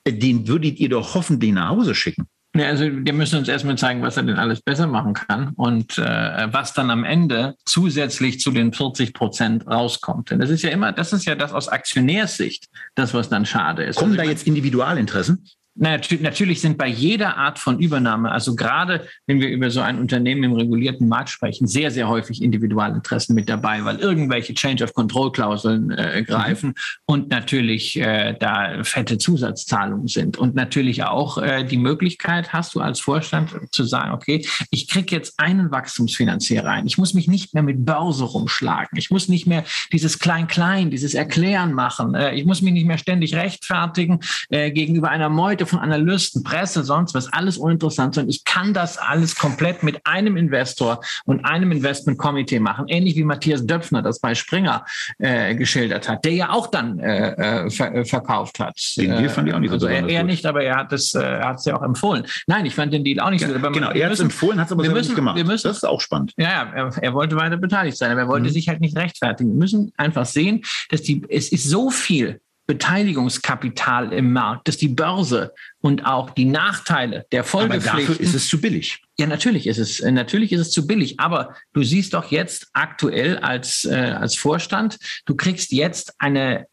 Äh, 0.05 0.13
den 0.13 0.49
würdet 0.49 0.79
ihr 0.79 0.89
doch 0.89 1.15
hoffentlich 1.15 1.53
nach 1.53 1.71
Hause 1.71 1.95
schicken. 1.95 2.27
Ja, 2.55 2.67
also 2.67 2.85
wir 2.85 3.15
müssen 3.15 3.39
uns 3.39 3.49
erstmal 3.49 3.79
zeigen, 3.79 4.03
was 4.03 4.19
er 4.19 4.25
denn 4.25 4.37
alles 4.37 4.61
besser 4.61 4.87
machen 4.87 5.15
kann 5.15 5.55
und 5.57 5.97
äh, 5.97 6.53
was 6.53 6.75
dann 6.75 6.91
am 6.91 7.03
Ende 7.03 7.55
zusätzlich 7.65 8.41
zu 8.41 8.51
den 8.51 8.75
40 8.75 9.15
Prozent 9.15 9.67
rauskommt. 9.67 10.31
Denn 10.31 10.39
das 10.39 10.51
ist 10.51 10.63
ja 10.63 10.69
immer, 10.69 10.93
das 10.93 11.15
ist 11.15 11.25
ja 11.25 11.35
das 11.35 11.55
aus 11.55 11.69
Aktionärssicht, 11.69 12.67
das 12.95 13.15
was 13.15 13.31
dann 13.31 13.47
schade 13.47 13.85
ist. 13.85 13.97
Kommen 13.97 14.13
also, 14.13 14.25
da 14.25 14.29
jetzt 14.29 14.47
Individualinteressen? 14.47 15.47
Natürlich 15.75 16.61
sind 16.61 16.77
bei 16.77 16.87
jeder 16.87 17.39
Art 17.39 17.59
von 17.59 17.79
Übernahme, 17.79 18.31
also 18.31 18.55
gerade 18.55 19.07
wenn 19.27 19.41
wir 19.41 19.49
über 19.49 19.71
so 19.71 19.81
ein 19.81 19.99
Unternehmen 19.99 20.45
im 20.45 20.53
regulierten 20.53 21.09
Markt 21.09 21.31
sprechen, 21.31 21.67
sehr, 21.67 21.91
sehr 21.91 22.09
häufig 22.09 22.43
Individualinteressen 22.43 23.35
mit 23.35 23.49
dabei, 23.49 23.83
weil 23.85 23.97
irgendwelche 23.97 24.53
Change 24.53 24.85
of 24.85 24.93
Control 24.93 25.33
Klauseln 25.33 25.91
äh, 25.91 26.25
greifen 26.27 26.69
mhm. 26.71 26.75
und 27.07 27.31
natürlich 27.31 27.99
äh, 27.99 28.37
da 28.39 28.85
fette 28.85 29.17
Zusatzzahlungen 29.17 30.09
sind. 30.09 30.37
Und 30.37 30.55
natürlich 30.55 31.05
auch 31.05 31.39
äh, 31.39 31.65
die 31.65 31.79
Möglichkeit 31.79 32.53
hast 32.53 32.75
du 32.75 32.81
als 32.81 33.01
Vorstand 33.01 33.51
zu 33.71 33.85
sagen, 33.85 34.13
okay, 34.13 34.47
ich 34.71 34.89
kriege 34.89 35.17
jetzt 35.17 35.39
einen 35.39 35.71
Wachstumsfinanzier 35.71 36.65
rein. 36.65 36.87
Ich 36.87 36.99
muss 36.99 37.15
mich 37.15 37.29
nicht 37.29 37.55
mehr 37.55 37.63
mit 37.63 37.85
Börse 37.87 38.25
rumschlagen. 38.25 38.99
Ich 38.99 39.11
muss 39.11 39.29
nicht 39.29 39.47
mehr 39.47 39.65
dieses 39.91 40.19
Klein-Klein, 40.19 40.91
dieses 40.91 41.15
Erklären 41.15 41.73
machen. 41.73 42.15
Äh, 42.15 42.35
ich 42.35 42.45
muss 42.45 42.61
mich 42.61 42.75
nicht 42.75 42.87
mehr 42.87 42.99
ständig 42.99 43.35
rechtfertigen 43.35 44.21
äh, 44.51 44.71
gegenüber 44.71 45.09
einer 45.09 45.31
Meute 45.31 45.62
Leute 45.63 45.71
von 45.71 45.79
Analysten, 45.79 46.43
Presse, 46.43 46.83
sonst 46.83 47.15
was, 47.15 47.33
alles 47.33 47.57
uninteressant, 47.57 48.17
sondern 48.17 48.31
ich 48.31 48.45
kann 48.45 48.75
das 48.75 48.99
alles 48.99 49.37
komplett 49.37 49.85
mit 49.85 50.05
einem 50.05 50.37
Investor 50.37 51.01
und 51.25 51.45
einem 51.45 51.71
Investmentkomitee 51.71 52.59
machen, 52.59 52.87
ähnlich 52.89 53.15
wie 53.15 53.23
Matthias 53.23 53.65
Döpfner 53.65 54.03
das 54.03 54.19
bei 54.19 54.35
Springer 54.35 54.85
äh, 55.19 55.55
geschildert 55.55 56.09
hat, 56.09 56.25
der 56.25 56.33
ja 56.33 56.51
auch 56.51 56.67
dann 56.67 56.99
äh, 56.99 57.65
äh 57.67 57.71
ver 57.71 57.95
äh, 57.95 58.05
verkauft 58.05 58.59
hat. 58.59 58.77
Den 58.97 59.17
Deal 59.17 59.29
fand 59.29 59.49
ich 59.49 59.55
auch 59.55 59.61
nicht 59.61 59.71
so 59.71 59.75
also 59.75 59.87
er, 59.87 60.09
er 60.09 60.25
nicht, 60.25 60.45
aber 60.47 60.65
er 60.65 60.77
hat 60.77 60.93
es, 60.93 61.15
äh, 61.15 61.21
ja 61.21 61.77
auch 61.77 61.83
empfohlen. 61.83 62.27
Nein, 62.49 62.67
ich 62.67 62.75
fand 62.75 62.93
den 62.93 63.05
Deal 63.05 63.21
auch 63.21 63.31
nicht 63.31 63.47
so. 63.47 63.55
Aber 63.55 63.71
genau, 63.71 63.91
er 63.91 64.07
hat 64.07 64.13
es 64.13 64.21
empfohlen, 64.21 64.59
hat 64.59 64.67
es 64.67 64.73
aber 64.73 64.83
wir 64.83 64.91
müssen, 64.91 65.11
nicht 65.11 65.17
gemacht. 65.17 65.37
Wir 65.37 65.45
müssen, 65.45 65.69
das 65.69 65.77
ist 65.77 65.85
auch 65.85 66.01
spannend. 66.01 66.33
Ja, 66.37 66.73
er, 66.75 66.91
er 67.01 67.15
wollte 67.15 67.37
weiter 67.37 67.57
beteiligt 67.57 67.97
sein, 67.97 68.11
aber 68.11 68.23
er 68.23 68.29
wollte 68.29 68.49
mhm. 68.49 68.53
sich 68.53 68.69
halt 68.69 68.81
nicht 68.81 68.97
rechtfertigen. 68.97 69.51
Wir 69.53 69.59
müssen 69.59 69.93
einfach 69.97 70.27
sehen, 70.27 70.63
dass 70.91 71.03
die, 71.03 71.23
es 71.29 71.53
ist 71.53 71.65
so 71.65 71.91
viel 71.91 72.41
Beteiligungskapital 72.73 74.15
im 74.15 74.33
Markt, 74.33 74.67
dass 74.67 74.79
die 74.79 74.89
Börse 74.89 75.53
und 75.83 76.07
auch 76.07 76.31
die 76.31 76.47
Nachteile 76.47 77.27
der 77.31 77.45
Folgepflichten. 77.45 77.91
Aber 77.91 78.01
dafür 78.01 78.21
ist 78.21 78.35
es 78.35 78.49
zu 78.49 78.63
billig. 78.63 79.03
Ja, 79.19 79.27
natürlich 79.27 79.67
ist 79.67 79.77
es, 79.77 80.01
natürlich 80.01 80.53
ist 80.53 80.61
es 80.61 80.71
zu 80.71 80.87
billig. 80.87 81.21
Aber 81.21 81.55
du 81.75 81.83
siehst 81.83 82.15
doch 82.15 82.31
jetzt 82.31 82.69
aktuell 82.73 83.37
als, 83.37 83.85
äh, 83.85 83.95
als 83.95 84.37
Vorstand, 84.37 84.99
du 85.27 85.35
kriegst 85.35 85.71
jetzt 85.73 86.15
eine 86.19 86.67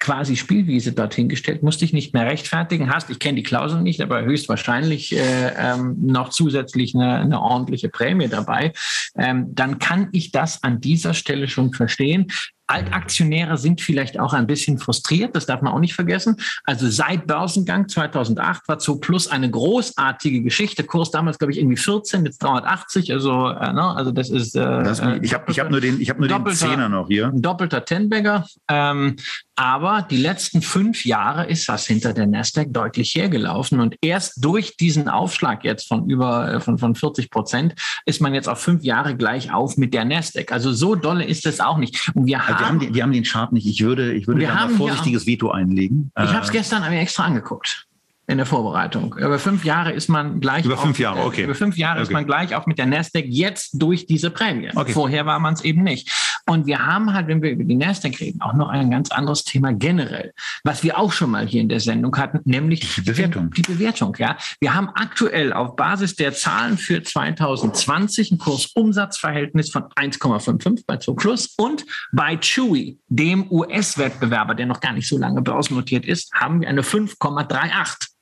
quasi 0.00 0.36
Spielwiese 0.36 0.92
dorthin 0.92 1.28
gestellt, 1.28 1.62
musst 1.62 1.82
dich 1.82 1.92
nicht 1.92 2.14
mehr 2.14 2.26
rechtfertigen, 2.26 2.90
hast, 2.90 3.10
ich 3.10 3.20
kenne 3.20 3.36
die 3.36 3.42
Klausel 3.44 3.82
nicht, 3.82 4.00
aber 4.00 4.24
höchstwahrscheinlich 4.24 5.14
äh, 5.14 5.52
ähm, 5.56 5.96
noch 6.00 6.30
zusätzlich 6.30 6.94
eine, 6.94 7.20
eine 7.20 7.40
ordentliche 7.40 7.88
Prämie 7.88 8.26
dabei, 8.26 8.72
ähm, 9.16 9.54
dann 9.54 9.78
kann 9.78 10.08
ich 10.12 10.32
das 10.32 10.64
an 10.64 10.80
dieser 10.80 11.14
Stelle 11.14 11.46
schon 11.46 11.72
verstehen. 11.72 12.32
Altaktionäre 12.72 13.58
sind 13.58 13.80
vielleicht 13.80 14.18
auch 14.18 14.32
ein 14.32 14.46
bisschen 14.46 14.78
frustriert, 14.78 15.36
das 15.36 15.46
darf 15.46 15.60
man 15.62 15.72
auch 15.72 15.78
nicht 15.78 15.94
vergessen. 15.94 16.36
Also 16.64 16.88
seit 16.88 17.26
Börsengang 17.26 17.88
2008 17.88 18.66
war 18.66 18.78
Zooplus 18.78 19.28
eine 19.28 19.50
großartige 19.50 20.42
Geschichte. 20.42 20.84
Kurs 20.84 21.10
damals, 21.10 21.38
glaube 21.38 21.52
ich, 21.52 21.58
irgendwie 21.58 21.76
14, 21.76 22.24
jetzt 22.24 22.42
380. 22.42 23.12
Also, 23.12 23.48
äh, 23.48 23.72
ne? 23.72 23.84
also 23.94 24.10
das 24.10 24.30
ist. 24.30 24.56
Äh, 24.56 24.60
das, 24.60 25.00
ich 25.22 25.34
habe 25.34 25.50
ich 25.50 25.60
hab 25.60 25.70
nur 25.70 25.80
den, 25.80 26.00
ich 26.00 26.10
hab 26.10 26.18
nur 26.18 26.28
den 26.28 26.46
Zehner 26.54 26.88
noch 26.88 27.08
hier. 27.08 27.26
Ein 27.26 27.42
doppelter 27.42 27.84
Tenbagger. 27.84 28.46
Ähm, 28.68 29.16
aber 29.54 30.06
die 30.10 30.16
letzten 30.16 30.62
fünf 30.62 31.04
Jahre 31.04 31.46
ist 31.46 31.68
das 31.68 31.86
hinter 31.86 32.14
der 32.14 32.26
Nasdaq 32.26 32.72
deutlich 32.72 33.14
hergelaufen. 33.14 33.80
Und 33.80 33.96
erst 34.00 34.42
durch 34.42 34.76
diesen 34.78 35.08
Aufschlag 35.08 35.62
jetzt 35.62 35.88
von 35.88 36.08
über 36.08 36.54
äh, 36.54 36.60
von, 36.60 36.78
von 36.78 36.94
40 36.94 37.30
Prozent 37.30 37.74
ist 38.06 38.20
man 38.20 38.34
jetzt 38.34 38.48
auf 38.48 38.60
fünf 38.60 38.82
Jahre 38.82 39.14
gleich 39.14 39.52
auf 39.52 39.76
mit 39.76 39.92
der 39.92 40.06
Nasdaq. 40.06 40.52
Also 40.52 40.72
so 40.72 40.94
dolle 40.94 41.24
ist 41.24 41.44
es 41.44 41.60
auch 41.60 41.76
nicht. 41.76 42.10
Und 42.14 42.26
wir 42.26 42.40
also 42.40 42.54
haben, 42.54 42.61
wir 42.62 42.68
haben, 42.68 42.78
den, 42.78 42.94
wir 42.94 43.02
haben 43.02 43.12
den 43.12 43.24
Chart 43.24 43.52
nicht. 43.52 43.66
Ich 43.66 43.82
würde, 43.82 44.12
ich 44.12 44.26
würde 44.26 44.48
ein 44.50 44.70
vorsichtiges 44.70 45.26
Veto 45.26 45.50
einlegen. 45.50 46.12
Ich 46.16 46.32
habe 46.32 46.44
es 46.44 46.50
äh, 46.50 46.52
gestern 46.52 46.88
mir 46.88 47.00
extra 47.00 47.24
angeguckt 47.24 47.86
in 48.28 48.36
der 48.36 48.46
Vorbereitung. 48.46 49.14
Über 49.18 49.38
fünf 49.38 49.64
Jahre 49.64 49.92
ist 49.92 50.08
man 50.08 50.40
gleich. 50.40 50.64
Über 50.64 50.76
fünf 50.76 50.98
Jahre, 50.98 51.24
okay. 51.24 51.44
Über 51.44 51.54
fünf 51.54 51.76
Jahre 51.76 51.96
okay. 51.96 52.02
ist 52.02 52.12
man 52.12 52.24
gleich 52.24 52.54
auch 52.54 52.66
mit 52.66 52.78
der 52.78 52.86
Nasdaq 52.86 53.24
jetzt 53.26 53.70
durch 53.74 54.06
diese 54.06 54.30
Prämie. 54.30 54.70
Okay. 54.74 54.92
Vorher 54.92 55.26
war 55.26 55.40
man 55.40 55.54
es 55.54 55.64
eben 55.64 55.82
nicht. 55.82 56.10
Und 56.48 56.66
wir 56.66 56.84
haben 56.84 57.12
halt, 57.12 57.26
wenn 57.28 57.42
wir 57.42 57.50
über 57.50 57.64
die 57.64 57.74
Nasdaq 57.74 58.20
reden, 58.20 58.40
auch 58.40 58.54
noch 58.54 58.68
ein 58.68 58.90
ganz 58.90 59.10
anderes 59.10 59.44
Thema 59.44 59.72
generell, 59.72 60.32
was 60.64 60.82
wir 60.82 60.98
auch 60.98 61.12
schon 61.12 61.30
mal 61.30 61.46
hier 61.46 61.60
in 61.60 61.68
der 61.68 61.80
Sendung 61.80 62.16
hatten, 62.16 62.40
nämlich 62.44 62.94
die 62.94 63.00
Bewertung. 63.00 63.50
Die, 63.50 63.62
die 63.62 63.72
Bewertung, 63.72 64.16
ja. 64.18 64.36
Wir 64.60 64.74
haben 64.74 64.88
aktuell 64.94 65.52
auf 65.52 65.76
Basis 65.76 66.14
der 66.14 66.32
Zahlen 66.32 66.78
für 66.78 67.02
2020 67.02 68.32
ein 68.32 68.38
Kursumsatzverhältnis 68.38 69.70
von 69.70 69.84
1,55 69.84 70.84
bei 70.86 70.96
Zooplus 70.96 71.54
und 71.56 71.84
bei 72.12 72.36
Chewy, 72.36 72.98
dem 73.08 73.50
US-Wettbewerber, 73.50 74.54
der 74.54 74.66
noch 74.66 74.80
gar 74.80 74.92
nicht 74.92 75.08
so 75.08 75.18
lange 75.18 75.42
börsennotiert 75.42 76.06
ist, 76.06 76.32
haben 76.32 76.60
wir 76.60 76.68
eine 76.68 76.82
5,38. 76.82 78.12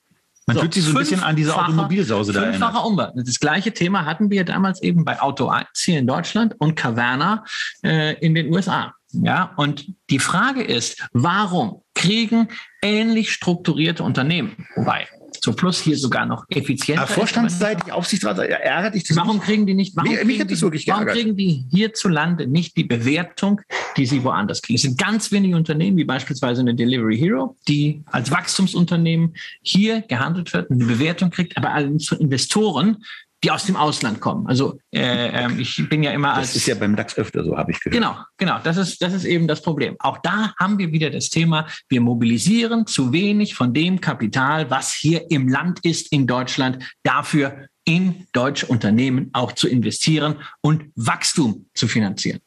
Man 0.50 0.56
so, 0.56 0.60
fühlt 0.62 0.74
sich 0.74 0.84
so 0.84 0.90
ein 0.90 0.96
bisschen 0.96 1.22
an 1.22 1.36
diese 1.36 1.56
Automobilsause 1.56 2.32
da 2.32 2.42
erinnert. 2.42 2.74
Umbau. 2.84 3.12
Das 3.14 3.38
gleiche 3.38 3.72
Thema 3.72 4.04
hatten 4.04 4.30
wir 4.30 4.44
damals 4.44 4.82
eben 4.82 5.04
bei 5.04 5.20
Auto 5.20 5.52
hier 5.76 6.00
in 6.00 6.06
Deutschland 6.08 6.56
und 6.58 6.74
Caverna 6.74 7.44
äh, 7.84 8.18
in 8.18 8.34
den 8.34 8.52
USA. 8.52 8.94
Ja, 9.12 9.52
und 9.56 9.92
die 10.08 10.18
Frage 10.18 10.62
ist, 10.62 11.08
warum 11.12 11.82
kriegen 11.94 12.48
ähnlich 12.82 13.32
strukturierte 13.32 14.02
Unternehmen, 14.02 14.66
wobei 14.74 15.08
zum 15.40 15.56
Plus 15.56 15.80
hier 15.80 15.96
sogar 15.96 16.26
noch 16.26 16.44
effizienter. 16.48 17.02
Aber 17.02 17.12
vorstandsseitig, 17.12 17.92
Aufsichtsrat, 17.92 18.38
ärgert 18.38 18.94
dich 18.94 19.04
das 19.04 19.16
Warum 19.16 19.36
nicht? 19.36 19.46
kriegen 19.46 19.66
die 19.66 19.74
nicht, 19.74 19.96
warum, 19.96 20.10
mich, 20.10 20.18
kriegen, 20.18 20.28
mich 20.28 20.46
die, 20.46 20.60
wirklich 20.60 20.88
warum 20.88 21.06
kriegen 21.06 21.36
die 21.36 21.64
hierzulande 21.70 22.46
nicht 22.46 22.76
die 22.76 22.84
Bewertung, 22.84 23.60
die 23.96 24.06
sie 24.06 24.22
woanders 24.24 24.62
kriegen? 24.62 24.76
Es 24.76 24.82
sind 24.82 24.98
ganz 24.98 25.32
wenige 25.32 25.56
Unternehmen, 25.56 25.96
wie 25.96 26.04
beispielsweise 26.04 26.60
eine 26.60 26.74
Delivery 26.74 27.16
Hero, 27.16 27.56
die 27.68 28.02
als 28.06 28.30
Wachstumsunternehmen 28.30 29.34
hier 29.62 30.02
gehandelt 30.02 30.52
wird, 30.52 30.70
eine 30.70 30.84
Bewertung 30.84 31.30
kriegt, 31.30 31.56
aber 31.56 31.72
allerdings 31.72 32.08
für 32.08 32.16
Investoren 32.16 33.04
die 33.42 33.50
aus 33.50 33.64
dem 33.64 33.76
Ausland 33.76 34.20
kommen. 34.20 34.46
Also 34.46 34.78
äh, 34.92 35.44
ähm, 35.44 35.58
ich 35.58 35.88
bin 35.88 36.02
ja 36.02 36.12
immer 36.12 36.34
als. 36.34 36.48
Das 36.48 36.56
ist 36.56 36.66
ja 36.66 36.74
beim 36.74 36.96
DAX 36.96 37.16
öfter 37.16 37.44
so, 37.44 37.56
habe 37.56 37.72
ich 37.72 37.80
gehört. 37.80 37.94
Genau, 37.94 38.16
genau. 38.36 38.58
Das 38.62 38.76
ist, 38.76 39.00
das 39.00 39.14
ist 39.14 39.24
eben 39.24 39.48
das 39.48 39.62
Problem. 39.62 39.96
Auch 39.98 40.18
da 40.18 40.54
haben 40.58 40.78
wir 40.78 40.92
wieder 40.92 41.10
das 41.10 41.30
Thema, 41.30 41.66
wir 41.88 42.00
mobilisieren 42.00 42.86
zu 42.86 43.12
wenig 43.12 43.54
von 43.54 43.72
dem 43.72 44.00
Kapital, 44.00 44.70
was 44.70 44.92
hier 44.92 45.30
im 45.30 45.48
Land 45.48 45.84
ist, 45.84 46.12
in 46.12 46.26
Deutschland, 46.26 46.84
dafür 47.02 47.66
in 47.84 48.26
deutsche 48.32 48.66
Unternehmen 48.66 49.30
auch 49.32 49.52
zu 49.52 49.68
investieren 49.68 50.36
und 50.60 50.84
Wachstum 50.94 51.66
zu 51.74 51.88
finanzieren. 51.88 52.40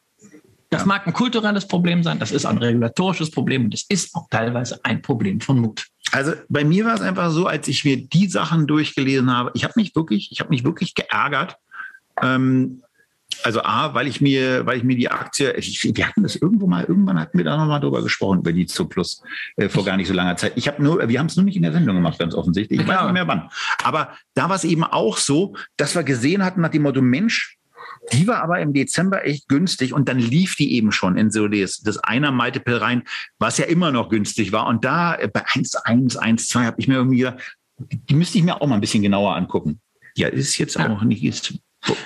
Das 0.74 0.82
ja. 0.82 0.88
mag 0.88 1.06
ein 1.06 1.14
kulturelles 1.14 1.68
Problem 1.68 2.04
sein, 2.04 2.20
das 2.20 2.32
ist 2.32 2.46
ein 2.46 2.58
regulatorisches 2.58 3.30
Problem 3.30 3.66
und 3.66 3.74
es 3.74 3.86
ist 3.90 4.16
auch 4.16 4.28
teilweise 4.30 4.80
ein 4.84 5.02
Problem 5.02 5.40
von 5.40 5.60
Mut. 5.60 5.86
Also 6.12 6.34
bei 6.50 6.64
mir 6.64 6.86
war 6.86 6.96
es 6.96 7.02
einfach 7.02 7.30
so, 7.32 7.48
als 7.48 7.68
ich 7.68 7.86
mir 7.86 7.98
die 7.98 8.28
Sachen 8.28 8.68
durchgelesen 8.68 9.32
habe, 9.32 9.52
ich 9.54 9.64
habe 9.64 9.74
mich 9.76 9.96
wirklich, 9.96 10.32
ich 10.32 10.40
habe 10.40 10.50
mich 10.50 10.64
wirklich 10.64 10.96
geärgert. 10.96 11.58
Ähm, 12.22 12.82
also 13.44 13.62
A, 13.64 13.94
weil 13.94 14.08
ich 14.08 14.22
mir, 14.22 14.66
weil 14.66 14.78
ich 14.78 14.84
mir 14.84 14.96
die 14.96 15.10
Aktie, 15.10 15.54
ich, 15.54 15.84
wir 15.84 16.08
hatten 16.08 16.24
das 16.24 16.36
irgendwo 16.36 16.68
mal, 16.68 16.84
irgendwann 16.84 17.20
hatten 17.20 17.38
wir 17.38 17.46
da 17.46 17.58
nochmal 17.58 17.80
drüber 17.80 18.02
gesprochen, 18.04 18.40
über 18.40 18.54
die 18.54 18.66
Zooplus 18.66 19.24
äh, 19.58 19.70
vor 19.70 19.84
gar 19.86 19.98
nicht 19.98 20.08
so 20.08 20.14
langer 20.14 20.38
Zeit. 20.38 20.54
Ich 20.56 20.68
habe 20.68 20.82
nur, 20.84 21.08
wir 21.08 21.20
haben 21.20 21.28
es 21.28 21.36
nur 21.36 21.46
nicht 21.46 21.56
in 21.56 21.64
der 21.64 21.74
Sendung 21.74 21.96
gemacht, 21.96 22.20
ganz 22.20 22.36
offensichtlich. 22.36 22.80
Ich 22.80 22.88
weiß 22.88 23.04
nicht 23.04 23.14
mehr 23.14 23.28
wann. 23.28 23.50
Aber 23.84 24.14
da 24.34 24.50
war 24.50 24.56
es 24.56 24.64
eben 24.64 24.84
auch 24.84 25.18
so, 25.18 25.56
dass 25.78 25.96
wir 25.96 26.04
gesehen 26.04 26.44
hatten 26.44 26.62
nach 26.62 26.70
dem 26.70 26.84
Motto, 26.84 27.02
Mensch, 27.02 27.58
die 28.12 28.28
war 28.28 28.42
aber 28.44 28.60
im 28.60 28.74
Dezember 28.74 29.26
echt 29.26 29.48
günstig 29.48 29.94
und 29.94 30.10
dann 30.10 30.20
lief 30.20 30.56
die 30.56 30.74
eben 30.74 30.92
schon 30.92 31.18
in 31.18 31.32
so 31.32 31.48
das, 31.48 31.80
das 31.80 31.98
einer 32.00 32.32
Multiple 32.32 32.82
rein, 32.82 33.04
was 33.40 33.58
ja 33.58 33.66
immer 33.66 33.92
noch 33.92 34.10
günstig 34.10 34.52
war. 34.52 34.68
Und 34.68 34.84
da 34.84 35.16
äh, 35.16 35.28
bei 35.28 35.46
1,1, 35.46 36.18
1,2 36.18 36.66
habe 36.66 36.80
ich 36.80 36.88
mir 36.88 36.96
irgendwie 36.96 37.20
gedacht, 37.20 37.40
die 37.78 38.16
müsste 38.16 38.38
ich 38.38 38.44
mir 38.44 38.62
auch 38.62 38.68
mal 38.68 38.76
ein 38.76 38.82
bisschen 38.82 39.04
genauer 39.04 39.36
angucken. 39.36 39.80
Ja, 40.16 40.28
ist 40.28 40.58
jetzt 40.58 40.80
auch 40.80 41.02
nicht, 41.04 41.24
ist 41.24 41.54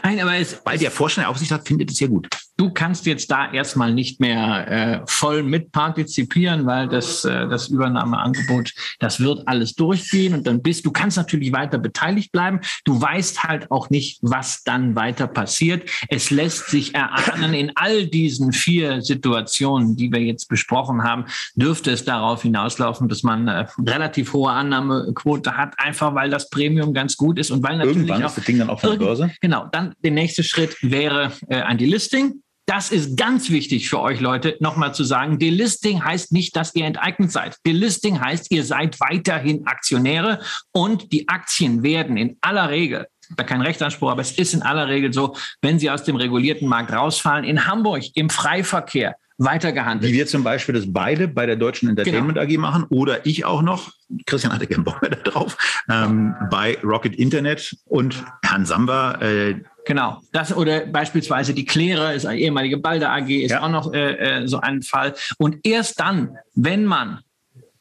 Nein, 0.04 0.20
aber 0.20 0.36
es, 0.36 0.60
weil 0.64 0.78
der 0.78 0.92
Vorstand 0.92 1.26
der 1.26 1.30
Aufsicht 1.30 1.54
findet 1.68 1.92
es 1.92 2.00
ja 2.00 2.08
gut. 2.08 2.28
Du 2.58 2.72
kannst 2.72 3.06
jetzt 3.06 3.30
da 3.30 3.52
erstmal 3.52 3.94
nicht 3.94 4.20
mehr 4.20 4.68
äh, 4.68 5.02
voll 5.06 5.44
mitpartizipieren, 5.44 6.66
weil 6.66 6.88
das, 6.88 7.24
äh, 7.24 7.48
das 7.48 7.68
Übernahmeangebot, 7.68 8.74
das 9.00 9.20
wird 9.20 9.48
alles 9.48 9.76
durchgehen 9.76 10.34
und 10.34 10.48
dann 10.48 10.62
bist 10.62 10.86
du 10.86 10.92
kannst 10.92 11.18
natürlich 11.18 11.52
weiter 11.54 11.78
beteiligt 11.78 12.32
bleiben. 12.32 12.62
Du 12.84 13.00
weißt 13.00 13.44
halt 13.44 13.70
auch 13.70 13.90
nicht, 13.90 14.20
was 14.22 14.64
dann 14.64 14.96
weiter 14.96 15.28
passiert. 15.28 15.90
Es 16.10 16.32
lässt 16.32 16.68
sich 16.70 16.96
erahnen, 16.96 17.54
in 17.54 17.72
all 17.76 18.08
diesen 18.08 18.54
vier 18.54 19.02
Situationen, 19.02 19.96
die 19.96 20.12
wir 20.12 20.22
jetzt 20.22 20.48
besprochen 20.48 21.04
haben, 21.04 21.26
dürfte 21.56 21.92
es 21.92 22.06
darauf 22.06 22.42
hinauslaufen, 22.42 23.08
dass 23.08 23.22
man 23.22 23.48
äh, 23.48 23.68
relativ 23.86 24.34
hohe 24.34 24.52
Annahmequote 24.52 25.56
hat, 25.56 25.76
einfach 25.78 26.16
weil 26.16 26.30
das 26.30 26.50
Premium 26.50 26.94
ganz 26.94 27.18
gut 27.18 27.38
ist 27.38 27.52
und 27.52 27.62
weil 27.64 27.78
natürlich 27.78 27.98
Irgendwann 27.98 28.24
auch, 28.24 28.30
ist 28.30 28.38
das 28.38 28.46
Ding 28.46 28.58
dann 28.58 28.70
auch 28.70 28.80
von 28.80 28.92
der 28.92 28.98
Börse. 28.98 29.32
Genau, 29.42 29.68
dann 29.72 29.94
der 30.04 30.12
nächste 30.12 30.44
Schritt 30.44 30.76
wäre 30.82 31.32
äh, 31.50 31.62
ein 31.62 31.78
Delisting. 31.78 32.42
Das 32.70 32.92
ist 32.92 33.16
ganz 33.16 33.50
wichtig 33.50 33.90
für 33.90 34.02
euch 34.02 34.20
Leute, 34.20 34.58
nochmal 34.60 34.94
zu 34.94 35.06
sagen. 35.06 35.40
Delisting 35.40 36.04
heißt 36.04 36.34
nicht, 36.34 36.54
dass 36.58 36.76
ihr 36.76 36.86
enteignet 36.86 37.32
seid. 37.32 37.56
Delisting 37.66 38.20
heißt, 38.20 38.52
ihr 38.52 38.66
seid 38.66 39.00
weiterhin 39.00 39.66
Aktionäre 39.66 40.42
und 40.74 41.14
die 41.14 41.30
Aktien 41.30 41.82
werden 41.82 42.18
in 42.18 42.38
aller 42.42 42.70
Regel 42.70 43.08
da 43.36 43.44
kein 43.44 43.62
Rechtsanspruch, 43.62 44.12
aber 44.12 44.22
es 44.22 44.38
ist 44.38 44.54
in 44.54 44.62
aller 44.62 44.88
Regel 44.88 45.12
so, 45.12 45.36
wenn 45.62 45.80
sie 45.80 45.90
aus 45.90 46.04
dem 46.04 46.16
regulierten 46.16 46.68
Markt 46.68 46.94
rausfallen, 46.94 47.44
in 47.44 47.68
Hamburg 47.68 48.04
im 48.14 48.30
Freiverkehr 48.30 49.16
weitergehandelt. 49.38 50.12
Wie 50.12 50.16
wir 50.16 50.28
zum 50.28 50.44
Beispiel 50.44 50.76
das 50.76 50.92
beide 50.92 51.28
bei 51.28 51.46
der 51.46 51.56
Deutschen 51.56 51.90
Entertainment 51.90 52.38
genau. 52.38 52.54
AG 52.54 52.58
machen 52.58 52.86
oder 52.90 53.26
ich 53.26 53.46
auch 53.46 53.62
noch, 53.62 53.92
Christian 54.26 54.54
hatte 54.54 54.68
keinen 54.68 54.84
Bock 54.84 55.02
mehr 55.02 55.12
darauf, 55.12 55.58
ähm, 55.90 56.36
bei 56.50 56.78
Rocket 56.84 57.16
Internet 57.16 57.76
und 57.86 58.24
Herrn 58.44 58.66
Samba, 58.66 59.22
äh, 59.22 59.56
Genau, 59.86 60.22
das 60.34 60.54
oder 60.54 60.86
beispielsweise 60.86 61.54
die 61.54 61.64
Kläre 61.64 62.14
ist 62.14 62.26
eine 62.26 62.38
ehemalige 62.38 62.78
Balder 62.78 63.10
AG, 63.14 63.30
ist 63.30 63.52
ja. 63.52 63.64
auch 63.64 63.70
noch 63.70 63.94
äh, 63.94 64.42
äh, 64.42 64.46
so 64.46 64.60
ein 64.60 64.82
Fall. 64.82 65.14
Und 65.38 65.66
erst 65.66 66.02
dann, 66.02 66.36
wenn 66.56 66.84
man 66.84 67.22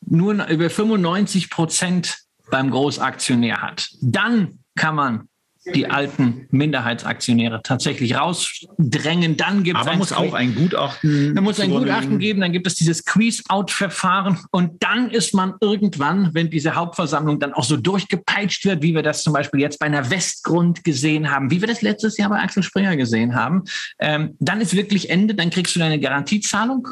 nur 0.09 0.47
über 0.47 0.71
95 0.71 1.51
Prozent 1.51 2.19
beim 2.49 2.71
Großaktionär 2.71 3.61
hat, 3.61 3.89
dann 4.01 4.61
kann 4.77 4.95
man 4.95 5.29
die 5.75 5.89
alten 5.89 6.47
Minderheitsaktionäre 6.51 7.61
tatsächlich 7.63 8.17
rausdrängen. 8.17 9.37
Dann 9.37 9.63
gibt 9.63 9.79
es. 9.79 9.87
Aber 9.87 9.97
muss 9.97 10.13
auch 10.13 10.35
ein 10.35 10.55
Gutachten. 10.55 11.35
Da 11.35 11.41
muss 11.41 11.61
ein 11.61 11.71
Gutachten 11.71 12.19
geben, 12.19 12.41
dann 12.41 12.53
gibt 12.53 12.67
es 12.67 12.75
dieses 12.75 12.99
Squeeze-Out-Verfahren 12.99 14.39
und 14.51 14.83
dann 14.83 15.11
ist 15.11 15.35
man 15.35 15.55
irgendwann, 15.61 16.31
wenn 16.35 16.51
diese 16.51 16.75
Hauptversammlung 16.75 17.41
dann 17.41 17.53
auch 17.53 17.65
so 17.65 17.77
durchgepeitscht 17.77 18.65
wird, 18.65 18.83
wie 18.83 18.95
wir 18.95 19.03
das 19.03 19.23
zum 19.23 19.33
Beispiel 19.33 19.61
jetzt 19.61 19.79
bei 19.79 19.87
einer 19.87 20.11
Westgrund 20.11 20.85
gesehen 20.85 21.31
haben, 21.31 21.51
wie 21.51 21.61
wir 21.61 21.69
das 21.69 21.83
letztes 21.83 22.17
Jahr 22.17 22.31
bei 22.31 22.41
Axel 22.41 22.63
Springer 22.63 22.97
gesehen 22.97 23.35
haben, 23.35 23.65
ähm, 23.99 24.37
dann 24.39 24.61
ist 24.61 24.77
wirklich 24.77 25.11
Ende, 25.11 25.35
dann 25.35 25.51
kriegst 25.51 25.75
du 25.75 25.81
deine 25.81 25.99
Garantiezahlung 25.99 26.89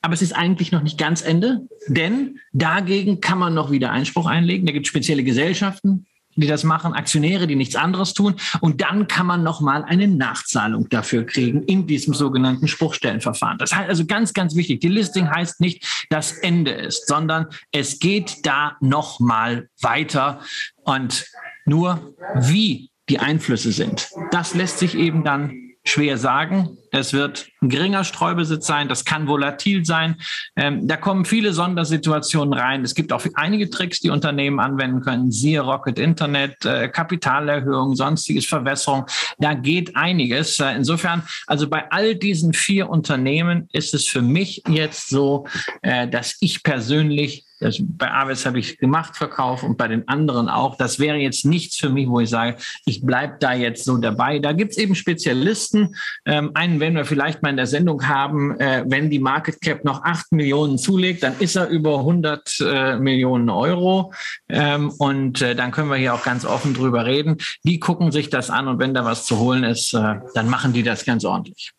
aber 0.00 0.14
es 0.14 0.22
ist 0.22 0.32
eigentlich 0.32 0.70
noch 0.70 0.82
nicht 0.82 0.96
ganz 0.96 1.22
Ende, 1.22 1.66
denn 1.88 2.38
dagegen 2.52 3.20
kann 3.20 3.38
man 3.38 3.54
noch 3.54 3.70
wieder 3.70 3.90
Einspruch 3.90 4.26
einlegen. 4.26 4.64
Da 4.66 4.72
gibt 4.72 4.86
es 4.86 4.90
spezielle 4.90 5.24
Gesellschaften, 5.24 6.06
die 6.40 6.46
das 6.46 6.64
machen, 6.64 6.92
Aktionäre, 6.92 7.46
die 7.46 7.56
nichts 7.56 7.76
anderes 7.76 8.14
tun. 8.14 8.34
Und 8.60 8.80
dann 8.80 9.08
kann 9.08 9.26
man 9.26 9.42
nochmal 9.42 9.84
eine 9.84 10.08
Nachzahlung 10.08 10.88
dafür 10.88 11.24
kriegen 11.24 11.62
in 11.64 11.86
diesem 11.86 12.14
sogenannten 12.14 12.68
Spruchstellenverfahren. 12.68 13.58
Das 13.58 13.74
heißt 13.74 13.88
also 13.88 14.06
ganz, 14.06 14.32
ganz 14.32 14.54
wichtig. 14.54 14.80
Die 14.80 14.88
Listing 14.88 15.30
heißt 15.30 15.60
nicht, 15.60 16.06
das 16.10 16.32
Ende 16.32 16.72
ist, 16.72 17.08
sondern 17.08 17.46
es 17.72 17.98
geht 17.98 18.46
da 18.46 18.76
nochmal 18.80 19.68
weiter. 19.80 20.40
Und 20.84 21.26
nur 21.64 22.14
wie 22.34 22.90
die 23.08 23.18
Einflüsse 23.18 23.72
sind, 23.72 24.08
das 24.30 24.54
lässt 24.54 24.78
sich 24.78 24.94
eben 24.94 25.24
dann 25.24 25.52
schwer 25.84 26.18
sagen. 26.18 26.76
Es 26.90 27.12
wird 27.12 27.48
ein 27.60 27.68
geringer 27.68 28.04
Streubesitz 28.04 28.66
sein. 28.66 28.88
Das 28.88 29.04
kann 29.04 29.26
volatil 29.26 29.84
sein. 29.84 30.16
Ähm, 30.56 30.86
da 30.86 30.96
kommen 30.96 31.24
viele 31.24 31.52
Sondersituationen 31.52 32.54
rein. 32.54 32.84
Es 32.84 32.94
gibt 32.94 33.12
auch 33.12 33.24
einige 33.34 33.70
Tricks, 33.70 34.00
die 34.00 34.10
Unternehmen 34.10 34.60
anwenden 34.60 35.00
können. 35.00 35.30
Siehe 35.30 35.60
Rocket 35.60 35.98
Internet, 35.98 36.64
äh, 36.64 36.88
Kapitalerhöhung, 36.88 37.94
sonstiges 37.94 38.46
Verwässerung. 38.46 39.06
Da 39.38 39.54
geht 39.54 39.96
einiges. 39.96 40.58
Äh, 40.60 40.74
insofern, 40.76 41.22
also 41.46 41.68
bei 41.68 41.90
all 41.90 42.14
diesen 42.14 42.52
vier 42.52 42.88
Unternehmen 42.88 43.68
ist 43.72 43.94
es 43.94 44.06
für 44.06 44.22
mich 44.22 44.62
jetzt 44.68 45.08
so, 45.08 45.46
äh, 45.82 46.08
dass 46.08 46.36
ich 46.40 46.62
persönlich 46.62 47.44
das, 47.60 47.78
bei 47.80 48.10
Aves 48.10 48.46
habe 48.46 48.60
ich 48.60 48.78
gemacht, 48.78 49.16
Verkauf 49.16 49.62
und 49.62 49.76
bei 49.76 49.88
den 49.88 50.06
anderen 50.06 50.48
auch. 50.48 50.76
Das 50.76 50.98
wäre 50.98 51.16
jetzt 51.16 51.44
nichts 51.44 51.76
für 51.76 51.88
mich, 51.88 52.08
wo 52.08 52.20
ich 52.20 52.30
sage, 52.30 52.56
ich 52.84 53.02
bleibe 53.02 53.36
da 53.40 53.52
jetzt 53.52 53.84
so 53.84 53.96
dabei. 53.96 54.38
Da 54.38 54.52
gibt 54.52 54.72
es 54.72 54.78
eben 54.78 54.94
Spezialisten. 54.94 55.96
Ähm, 56.24 56.52
einen 56.54 56.77
werden 56.80 56.94
wir 56.94 57.04
vielleicht 57.04 57.42
mal 57.42 57.50
in 57.50 57.56
der 57.56 57.66
Sendung 57.66 58.06
haben. 58.08 58.58
Äh, 58.58 58.84
wenn 58.86 59.10
die 59.10 59.18
Market 59.18 59.60
Cap 59.60 59.84
noch 59.84 60.04
acht 60.04 60.32
Millionen 60.32 60.78
zulegt, 60.78 61.22
dann 61.22 61.34
ist 61.38 61.56
er 61.56 61.68
über 61.68 61.98
100 61.98 62.60
äh, 62.60 62.96
Millionen 62.98 63.50
Euro. 63.50 64.12
Ähm, 64.48 64.90
und 64.98 65.42
äh, 65.42 65.54
dann 65.54 65.70
können 65.70 65.90
wir 65.90 65.96
hier 65.96 66.14
auch 66.14 66.24
ganz 66.24 66.44
offen 66.44 66.74
drüber 66.74 67.06
reden. 67.06 67.36
Die 67.64 67.78
gucken 67.78 68.12
sich 68.12 68.30
das 68.30 68.50
an 68.50 68.68
und 68.68 68.78
wenn 68.78 68.94
da 68.94 69.04
was 69.04 69.26
zu 69.26 69.38
holen 69.38 69.64
ist, 69.64 69.94
äh, 69.94 70.16
dann 70.34 70.48
machen 70.48 70.72
die 70.72 70.82
das 70.82 71.04
ganz 71.04 71.24
ordentlich 71.24 71.72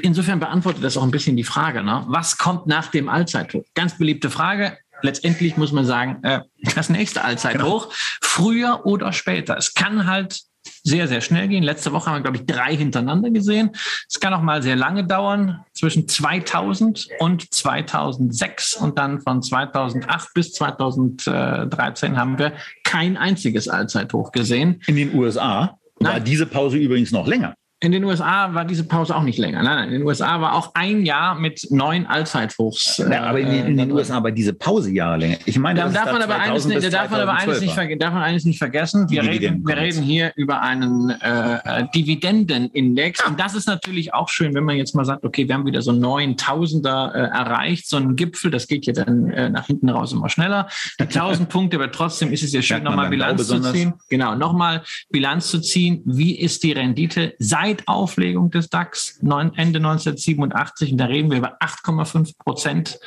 insofern 0.03 0.41
beantwortet 0.41 0.85
das 0.85 0.97
auch 0.97 1.05
ein 1.05 1.11
bisschen 1.11 1.37
die 1.37 1.45
Frage, 1.45 1.83
ne? 1.83 2.05
was 2.09 2.37
kommt 2.37 2.67
nach 2.67 2.89
dem 2.89 3.09
Allzeithoch? 3.09 3.65
Ganz 3.75 3.97
beliebte 3.97 4.29
Frage. 4.29 4.77
Letztendlich 5.03 5.57
muss 5.57 5.73
man 5.73 5.87
sagen, 5.87 6.23
äh, 6.25 6.41
das 6.75 6.91
nächste 6.91 7.23
Allzeithoch, 7.23 7.85
genau. 7.85 7.95
früher 8.21 8.87
oder 8.87 9.13
später. 9.13 9.57
Es 9.57 9.73
kann 9.73 10.07
halt 10.07 10.41
sehr, 10.87 11.09
sehr 11.09 11.21
schnell 11.21 11.49
gehen. 11.49 11.65
Letzte 11.65 11.93
Woche 11.93 12.11
haben 12.11 12.19
wir, 12.19 12.31
glaube 12.31 12.37
ich, 12.37 12.47
drei 12.47 12.77
hintereinander 12.77 13.31
gesehen. 13.31 13.71
Es 14.09 14.21
kann 14.21 14.33
auch 14.33 14.41
mal 14.41 14.63
sehr 14.63 14.77
lange 14.77 15.05
dauern, 15.05 15.65
zwischen 15.73 16.07
2000 16.07 17.09
und 17.19 17.53
2006 17.53 18.75
und 18.75 18.97
dann 18.97 19.21
von 19.21 19.43
2008 19.43 20.29
bis 20.33 20.53
2013 20.53 22.17
haben 22.17 22.39
wir 22.39 22.53
kein 22.85 23.17
einziges 23.17 23.69
Allzeithoch 23.69 24.31
gesehen. 24.31 24.81
In 24.87 24.95
den 24.95 25.15
USA 25.15 25.79
war 25.99 26.13
Nein. 26.13 26.25
diese 26.25 26.47
Pause 26.47 26.79
übrigens 26.79 27.11
noch 27.11 27.27
länger. 27.27 27.55
In 27.87 27.93
den 27.93 28.03
USA 28.03 28.53
war 28.53 28.65
diese 28.65 28.83
Pause 28.83 29.15
auch 29.15 29.23
nicht 29.23 29.39
länger. 29.39 29.63
Nein, 29.63 29.77
nein, 29.77 29.87
in 29.91 29.93
den 30.01 30.03
USA 30.03 30.41
war 30.41 30.55
auch 30.55 30.73
ein 30.75 31.07
Jahr 31.07 31.37
mit 31.37 31.69
neun 31.71 32.05
Allzeithochs. 32.05 32.99
Ja, 32.99 33.23
aber 33.23 33.39
in, 33.39 33.49
den, 33.49 33.67
in 33.67 33.77
den 33.77 33.93
USA 33.93 34.21
war 34.25 34.33
diese 34.33 34.55
Pause 34.55 34.91
Jahre 34.91 35.19
länger. 35.19 35.37
Ich 35.45 35.57
meine, 35.57 35.79
da 35.79 35.89
darf 35.89 36.11
man 36.11 36.21
aber 36.21 36.35
eines, 36.35 36.67
da 36.67 36.81
darf 36.81 37.11
man 37.11 37.21
aber 37.21 37.35
eines 37.35 37.61
nicht, 37.61 37.77
darf 37.77 38.13
man 38.13 38.25
eines 38.25 38.45
nicht 38.45 38.59
vergessen. 38.59 39.09
Wir 39.09 39.23
reden, 39.23 39.65
wir 39.65 39.77
reden 39.77 40.03
hier 40.03 40.33
über 40.35 40.63
einen 40.63 41.11
äh, 41.11 41.85
Dividendenindex. 41.95 43.25
Und 43.25 43.39
das 43.39 43.55
ist 43.55 43.69
natürlich 43.69 44.13
auch 44.13 44.31
schön, 44.31 44.53
wenn 44.55 44.65
man 44.65 44.75
jetzt 44.75 44.97
mal 44.97 45.05
sagt, 45.05 45.25
okay, 45.25 45.47
wir 45.47 45.55
haben 45.55 45.65
wieder 45.65 45.81
so 45.81 45.93
neun 45.93 46.37
Tausender 46.37 47.13
äh, 47.15 47.19
erreicht, 47.39 47.89
so 47.89 47.99
ein 47.99 48.17
Gipfel, 48.17 48.51
das 48.51 48.67
geht 48.67 48.87
ja 48.87 48.95
dann 48.95 49.31
äh, 49.31 49.49
nach 49.49 49.67
hinten 49.67 49.91
raus 49.91 50.13
immer 50.13 50.29
schneller. 50.29 50.69
Die 50.99 51.05
1000 51.05 51.49
Punkte, 51.49 51.77
aber 51.77 51.93
trotzdem 51.93 52.33
ist 52.33 52.43
es 52.43 52.53
ja 52.53 52.63
schön, 52.63 52.83
nochmal 52.83 53.11
Bilanz 53.11 53.47
zu 53.47 53.61
ziehen. 53.61 53.95
Genau, 54.09 54.35
nochmal 54.35 54.83
Bilanz 55.11 55.47
zu 55.47 55.61
ziehen. 55.61 56.03
Wie 56.05 56.37
ist 56.37 56.65
die 56.65 56.73
Rendite 56.73 57.35
seit 57.39 57.76
seit 57.77 57.89
Auflegung 57.89 58.51
des 58.51 58.69
DAX 58.69 59.19
Ende 59.21 59.79
1987, 59.79 60.93
und 60.93 60.99
da 60.99 61.07
reden 61.07 61.31
wir 61.31 61.39
über 61.39 61.59
8,5 61.61 62.37
Prozent 62.39 62.99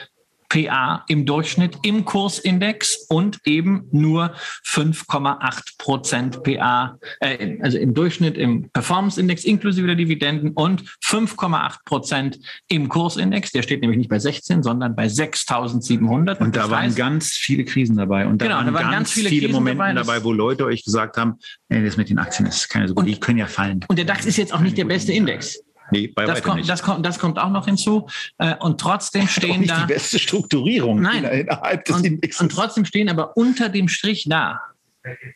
PA 0.50 1.06
im 1.08 1.26
Durchschnitt 1.26 1.78
im 1.84 2.06
Kursindex 2.06 3.06
und 3.08 3.40
eben 3.46 3.88
nur 3.92 4.34
5,8 4.66 5.78
Prozent 5.78 6.44
PA, 6.44 6.98
äh, 7.22 7.58
also 7.62 7.78
im 7.78 7.94
Durchschnitt 7.94 8.38
im 8.38 8.70
Performance-Index 8.72 9.46
inklusive 9.46 9.88
der 9.88 9.96
Dividenden 9.96 10.52
und 10.52 10.84
5,8 11.06 11.78
Prozent 11.86 12.40
im 12.68 12.90
Kursindex. 12.90 13.52
Der 13.52 13.62
steht 13.62 13.82
nämlich 13.82 14.00
nicht 14.00 14.10
bei 14.10 14.20
16, 14.20 14.64
sondern 14.64 14.96
bei 14.96 15.06
6.700. 15.06 16.10
Und, 16.10 16.42
und 16.42 16.56
da 16.56 16.70
waren 16.70 16.86
heißt, 16.86 16.98
ganz 16.98 17.32
viele 17.34 17.64
Krisen 17.64 17.96
dabei. 17.96 18.26
Und 18.26 18.42
da 18.42 18.46
genau, 18.46 18.58
waren, 18.58 18.66
da 18.68 18.74
waren 18.74 18.84
ganz, 18.84 18.96
ganz 18.96 19.12
viele, 19.12 19.30
viele 19.30 19.50
Momente 19.50 19.78
dabei, 19.78 19.94
dabei, 19.94 20.24
wo 20.24 20.34
Leute 20.34 20.66
euch 20.66 20.84
gesagt 20.84 21.18
haben, 21.18 21.36
ey, 21.70 21.86
das 21.86 21.98
mit 21.98 22.10
den 22.10 22.18
Aktien 22.18 22.48
ist 22.48 22.70
keine 22.70 22.88
so 22.88 22.96
gut, 22.96 23.08
die 23.08 23.20
können 23.20 23.38
ja 23.38 23.46
fallen. 23.48 23.86
Und 23.88 23.98
der 23.98 24.06
DAX 24.06 24.26
ist 24.26 24.38
jetzt 24.38 24.54
auch 24.54 24.62
nicht 24.62 24.78
der 24.78 24.86
beste 24.86 25.14
Index. 25.14 25.60
Nee, 25.92 26.08
bei 26.08 26.26
das, 26.26 26.44
kommt, 26.44 26.58
nicht. 26.58 26.70
Das, 26.70 26.84
kommt, 26.84 27.06
das 27.06 27.20
kommt 27.20 27.40
auch 27.40 27.50
noch 27.50 27.66
hinzu. 27.66 28.08
Äh, 28.38 28.56
und 28.60 28.80
trotzdem 28.80 29.28
stehen 29.28 29.62
nicht 29.62 29.72
da. 29.72 29.82
Die 29.82 29.94
beste 29.94 30.20
Strukturierung 30.20 31.02
nein, 31.02 31.24
innerhalb 31.24 31.86
des 31.86 31.96
und, 31.96 32.06
Indexes. 32.06 32.42
Und 32.42 32.52
trotzdem 32.52 32.86
stehen 32.86 33.10
aber 33.10 33.36
unter 33.38 33.70
dem 33.70 33.88
Strich 33.88 34.26
da 34.30 34.60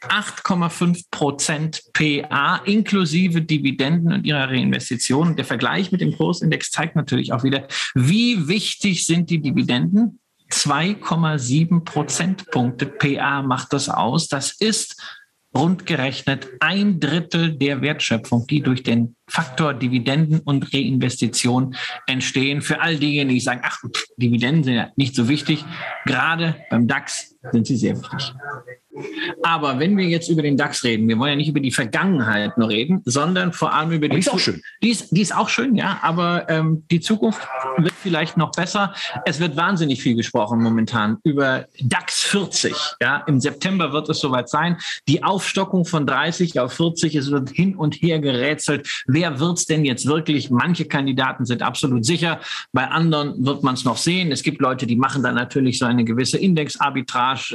8,5 0.10 1.06
Prozent 1.10 1.84
PA 1.94 2.58
inklusive 2.66 3.42
Dividenden 3.42 4.14
und 4.14 4.26
ihrer 4.26 4.50
Reinvestitionen. 4.50 5.36
Der 5.36 5.46
Vergleich 5.46 5.92
mit 5.92 6.02
dem 6.02 6.16
Kursindex 6.16 6.72
zeigt 6.72 6.96
natürlich 6.96 7.32
auch 7.32 7.44
wieder, 7.44 7.68
wie 7.96 8.48
wichtig 8.48 9.06
sind 9.06 9.30
die 9.30 9.42
Dividenden. 9.42 10.20
2,7 10.52 11.84
Prozentpunkte 11.84 12.86
PA 12.86 13.42
macht 13.42 13.74
das 13.74 13.90
aus. 13.90 14.28
Das 14.28 14.52
ist 14.52 15.02
rund 15.56 15.86
gerechnet 15.86 16.48
ein 16.60 17.00
Drittel 17.00 17.56
der 17.56 17.82
Wertschöpfung, 17.82 18.46
die 18.48 18.62
durch 18.62 18.84
den 18.84 19.16
Faktor 19.28 19.74
Dividenden 19.74 20.40
und 20.40 20.74
Reinvestition 20.74 21.76
entstehen. 22.08 22.62
Für 22.62 22.82
all 22.82 22.98
diejenigen, 22.98 23.36
die 23.36 23.40
sagen, 23.40 23.62
ach, 23.64 23.80
Dividenden 24.18 24.64
sind 24.64 24.76
ja 24.76 24.90
nicht 24.96 25.16
so 25.16 25.30
wichtig. 25.30 25.64
Gerade 26.06 26.56
beim 26.70 26.88
DAX 26.88 27.36
sind 27.52 27.68
sie 27.68 27.78
sehr 27.78 27.98
wichtig. 27.98 28.34
Aber 29.42 29.80
wenn 29.80 29.98
wir 29.98 30.06
jetzt 30.06 30.30
über 30.30 30.42
den 30.42 30.56
DAX 30.56 30.84
reden, 30.84 31.08
wir 31.08 31.18
wollen 31.18 31.32
ja 31.32 31.36
nicht 31.36 31.50
über 31.50 31.60
die 31.60 31.72
Vergangenheit 31.72 32.58
nur 32.58 32.70
reden, 32.70 33.02
sondern 33.06 33.52
vor 33.52 33.74
allem 33.74 33.92
über 33.92 34.08
die, 34.08 34.16
die 34.16 34.20
ist 34.20 34.30
auch 34.30 34.40
schön. 34.40 34.62
Die 34.84 34.90
ist, 34.90 35.10
die 35.12 35.22
ist 35.22 35.36
auch 35.36 35.50
schön, 35.50 35.76
ja, 35.76 36.00
aber 36.04 36.48
ähm, 36.50 36.86
die 36.92 37.00
Zukunft 37.00 37.42
wird 37.78 37.94
vielleicht 37.94 38.38
noch 38.38 38.52
besser. 38.52 38.94
Es 39.26 39.40
wird 39.40 39.56
wahnsinnig 39.56 40.02
viel 40.02 40.16
gesprochen 40.16 40.62
momentan 40.62 41.18
über 41.24 41.66
DAX 41.82 42.22
40. 42.22 42.76
Ja, 43.02 43.24
im 43.28 43.40
September 43.40 43.94
wird 43.94 44.10
es 44.10 44.20
soweit 44.20 44.48
sein. 44.48 44.78
Die 45.08 45.24
Aufstockung 45.24 45.86
von 45.86 46.06
30 46.06 46.60
auf 46.60 46.74
40, 46.74 47.16
es 47.16 47.32
wird 47.32 47.50
hin 47.50 47.76
und 47.76 47.96
her 47.96 48.20
gerätselt. 48.20 48.88
Wer 49.14 49.40
wird's 49.40 49.66
denn 49.66 49.86
jetzt 49.86 50.08
wirklich? 50.08 50.50
Manche 50.50 50.86
Kandidaten 50.86 51.46
sind 51.46 51.62
absolut 51.62 52.04
sicher, 52.04 52.40
bei 52.72 52.88
anderen 52.88 53.46
wird 53.46 53.62
man 53.62 53.76
es 53.76 53.86
noch 53.86 53.98
sehen. 53.98 54.32
Es 54.32 54.42
gibt 54.42 54.60
Leute, 54.60 54.88
die 54.88 54.96
machen 54.96 55.22
dann 55.22 55.36
natürlich 55.36 55.78
so 55.78 55.86
eine 55.86 56.04
gewisse 56.04 56.40
Indexarbitrage, 56.40 57.54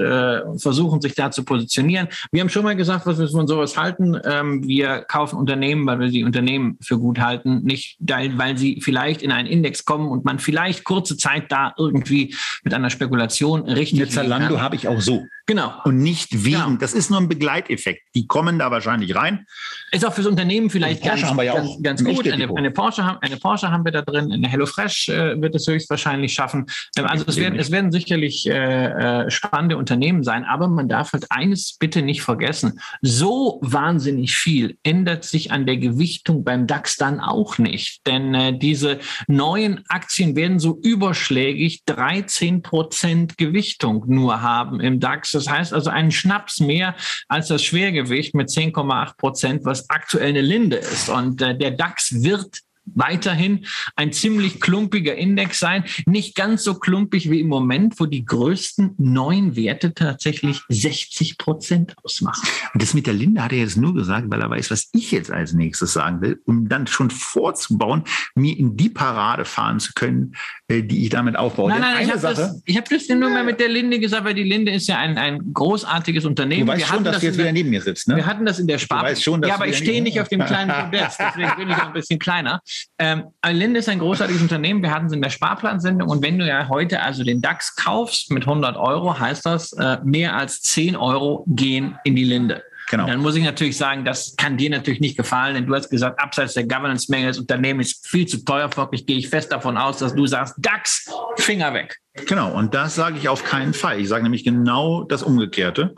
äh, 0.54 0.58
versuchen 0.58 1.00
sich 1.00 1.14
da 1.14 1.30
zu 1.32 1.44
positionieren. 1.44 2.08
Wir 2.30 2.42
haben 2.42 2.48
schon 2.48 2.62
mal 2.62 2.76
gesagt, 2.76 3.06
was 3.06 3.18
wir 3.18 3.28
von 3.28 3.48
sowas 3.48 3.76
halten. 3.76 4.16
Ähm, 4.24 4.66
wir 4.66 5.00
kaufen 5.00 5.36
Unternehmen, 5.36 5.84
weil 5.86 5.98
wir 5.98 6.08
die 6.08 6.22
Unternehmen 6.22 6.78
für 6.80 6.98
gut 6.98 7.18
halten, 7.18 7.62
nicht 7.64 7.98
weil 8.00 8.56
sie 8.56 8.80
vielleicht 8.80 9.22
in 9.22 9.32
einen 9.32 9.48
Index 9.48 9.84
kommen 9.84 10.08
und 10.08 10.24
man 10.24 10.38
vielleicht 10.38 10.84
kurze 10.84 11.16
Zeit 11.16 11.50
da 11.50 11.74
irgendwie 11.76 12.34
mit 12.62 12.72
einer 12.72 12.90
Spekulation 12.90 13.62
richtig. 13.62 14.00
Eine 14.00 14.08
Zalando 14.08 14.60
habe 14.60 14.76
ich 14.76 14.86
auch 14.86 15.00
so. 15.00 15.26
Genau. 15.48 15.72
Und 15.84 15.96
nicht 15.96 16.44
wegen. 16.44 16.58
Genau. 16.58 16.76
Das 16.76 16.92
ist 16.92 17.10
nur 17.10 17.18
ein 17.18 17.26
Begleiteffekt. 17.26 18.02
Die 18.14 18.26
kommen 18.26 18.58
da 18.58 18.70
wahrscheinlich 18.70 19.14
rein. 19.14 19.46
Ist 19.92 20.04
auch 20.04 20.12
fürs 20.12 20.26
Unternehmen 20.26 20.68
vielleicht 20.68 21.02
ganz, 21.02 21.22
haben 21.22 21.38
wir 21.38 21.44
ja 21.44 21.54
ganz, 21.54 21.82
ganz 21.82 22.04
gut. 22.04 22.28
Eine, 22.28 22.54
eine, 22.54 22.70
Porsche 22.70 23.02
haben, 23.02 23.16
eine 23.22 23.38
Porsche 23.38 23.70
haben 23.70 23.82
wir 23.82 23.92
da 23.92 24.02
drin. 24.02 24.30
Eine 24.30 24.46
HelloFresh 24.46 25.08
äh, 25.08 25.40
wird 25.40 25.54
es 25.54 25.66
höchstwahrscheinlich 25.66 26.34
schaffen. 26.34 26.66
Ähm, 26.98 27.06
also 27.06 27.24
es 27.26 27.38
werden, 27.38 27.58
es 27.58 27.70
werden 27.70 27.90
sicherlich 27.90 28.46
äh, 28.46 29.22
äh, 29.22 29.30
spannende 29.30 29.78
Unternehmen 29.78 30.22
sein. 30.22 30.44
Aber 30.44 30.68
man 30.68 30.86
darf 30.86 31.14
halt 31.14 31.24
eines 31.30 31.78
bitte 31.78 32.02
nicht 32.02 32.20
vergessen. 32.20 32.78
So 33.00 33.58
wahnsinnig 33.62 34.36
viel 34.36 34.76
ändert 34.82 35.24
sich 35.24 35.50
an 35.50 35.64
der 35.64 35.78
Gewichtung 35.78 36.44
beim 36.44 36.66
DAX 36.66 36.96
dann 36.96 37.20
auch 37.20 37.56
nicht. 37.56 38.06
Denn 38.06 38.34
äh, 38.34 38.58
diese 38.58 38.98
neuen 39.28 39.82
Aktien 39.88 40.36
werden 40.36 40.58
so 40.58 40.78
überschlägig 40.82 41.84
13 41.86 42.60
Prozent 42.60 43.38
Gewichtung 43.38 44.04
nur 44.08 44.42
haben 44.42 44.80
im 44.80 45.00
DAX. 45.00 45.37
Das 45.38 45.48
heißt 45.48 45.72
also 45.72 45.90
einen 45.90 46.10
Schnaps 46.10 46.60
mehr 46.60 46.94
als 47.28 47.48
das 47.48 47.62
Schwergewicht 47.62 48.34
mit 48.34 48.48
10,8 48.48 49.16
Prozent, 49.16 49.64
was 49.64 49.88
aktuell 49.90 50.28
eine 50.28 50.40
Linde 50.40 50.76
ist. 50.76 51.08
Und 51.08 51.40
äh, 51.42 51.56
der 51.56 51.72
DAX 51.72 52.22
wird 52.22 52.60
weiterhin 52.94 53.66
ein 53.96 54.12
ziemlich 54.12 54.60
klumpiger 54.60 55.14
Index 55.14 55.58
sein. 55.58 55.84
Nicht 56.06 56.34
ganz 56.34 56.64
so 56.64 56.74
klumpig 56.74 57.30
wie 57.30 57.40
im 57.40 57.48
Moment, 57.48 57.98
wo 58.00 58.06
die 58.06 58.24
größten 58.24 58.94
neuen 58.98 59.56
Werte 59.56 59.94
tatsächlich 59.94 60.62
60 60.68 61.38
Prozent 61.38 61.94
ausmachen. 62.02 62.48
Und 62.72 62.82
das 62.82 62.94
mit 62.94 63.06
der 63.06 63.14
Linde 63.14 63.42
hat 63.42 63.52
er 63.52 63.58
jetzt 63.58 63.76
nur 63.76 63.94
gesagt, 63.94 64.26
weil 64.30 64.40
er 64.40 64.50
weiß, 64.50 64.70
was 64.70 64.88
ich 64.92 65.10
jetzt 65.10 65.30
als 65.30 65.52
nächstes 65.52 65.92
sagen 65.92 66.20
will, 66.20 66.40
um 66.44 66.68
dann 66.68 66.86
schon 66.86 67.10
vorzubauen, 67.10 68.04
mir 68.34 68.56
in 68.56 68.76
die 68.76 68.88
Parade 68.88 69.44
fahren 69.44 69.80
zu 69.80 69.92
können, 69.94 70.34
äh, 70.68 70.82
die 70.82 71.04
ich 71.04 71.10
damit 71.10 71.36
aufbaue. 71.36 71.70
Nein, 71.70 71.80
nein, 71.80 72.04
ich 72.04 72.10
habe 72.10 72.20
das, 72.20 72.62
ich 72.64 72.76
hab 72.76 72.88
das 72.88 73.08
nur 73.08 73.30
mal 73.30 73.44
mit 73.44 73.60
der 73.60 73.68
Linde 73.68 73.98
gesagt, 73.98 74.24
weil 74.24 74.34
die 74.34 74.42
Linde 74.42 74.72
ist 74.72 74.88
ja 74.88 74.98
ein, 74.98 75.16
ein 75.18 75.52
großartiges 75.52 76.24
Unternehmen. 76.24 76.66
Du 76.66 76.72
weißt 76.72 76.80
wir 76.80 76.86
schon, 76.86 77.04
dass 77.04 77.14
das 77.14 77.20
du 77.20 77.26
jetzt 77.26 77.38
wieder 77.38 77.52
neben 77.52 77.70
mir 77.70 77.80
sitzt, 77.80 78.08
ne? 78.08 78.16
Wir 78.16 78.26
hatten 78.26 78.44
das 78.44 78.58
in 78.58 78.66
der 78.66 78.78
Spar. 78.78 79.00
Du 79.00 79.06
weißt 79.06 79.22
schon, 79.22 79.40
dass 79.40 79.48
ja, 79.50 79.54
aber 79.54 79.66
ich 79.66 79.76
stehe 79.76 80.02
nicht 80.02 80.20
auf 80.20 80.28
dem 80.28 80.44
kleinen 80.44 80.70
Podest, 80.70 81.18
deswegen 81.18 81.56
bin 81.56 81.70
ich 81.70 81.76
auch 81.76 81.86
ein 81.86 81.92
bisschen 81.92 82.18
kleiner. 82.18 82.60
Ähm, 82.98 83.24
Linde 83.46 83.80
ist 83.80 83.88
ein 83.88 83.98
großartiges 83.98 84.42
Unternehmen. 84.42 84.82
Wir 84.82 84.92
hatten 84.92 85.06
es 85.06 85.12
in 85.12 85.22
der 85.22 85.30
Sparplansendung. 85.30 86.08
Und 86.08 86.22
wenn 86.22 86.38
du 86.38 86.46
ja 86.46 86.68
heute 86.68 87.02
also 87.02 87.24
den 87.24 87.40
DAX 87.40 87.76
kaufst 87.76 88.30
mit 88.30 88.46
100 88.46 88.76
Euro, 88.76 89.18
heißt 89.18 89.46
das, 89.46 89.72
äh, 89.72 89.98
mehr 90.04 90.36
als 90.36 90.62
10 90.62 90.96
Euro 90.96 91.44
gehen 91.48 91.98
in 92.04 92.16
die 92.16 92.24
Linde. 92.24 92.62
Genau. 92.90 93.04
Und 93.04 93.10
dann 93.10 93.20
muss 93.20 93.36
ich 93.36 93.44
natürlich 93.44 93.76
sagen, 93.76 94.04
das 94.04 94.34
kann 94.36 94.56
dir 94.56 94.70
natürlich 94.70 95.00
nicht 95.00 95.16
gefallen, 95.16 95.54
denn 95.54 95.66
du 95.66 95.74
hast 95.74 95.90
gesagt, 95.90 96.18
abseits 96.20 96.54
der 96.54 96.66
Governance-Menge, 96.66 97.26
das 97.26 97.38
Unternehmen 97.38 97.80
ist 97.80 98.06
viel 98.06 98.26
zu 98.26 98.44
teuer. 98.44 98.74
Wirklich 98.74 99.04
gehe 99.04 99.18
ich 99.18 99.28
fest 99.28 99.52
davon 99.52 99.76
aus, 99.76 99.98
dass 99.98 100.14
du 100.14 100.26
sagst, 100.26 100.54
DAX, 100.58 101.10
Finger 101.36 101.74
weg. 101.74 101.98
Genau, 102.26 102.52
und 102.52 102.74
das 102.74 102.94
sage 102.94 103.18
ich 103.18 103.28
auf 103.28 103.44
keinen 103.44 103.74
Fall. 103.74 104.00
Ich 104.00 104.08
sage 104.08 104.22
nämlich 104.22 104.44
genau 104.44 105.04
das 105.04 105.22
Umgekehrte. 105.22 105.94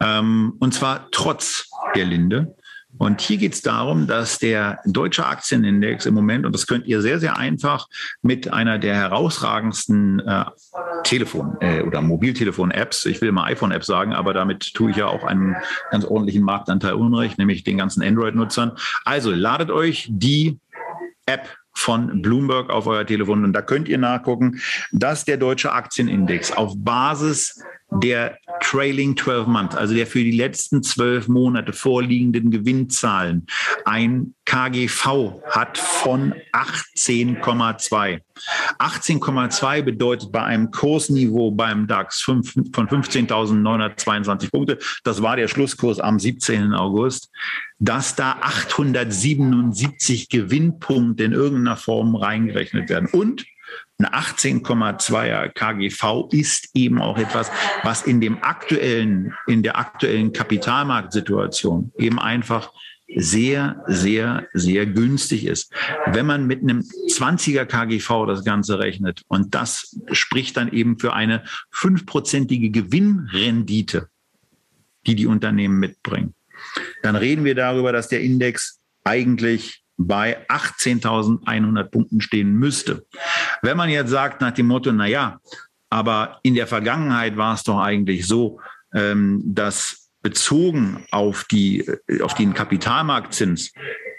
Ähm, 0.00 0.54
und 0.60 0.74
zwar 0.74 1.08
trotz 1.10 1.68
der 1.96 2.04
Linde. 2.04 2.56
Und 2.98 3.20
hier 3.20 3.36
geht 3.36 3.54
es 3.54 3.62
darum, 3.62 4.06
dass 4.06 4.38
der 4.38 4.80
deutsche 4.84 5.26
Aktienindex 5.26 6.06
im 6.06 6.14
Moment, 6.14 6.44
und 6.44 6.54
das 6.54 6.66
könnt 6.66 6.86
ihr 6.86 7.00
sehr, 7.00 7.20
sehr 7.20 7.36
einfach 7.36 7.86
mit 8.22 8.52
einer 8.52 8.78
der 8.78 8.94
herausragendsten 8.94 10.20
äh, 10.20 10.44
Telefon- 11.04 11.56
äh, 11.60 11.82
oder 11.82 12.02
Mobiltelefon-Apps, 12.02 13.06
ich 13.06 13.20
will 13.20 13.32
mal 13.32 13.44
iPhone-Apps 13.44 13.86
sagen, 13.86 14.12
aber 14.12 14.34
damit 14.34 14.74
tue 14.74 14.90
ich 14.90 14.96
ja 14.96 15.06
auch 15.06 15.24
einen 15.24 15.56
ganz 15.90 16.04
ordentlichen 16.04 16.42
Marktanteil 16.42 16.94
Unrecht, 16.94 17.38
nämlich 17.38 17.64
den 17.64 17.78
ganzen 17.78 18.02
Android-Nutzern. 18.02 18.72
Also 19.04 19.30
ladet 19.30 19.70
euch 19.70 20.08
die 20.10 20.58
App 21.26 21.57
von 21.78 22.22
Bloomberg 22.22 22.70
auf 22.70 22.86
euer 22.86 23.06
Telefon 23.06 23.44
und 23.44 23.52
da 23.52 23.62
könnt 23.62 23.88
ihr 23.88 23.98
nachgucken, 23.98 24.60
dass 24.90 25.24
der 25.24 25.36
deutsche 25.36 25.72
Aktienindex 25.72 26.52
auf 26.52 26.74
Basis 26.76 27.62
der 27.90 28.38
Trailing 28.60 29.16
12 29.16 29.46
Months, 29.46 29.76
also 29.76 29.94
der 29.94 30.06
für 30.06 30.22
die 30.22 30.36
letzten 30.36 30.82
zwölf 30.82 31.28
Monate 31.28 31.72
vorliegenden 31.72 32.50
Gewinnzahlen, 32.50 33.46
ein 33.84 34.34
KGV 34.44 35.40
hat 35.48 35.78
von 35.78 36.34
18,2. 36.52 38.20
18,2 38.78 39.82
bedeutet 39.82 40.32
bei 40.32 40.42
einem 40.42 40.70
Kursniveau 40.70 41.50
beim 41.50 41.86
DAX 41.86 42.20
von 42.20 42.42
15.922 42.42 44.50
Punkte, 44.50 44.78
das 45.04 45.22
war 45.22 45.36
der 45.36 45.48
Schlusskurs 45.48 46.00
am 46.00 46.18
17. 46.18 46.74
August, 46.74 47.30
dass 47.78 48.16
da 48.16 48.38
877 48.40 50.28
Gewinnpunkte 50.28 51.24
in 51.24 51.32
irgendeiner 51.32 51.76
Form 51.76 52.16
reingerechnet 52.16 52.88
werden. 52.88 53.08
Und 53.10 53.46
eine 53.98 54.14
18,2er 54.14 55.48
KGV 55.50 56.28
ist 56.32 56.70
eben 56.74 57.00
auch 57.00 57.18
etwas, 57.18 57.50
was 57.82 58.02
in 58.02 58.20
dem 58.20 58.42
aktuellen, 58.42 59.34
in 59.46 59.62
der 59.62 59.78
aktuellen 59.78 60.32
Kapitalmarktsituation 60.32 61.92
eben 61.98 62.18
einfach 62.18 62.72
sehr, 63.16 63.82
sehr, 63.86 64.46
sehr 64.52 64.86
günstig 64.86 65.46
ist. 65.46 65.72
Wenn 66.06 66.26
man 66.26 66.46
mit 66.46 66.62
einem 66.62 66.80
20er 66.80 67.64
KGV 67.64 68.26
das 68.26 68.44
Ganze 68.44 68.78
rechnet 68.78 69.22
und 69.28 69.54
das 69.54 69.98
spricht 70.12 70.56
dann 70.56 70.70
eben 70.70 70.98
für 70.98 71.14
eine 71.14 71.42
fünfprozentige 71.70 72.70
Gewinnrendite, 72.70 74.08
die 75.06 75.14
die 75.14 75.26
Unternehmen 75.26 75.78
mitbringen, 75.78 76.34
dann 77.02 77.16
reden 77.16 77.44
wir 77.44 77.54
darüber, 77.54 77.92
dass 77.92 78.08
der 78.08 78.20
Index 78.20 78.80
eigentlich 79.04 79.82
bei 79.96 80.46
18.100 80.48 81.84
Punkten 81.84 82.20
stehen 82.20 82.52
müsste. 82.52 83.06
Wenn 83.62 83.76
man 83.76 83.90
jetzt 83.90 84.10
sagt 84.10 84.40
nach 84.40 84.52
dem 84.52 84.66
Motto, 84.66 84.92
na 84.92 85.06
ja, 85.06 85.40
aber 85.90 86.38
in 86.42 86.54
der 86.54 86.66
Vergangenheit 86.66 87.36
war 87.36 87.54
es 87.54 87.64
doch 87.64 87.80
eigentlich 87.80 88.26
so, 88.26 88.60
ähm, 88.94 89.42
dass 89.44 90.08
bezogen 90.22 91.04
auf 91.10 91.44
die 91.44 91.88
auf 92.22 92.34
den 92.34 92.52
Kapitalmarktzins 92.52 93.72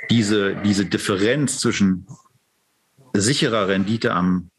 diese 0.09 0.55
diese 0.55 0.85
Differenz 0.85 1.59
zwischen 1.59 2.07
sicherer 3.13 3.67
Rendite 3.67 4.13
am 4.13 4.49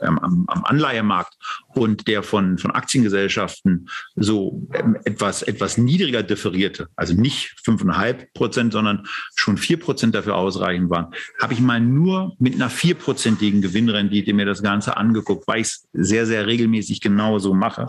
ähm, 0.00 0.18
am, 0.18 0.44
am 0.48 0.64
Anleihemarkt 0.64 1.34
und 1.74 2.08
der 2.08 2.22
von, 2.22 2.58
von 2.58 2.70
Aktiengesellschaften 2.70 3.88
so 4.14 4.66
ähm, 4.74 4.96
etwas, 5.04 5.42
etwas 5.42 5.78
niedriger 5.78 6.22
differierte, 6.22 6.88
also 6.96 7.14
nicht 7.14 7.54
fünfeinhalb 7.64 8.32
Prozent, 8.34 8.72
sondern 8.72 9.06
schon 9.34 9.56
vier 9.56 9.78
Prozent 9.78 10.14
dafür 10.14 10.36
ausreichend 10.36 10.90
waren, 10.90 11.12
habe 11.40 11.54
ich 11.54 11.60
mal 11.60 11.80
nur 11.80 12.34
mit 12.38 12.54
einer 12.54 12.70
vierprozentigen 12.70 13.62
Gewinnrendite 13.62 14.32
mir 14.32 14.46
das 14.46 14.62
Ganze 14.62 14.96
angeguckt, 14.96 15.46
weil 15.48 15.60
ich 15.60 15.68
es 15.68 15.88
sehr, 15.92 16.26
sehr 16.26 16.46
regelmäßig 16.46 17.00
genau 17.00 17.38
so 17.38 17.54
mache. 17.54 17.88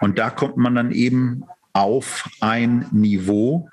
Und 0.00 0.18
da 0.18 0.30
kommt 0.30 0.56
man 0.56 0.74
dann 0.74 0.90
eben 0.90 1.44
auf 1.72 2.28
ein 2.40 2.86
Niveau, 2.92 3.68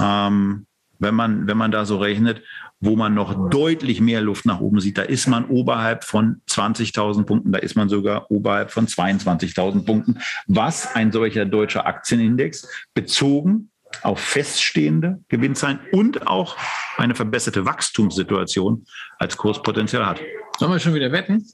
ähm, 0.00 0.66
wenn 0.98 1.14
man, 1.14 1.46
wenn 1.46 1.56
man 1.56 1.70
da 1.70 1.84
so 1.84 1.98
rechnet, 1.98 2.42
wo 2.80 2.96
man 2.96 3.14
noch 3.14 3.50
deutlich 3.50 4.00
mehr 4.00 4.20
Luft 4.20 4.46
nach 4.46 4.60
oben 4.60 4.80
sieht. 4.80 4.98
Da 4.98 5.02
ist 5.02 5.26
man 5.26 5.46
oberhalb 5.46 6.04
von 6.04 6.42
20.000 6.48 7.24
Punkten, 7.24 7.52
da 7.52 7.58
ist 7.58 7.76
man 7.76 7.88
sogar 7.88 8.30
oberhalb 8.30 8.70
von 8.70 8.86
22.000 8.86 9.84
Punkten, 9.84 10.18
was 10.46 10.94
ein 10.94 11.12
solcher 11.12 11.46
deutscher 11.46 11.86
Aktienindex 11.86 12.68
bezogen 12.92 13.70
auf 14.02 14.18
feststehende 14.20 15.20
Gewinnzahlen 15.28 15.78
und 15.92 16.26
auch 16.26 16.56
eine 16.96 17.14
verbesserte 17.14 17.64
Wachstumssituation 17.64 18.84
als 19.18 19.36
Kurspotenzial 19.36 20.04
hat. 20.04 20.20
Sollen 20.58 20.72
wir 20.72 20.78
schon 20.78 20.94
wieder 20.94 21.12
wetten? 21.12 21.44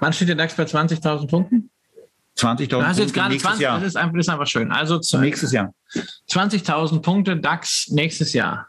Wann 0.00 0.12
steht 0.12 0.28
der 0.28 0.36
DAX 0.36 0.54
bei 0.54 0.64
20.000 0.64 1.28
Punkten? 1.28 1.70
20.000 2.36 2.68
Punkte 2.68 3.02
jetzt 3.02 3.14
gerade 3.14 3.36
20, 3.36 3.60
Jahr. 3.60 3.80
Das 3.80 3.88
ist 3.88 3.96
einfach, 3.96 4.12
das 4.12 4.26
ist 4.26 4.28
einfach 4.28 4.46
schön. 4.46 4.70
Also 4.70 5.00
nächstes 5.18 5.52
Jahr. 5.52 5.74
20.000 6.30 7.02
Punkte 7.02 7.36
DAX 7.36 7.88
nächstes 7.88 8.32
Jahr. 8.32 8.67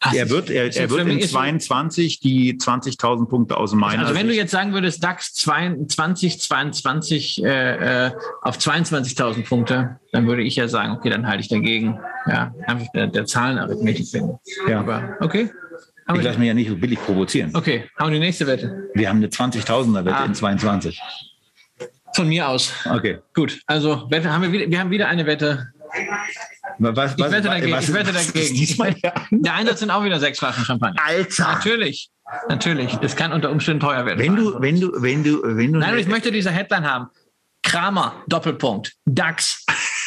Ach, 0.00 0.14
er 0.14 0.30
wird, 0.30 0.48
er, 0.48 0.74
er 0.74 0.90
wird 0.90 1.08
in 1.08 1.20
22 1.20 2.20
die 2.20 2.56
20.000 2.56 3.28
Punkte 3.28 3.56
aus 3.56 3.74
meiner 3.74 4.02
Also 4.02 4.14
wenn 4.14 4.26
Sicht. 4.26 4.32
du 4.32 4.40
jetzt 4.40 4.52
sagen 4.52 4.72
würdest, 4.72 5.02
DAX 5.02 5.34
2022 5.34 7.44
äh, 7.44 8.06
äh, 8.06 8.10
auf 8.42 8.58
22.000 8.58 9.44
Punkte, 9.44 9.98
dann 10.12 10.28
würde 10.28 10.42
ich 10.42 10.54
ja 10.54 10.68
sagen, 10.68 10.92
okay, 10.92 11.10
dann 11.10 11.26
halte 11.26 11.40
ich 11.40 11.48
dagegen. 11.48 11.98
Ja, 12.28 12.54
einfach 12.66 12.86
der, 12.94 13.08
der 13.08 13.26
Zahlenarithmetik 13.26 14.06
finden. 14.06 14.38
Ja. 14.68 14.80
Aber 14.80 15.16
okay. 15.20 15.50
Ich 16.14 16.22
lasse 16.22 16.38
mich 16.38 16.48
ja 16.48 16.54
nicht 16.54 16.68
so 16.68 16.76
billig 16.76 16.98
provozieren. 17.00 17.50
Okay, 17.54 17.84
haben 17.98 18.10
wir 18.10 18.18
die 18.18 18.24
nächste 18.24 18.46
Wette. 18.46 18.88
Wir 18.94 19.08
haben 19.08 19.18
eine 19.18 19.26
20.000er 19.26 20.04
Wette 20.04 20.16
ah. 20.16 20.24
in 20.24 20.34
22. 20.34 21.00
Von 22.14 22.28
mir 22.28 22.48
aus. 22.48 22.72
Okay. 22.86 23.18
Gut, 23.34 23.60
also 23.66 24.10
Wette 24.10 24.32
haben 24.32 24.42
wir 24.42 24.52
wieder, 24.52 24.70
wir 24.70 24.78
haben 24.78 24.90
wieder 24.90 25.08
eine 25.08 25.26
Wette. 25.26 25.72
Was, 26.78 27.12
ich 27.16 27.18
wette 27.18 27.42
dagegen. 27.42 27.72
Was, 27.72 27.88
ich 27.88 27.94
wette 27.94 28.12
dagegen. 28.12 28.54
Diesmal 28.54 28.94
Der 29.30 29.54
Einsatz 29.54 29.80
sind 29.80 29.90
auch 29.90 30.04
wieder 30.04 30.20
sechs 30.20 30.38
Flaschen 30.38 30.64
Champagner. 30.64 31.00
Alter. 31.04 31.52
Natürlich. 31.54 32.10
Natürlich. 32.48 32.92
Das 32.96 33.16
kann 33.16 33.32
unter 33.32 33.50
Umständen 33.50 33.80
teuer 33.80 34.04
werden. 34.06 34.18
Wenn 34.18 34.36
du, 34.36 34.60
wenn 34.60 34.80
du, 34.80 34.92
wenn 35.02 35.24
du, 35.24 35.40
wenn 35.42 35.72
du. 35.72 35.78
Nein, 35.78 35.98
ich 35.98 36.06
möchte 36.06 36.30
diese 36.30 36.50
Headline 36.50 36.88
haben. 36.88 37.08
Kramer, 37.62 38.22
Doppelpunkt. 38.28 38.94
DAX 39.04 39.64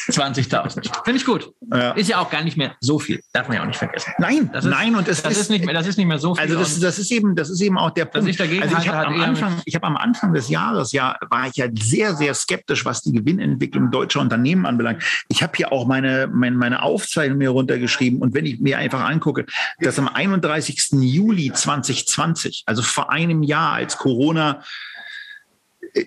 20.000. 0.10 1.04
Finde 1.04 1.20
ich 1.20 1.26
gut. 1.26 1.52
Ja. 1.72 1.91
Ist 1.91 2.10
ja 2.10 2.20
auch 2.20 2.30
gar 2.30 2.43
nicht 2.43 2.58
mehr 2.58 2.76
so 2.80 2.99
viel. 2.99 3.22
Darf 3.34 3.47
man 3.47 3.58
ja 3.58 3.64
auch 3.64 3.68
nicht 3.68 3.78
vergessen. 3.78 4.12
Nein, 4.18 4.49
das 4.52 4.66
ist, 4.66 4.72
nein, 4.72 4.95
und 4.95 5.08
das, 5.08 5.22
das 5.22 5.34
ist, 5.34 5.41
ist, 5.41 5.49
nicht 5.49 5.66
mehr, 5.66 5.74
das 5.74 5.88
ist 5.88 5.97
nicht 5.97 6.08
mehr 6.08 6.20
so 6.20 6.36
viel. 6.36 6.43
Also 6.43 6.58
das, 6.58 6.80
das 6.80 6.99
ist 6.99 7.12
eben, 7.12 7.36
das 7.36 7.49
ist 7.49 7.62
eben 7.62 7.78
auch 7.78 7.91
der 7.91 8.06
Punkt. 8.06 8.30
Ich 8.30 8.38
dagegen 8.38 8.64
also 8.64 8.78
ich 8.78 8.88
habe 8.88 9.08
am 9.08 9.22
Anfang, 9.22 9.62
ich 9.66 9.76
habe 9.76 9.88
am 9.88 9.97
Anfang 9.97 10.34
des 10.34 10.49
Jahres 10.49 10.91
ja, 10.91 11.18
war 11.30 11.47
ich 11.47 11.56
ja 11.56 11.68
sehr, 11.80 12.16
sehr 12.16 12.34
skeptisch, 12.34 12.86
was 12.86 13.02
die 13.02 13.12
Gewinnentwicklung 13.12 13.91
deutscher 13.91 14.22
Unternehmen 14.22 14.66
anbelangt. 14.66 15.04
Ich 15.28 15.43
habe 15.43 15.54
hier 15.56 15.72
auch 15.72 15.86
meine, 15.86 16.28
meine, 16.32 16.56
meine 16.56 16.84
Aufzeichnung 16.84 17.38
mir 17.38 17.49
runtergeschrieben. 17.49 18.22
Und 18.22 18.34
wenn 18.34 18.45
ich 18.45 18.60
mir 18.60 18.78
einfach 18.78 19.02
angucke, 19.02 19.45
dass 19.80 19.99
am 19.99 20.08
31. 20.08 20.89
Juli 20.93 21.52
2020, 21.54 22.64
also 22.66 22.82
vor 22.82 23.12
einem 23.12 23.43
Jahr, 23.43 23.74
als 23.74 23.97
Corona 23.97 24.62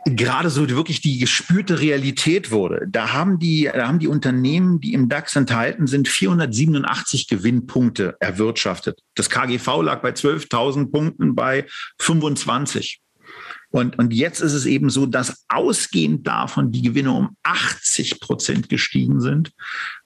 gerade 0.06 0.50
so 0.50 0.68
wirklich 0.68 1.00
die 1.00 1.18
gespürte 1.18 1.80
Realität 1.80 2.50
wurde. 2.50 2.86
Da 2.88 3.12
haben 3.12 3.38
die, 3.38 3.70
da 3.72 3.86
haben 3.86 3.98
die 3.98 4.08
Unternehmen, 4.08 4.80
die 4.80 4.92
im 4.92 5.08
DAX 5.08 5.36
enthalten 5.36 5.86
sind, 5.86 6.08
487 6.08 7.28
Gewinnpunkte 7.28 8.16
erwirtschaftet. 8.20 9.00
Das 9.14 9.30
KGV 9.30 9.82
lag 9.82 10.00
bei 10.00 10.10
12.000 10.10 10.90
Punkten 10.90 11.34
bei 11.34 11.66
25. 12.00 13.00
Und, 13.74 13.98
und 13.98 14.14
jetzt 14.14 14.40
ist 14.40 14.52
es 14.52 14.66
eben 14.66 14.88
so, 14.88 15.04
dass 15.04 15.46
ausgehend 15.48 16.28
davon 16.28 16.70
die 16.70 16.82
Gewinne 16.82 17.10
um 17.10 17.36
80 17.42 18.20
Prozent 18.20 18.68
gestiegen 18.68 19.20
sind. 19.20 19.50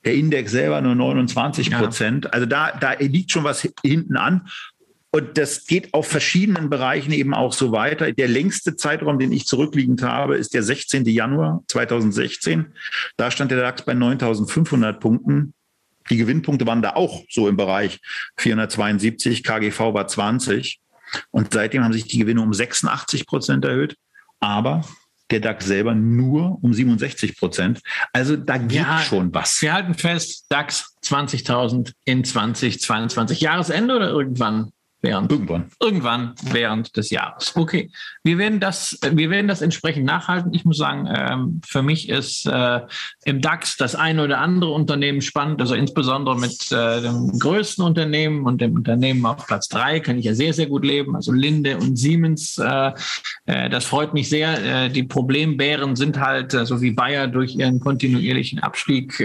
Der 0.06 0.14
Index 0.14 0.52
selber 0.52 0.80
nur 0.80 0.94
29 0.94 1.70
Prozent. 1.72 2.24
Ja. 2.24 2.30
Also 2.30 2.46
da, 2.46 2.72
da 2.72 2.92
liegt 2.94 3.30
schon 3.30 3.44
was 3.44 3.68
hinten 3.84 4.16
an. 4.16 4.48
Und 5.10 5.38
das 5.38 5.64
geht 5.66 5.94
auf 5.94 6.06
verschiedenen 6.06 6.68
Bereichen 6.68 7.12
eben 7.12 7.32
auch 7.32 7.54
so 7.54 7.72
weiter. 7.72 8.12
Der 8.12 8.28
längste 8.28 8.76
Zeitraum, 8.76 9.18
den 9.18 9.32
ich 9.32 9.46
zurückliegend 9.46 10.02
habe, 10.02 10.36
ist 10.36 10.52
der 10.52 10.62
16. 10.62 11.06
Januar 11.06 11.62
2016. 11.68 12.74
Da 13.16 13.30
stand 13.30 13.50
der 13.50 13.60
DAX 13.60 13.82
bei 13.82 13.92
9.500 13.92 14.92
Punkten. 14.94 15.54
Die 16.10 16.18
Gewinnpunkte 16.18 16.66
waren 16.66 16.82
da 16.82 16.94
auch 16.94 17.24
so 17.30 17.48
im 17.48 17.56
Bereich 17.56 18.00
472, 18.36 19.42
KGV 19.42 19.94
war 19.94 20.06
20. 20.06 20.78
Und 21.30 21.54
seitdem 21.54 21.84
haben 21.84 21.92
sich 21.92 22.04
die 22.04 22.18
Gewinne 22.18 22.42
um 22.42 22.52
86 22.52 23.26
Prozent 23.26 23.64
erhöht. 23.64 23.96
Aber 24.40 24.84
der 25.30 25.40
DAX 25.40 25.66
selber 25.66 25.94
nur 25.94 26.62
um 26.62 26.72
67 26.72 27.36
Prozent. 27.36 27.80
Also 28.12 28.36
da 28.36 28.58
geht 28.58 28.72
ja, 28.72 29.00
schon 29.00 29.32
was. 29.34 29.60
Wir 29.60 29.72
halten 29.72 29.94
fest, 29.94 30.46
DAX 30.50 30.96
20.000 31.02 31.92
in 32.04 32.24
2022. 32.24 33.40
Jahresende 33.40 33.96
oder 33.96 34.10
irgendwann? 34.10 34.70
Während, 35.00 35.30
irgendwann. 35.30 35.70
Irgendwann 35.80 36.34
während 36.42 36.96
des 36.96 37.10
Jahres. 37.10 37.54
Okay. 37.54 37.90
Wir 38.24 38.36
werden 38.36 38.58
das, 38.58 38.98
wir 39.12 39.30
werden 39.30 39.46
das 39.46 39.62
entsprechend 39.62 40.04
nachhalten. 40.04 40.52
Ich 40.52 40.64
muss 40.64 40.76
sagen, 40.76 41.08
ähm, 41.14 41.60
für 41.64 41.82
mich 41.82 42.08
ist 42.08 42.46
äh, 42.46 42.80
im 43.24 43.40
DAX 43.40 43.76
das 43.76 43.94
eine 43.94 44.24
oder 44.24 44.38
andere 44.38 44.72
Unternehmen 44.72 45.20
spannend, 45.20 45.60
also 45.60 45.76
insbesondere 45.76 46.36
mit 46.36 46.72
äh, 46.72 47.00
dem 47.00 47.38
größten 47.38 47.84
Unternehmen 47.84 48.44
und 48.44 48.60
dem 48.60 48.74
Unternehmen 48.74 49.24
auf 49.24 49.46
Platz 49.46 49.68
drei 49.68 50.00
kann 50.00 50.18
ich 50.18 50.24
ja 50.24 50.34
sehr, 50.34 50.52
sehr 50.52 50.66
gut 50.66 50.84
leben. 50.84 51.14
Also 51.14 51.30
Linde 51.30 51.76
und 51.76 51.96
Siemens. 51.96 52.58
Äh, 52.58 52.92
äh, 53.46 53.70
das 53.70 53.84
freut 53.84 54.14
mich 54.14 54.28
sehr. 54.28 54.86
Äh, 54.86 54.90
die 54.90 55.04
Problembären 55.04 55.94
sind 55.94 56.18
halt, 56.18 56.54
äh, 56.54 56.66
so 56.66 56.82
wie 56.82 56.90
Bayer 56.90 57.28
durch 57.28 57.54
ihren 57.54 57.78
kontinuierlichen 57.78 58.58
Abstieg 58.58 59.22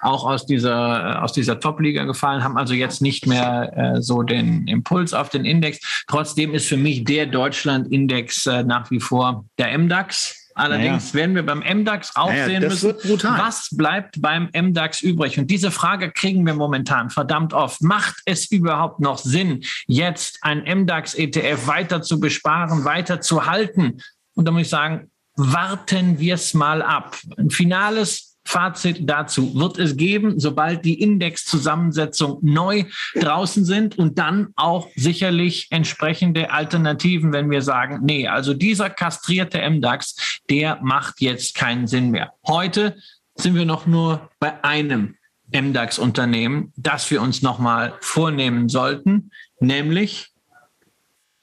auch 0.00 0.24
aus 0.24 0.46
dieser, 0.46 1.22
aus 1.22 1.32
dieser 1.32 1.58
Top-Liga 1.58 2.04
gefallen, 2.04 2.44
haben 2.44 2.56
also 2.56 2.74
jetzt 2.74 3.02
nicht 3.02 3.26
mehr 3.26 3.98
so 4.00 4.22
den 4.22 4.66
Impuls 4.66 4.99
Impuls 5.00 5.14
auf 5.14 5.30
den 5.30 5.44
Index. 5.44 6.04
Trotzdem 6.06 6.54
ist 6.54 6.68
für 6.68 6.76
mich 6.76 7.04
der 7.04 7.26
Deutschland-Index 7.26 8.46
äh, 8.46 8.62
nach 8.62 8.90
wie 8.90 9.00
vor 9.00 9.44
der 9.58 9.76
MDAX. 9.78 10.36
Allerdings 10.54 11.14
naja. 11.14 11.14
werden 11.14 11.34
wir 11.36 11.46
beim 11.46 11.60
MDAX 11.60 12.16
auch 12.16 12.28
naja, 12.28 12.44
sehen 12.44 12.62
müssen, 12.62 12.94
was 13.22 13.68
bleibt 13.72 14.20
beim 14.20 14.50
MDAX 14.54 15.00
übrig. 15.00 15.38
Und 15.38 15.50
diese 15.50 15.70
Frage 15.70 16.10
kriegen 16.10 16.44
wir 16.44 16.54
momentan 16.54 17.08
verdammt 17.08 17.54
oft. 17.54 17.80
Macht 17.82 18.16
es 18.26 18.50
überhaupt 18.50 19.00
noch 19.00 19.18
Sinn, 19.18 19.64
jetzt 19.86 20.38
ein 20.42 20.62
MDAX-ETF 20.64 21.66
weiter 21.66 22.02
zu 22.02 22.20
besparen, 22.20 22.84
weiter 22.84 23.20
zu 23.20 23.46
halten? 23.46 24.02
Und 24.34 24.46
da 24.46 24.50
muss 24.50 24.62
ich 24.62 24.68
sagen, 24.68 25.10
warten 25.36 26.18
wir 26.18 26.34
es 26.34 26.52
mal 26.52 26.82
ab. 26.82 27.16
Ein 27.38 27.50
finales 27.50 28.29
Fazit 28.50 29.08
dazu 29.08 29.54
wird 29.54 29.78
es 29.78 29.96
geben, 29.96 30.40
sobald 30.40 30.84
die 30.84 31.00
Indexzusammensetzung 31.00 32.40
neu 32.42 32.84
draußen 33.14 33.64
sind 33.64 33.96
und 33.96 34.18
dann 34.18 34.48
auch 34.56 34.88
sicherlich 34.96 35.68
entsprechende 35.70 36.50
Alternativen, 36.50 37.32
wenn 37.32 37.48
wir 37.48 37.62
sagen, 37.62 38.00
nee, 38.02 38.26
also 38.26 38.52
dieser 38.52 38.90
kastrierte 38.90 39.58
MDAX, 39.70 40.40
der 40.50 40.80
macht 40.82 41.20
jetzt 41.20 41.54
keinen 41.54 41.86
Sinn 41.86 42.10
mehr. 42.10 42.32
Heute 42.44 42.96
sind 43.36 43.54
wir 43.54 43.64
noch 43.64 43.86
nur 43.86 44.28
bei 44.40 44.64
einem 44.64 45.14
MDAX-Unternehmen, 45.52 46.72
das 46.76 47.08
wir 47.08 47.22
uns 47.22 47.42
nochmal 47.42 47.94
vornehmen 48.00 48.68
sollten, 48.68 49.30
nämlich 49.60 50.32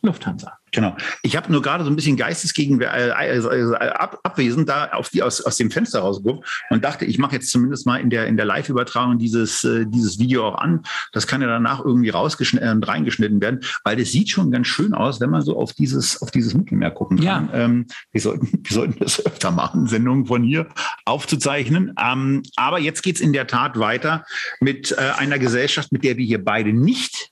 Lufthansa. 0.02 0.57
Genau. 0.72 0.96
Ich 1.24 1.38
habe 1.38 1.52
nur 1.52 1.62
gerade 1.62 1.84
so 1.86 1.90
ein 1.90 1.96
bisschen 1.96 2.18
Geistesgegenwehr 2.18 2.94
äh, 2.94 3.12
also, 3.12 3.50
also, 3.50 3.76
ab, 3.76 4.20
abwesend 4.24 4.68
da 4.68 4.90
auf 4.92 5.10
die 5.10 5.24
aus, 5.24 5.42
aus 5.42 5.56
dem 5.56 5.72
Fenster 5.72 6.00
rausgeguckt 6.00 6.48
und 6.70 6.84
dachte, 6.84 7.06
ich 7.06 7.18
mache 7.18 7.36
jetzt 7.36 7.50
zumindest 7.50 7.86
mal 7.86 7.98
in 7.98 8.10
der 8.10 8.28
in 8.28 8.36
der 8.36 8.46
Live-Übertragung 8.46 9.18
dieses 9.18 9.64
äh, 9.64 9.86
dieses 9.88 10.20
Video 10.20 10.48
auch 10.48 10.58
an. 10.58 10.84
Das 11.14 11.26
kann 11.26 11.42
ja 11.42 11.48
danach 11.48 11.84
irgendwie 11.84 12.10
rausgeschnitten 12.10 12.84
äh, 12.84 12.86
reingeschnitten 12.86 13.40
werden, 13.40 13.62
weil 13.84 13.96
das 13.96 14.12
sieht 14.12 14.30
schon 14.30 14.52
ganz 14.52 14.68
schön 14.68 14.94
aus, 14.94 15.22
wenn 15.22 15.30
man 15.30 15.42
so 15.42 15.58
auf 15.58 15.74
dieses 15.74 16.22
auf 16.22 16.32
dieses 16.32 16.54
Mittelmeer 16.54 16.92
gucken 16.92 17.18
kann. 17.18 17.26
Ja. 17.26 17.50
Ähm, 17.54 17.88
wir 18.12 18.22
sollten 18.22 18.48
wir 18.64 18.74
sollten 18.74 19.00
das 19.00 19.26
öfter 19.26 19.52
machen, 19.52 19.88
Sendungen 19.88 20.26
von 20.26 20.44
hier 20.44 20.68
aufzuzeichnen. 21.06 21.94
Ähm, 22.00 22.44
aber 22.58 22.80
jetzt 22.80 23.04
geht's 23.04 23.22
in 23.22 23.32
der 23.32 23.48
Tat 23.48 23.80
weiter 23.80 24.26
mit 24.60 24.92
äh, 24.92 24.96
einer 25.18 25.40
Gesellschaft, 25.40 25.94
mit 25.94 26.04
der 26.04 26.18
wir 26.18 26.26
hier 26.26 26.44
beide 26.44 26.74
nicht 26.74 27.32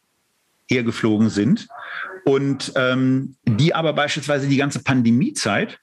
hergeflogen 0.67 1.29
sind 1.29 1.67
und 2.25 2.73
ähm, 2.75 3.35
die 3.47 3.73
aber 3.73 3.93
beispielsweise 3.93 4.47
die 4.47 4.57
ganze 4.57 4.83
Pandemiezeit 4.83 5.79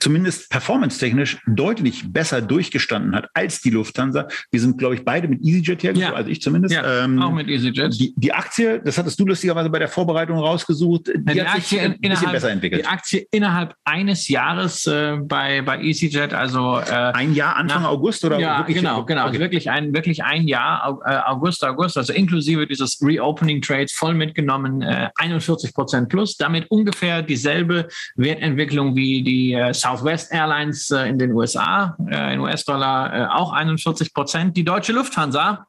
zumindest 0.00 0.50
performance-technisch 0.50 1.38
deutlich 1.46 2.04
besser 2.12 2.40
durchgestanden 2.40 3.14
hat 3.14 3.28
als 3.34 3.60
die 3.60 3.70
Lufthansa. 3.70 4.28
Wir 4.50 4.60
sind, 4.60 4.78
glaube 4.78 4.94
ich, 4.94 5.04
beide 5.04 5.28
mit 5.28 5.40
EasyJet 5.42 5.82
hergekommen, 5.82 6.12
ja. 6.12 6.14
also 6.14 6.30
ich 6.30 6.40
zumindest. 6.40 6.74
Ja, 6.74 7.04
ähm, 7.04 7.20
auch 7.22 7.32
mit 7.32 7.48
EasyJet. 7.48 7.98
Die, 7.98 8.14
die, 8.16 8.32
Aktie, 8.32 8.80
das 8.80 8.98
hattest 8.98 9.18
du 9.20 9.26
lustigerweise 9.26 9.70
bei 9.70 9.78
der 9.78 9.88
Vorbereitung 9.88 10.38
rausgesucht, 10.38 11.08
die, 11.08 11.34
die 11.34 11.40
hat 11.40 11.56
Aktie 11.56 11.62
sich 11.62 11.80
ein 11.80 11.90
bisschen 11.92 12.04
innerhalb, 12.04 12.32
besser 12.32 12.50
entwickelt. 12.50 12.82
Die 12.82 12.86
Aktie 12.86 13.26
innerhalb 13.30 13.74
eines 13.84 14.28
Jahres 14.28 14.86
äh, 14.86 15.16
bei, 15.20 15.62
bei 15.62 15.82
EasyJet, 15.82 16.34
also 16.34 16.78
äh, 16.78 16.92
ein 16.92 17.34
Jahr 17.34 17.56
Anfang 17.56 17.82
nach, 17.82 17.90
August 17.90 18.24
oder? 18.24 18.38
Ja, 18.38 18.58
wirklich, 18.58 18.78
genau, 18.78 19.04
genau. 19.04 19.22
Okay. 19.22 19.28
Also 19.28 19.40
wirklich 19.40 19.70
ein, 19.70 19.94
wirklich 19.94 20.24
ein 20.24 20.46
Jahr, 20.46 21.00
äh, 21.04 21.16
August, 21.26 21.64
August, 21.64 21.96
also 21.96 22.12
inklusive 22.12 22.66
dieses 22.66 23.00
Reopening 23.02 23.60
Trades 23.62 23.92
voll 23.92 24.14
mitgenommen, 24.14 24.82
äh, 24.82 25.08
41 25.16 25.74
Prozent 25.74 26.08
plus, 26.08 26.36
damit 26.36 26.70
ungefähr 26.70 27.22
dieselbe 27.22 27.88
Wertentwicklung 28.16 28.94
wie 28.94 29.22
die 29.22 29.52
äh, 29.52 29.72
Southwest 29.88 30.32
Airlines 30.32 30.90
äh, 30.90 31.08
in 31.08 31.18
den 31.18 31.32
USA, 31.32 31.96
äh, 32.10 32.34
in 32.34 32.40
US-Dollar 32.40 33.14
äh, 33.14 33.26
auch 33.26 33.52
41 33.52 34.12
Prozent. 34.12 34.56
Die 34.56 34.64
deutsche 34.64 34.92
Lufthansa 34.92 35.66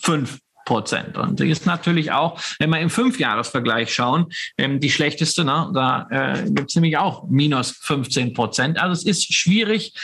5 0.00 0.38
Prozent. 0.64 1.16
Und 1.16 1.40
die 1.40 1.48
ist 1.48 1.64
natürlich 1.64 2.12
auch, 2.12 2.38
wenn 2.58 2.68
wir 2.68 2.78
im 2.78 2.90
Fünfjahresvergleich 2.90 3.92
schauen, 3.92 4.26
ähm, 4.58 4.80
die 4.80 4.90
schlechteste. 4.90 5.42
Ne? 5.42 5.70
Da 5.72 6.06
äh, 6.10 6.44
gibt 6.44 6.68
es 6.68 6.74
nämlich 6.74 6.98
auch 6.98 7.26
minus 7.26 7.70
15 7.70 8.34
Prozent. 8.34 8.78
Also 8.78 8.92
es 8.92 9.04
ist 9.04 9.32
schwierig, 9.32 9.94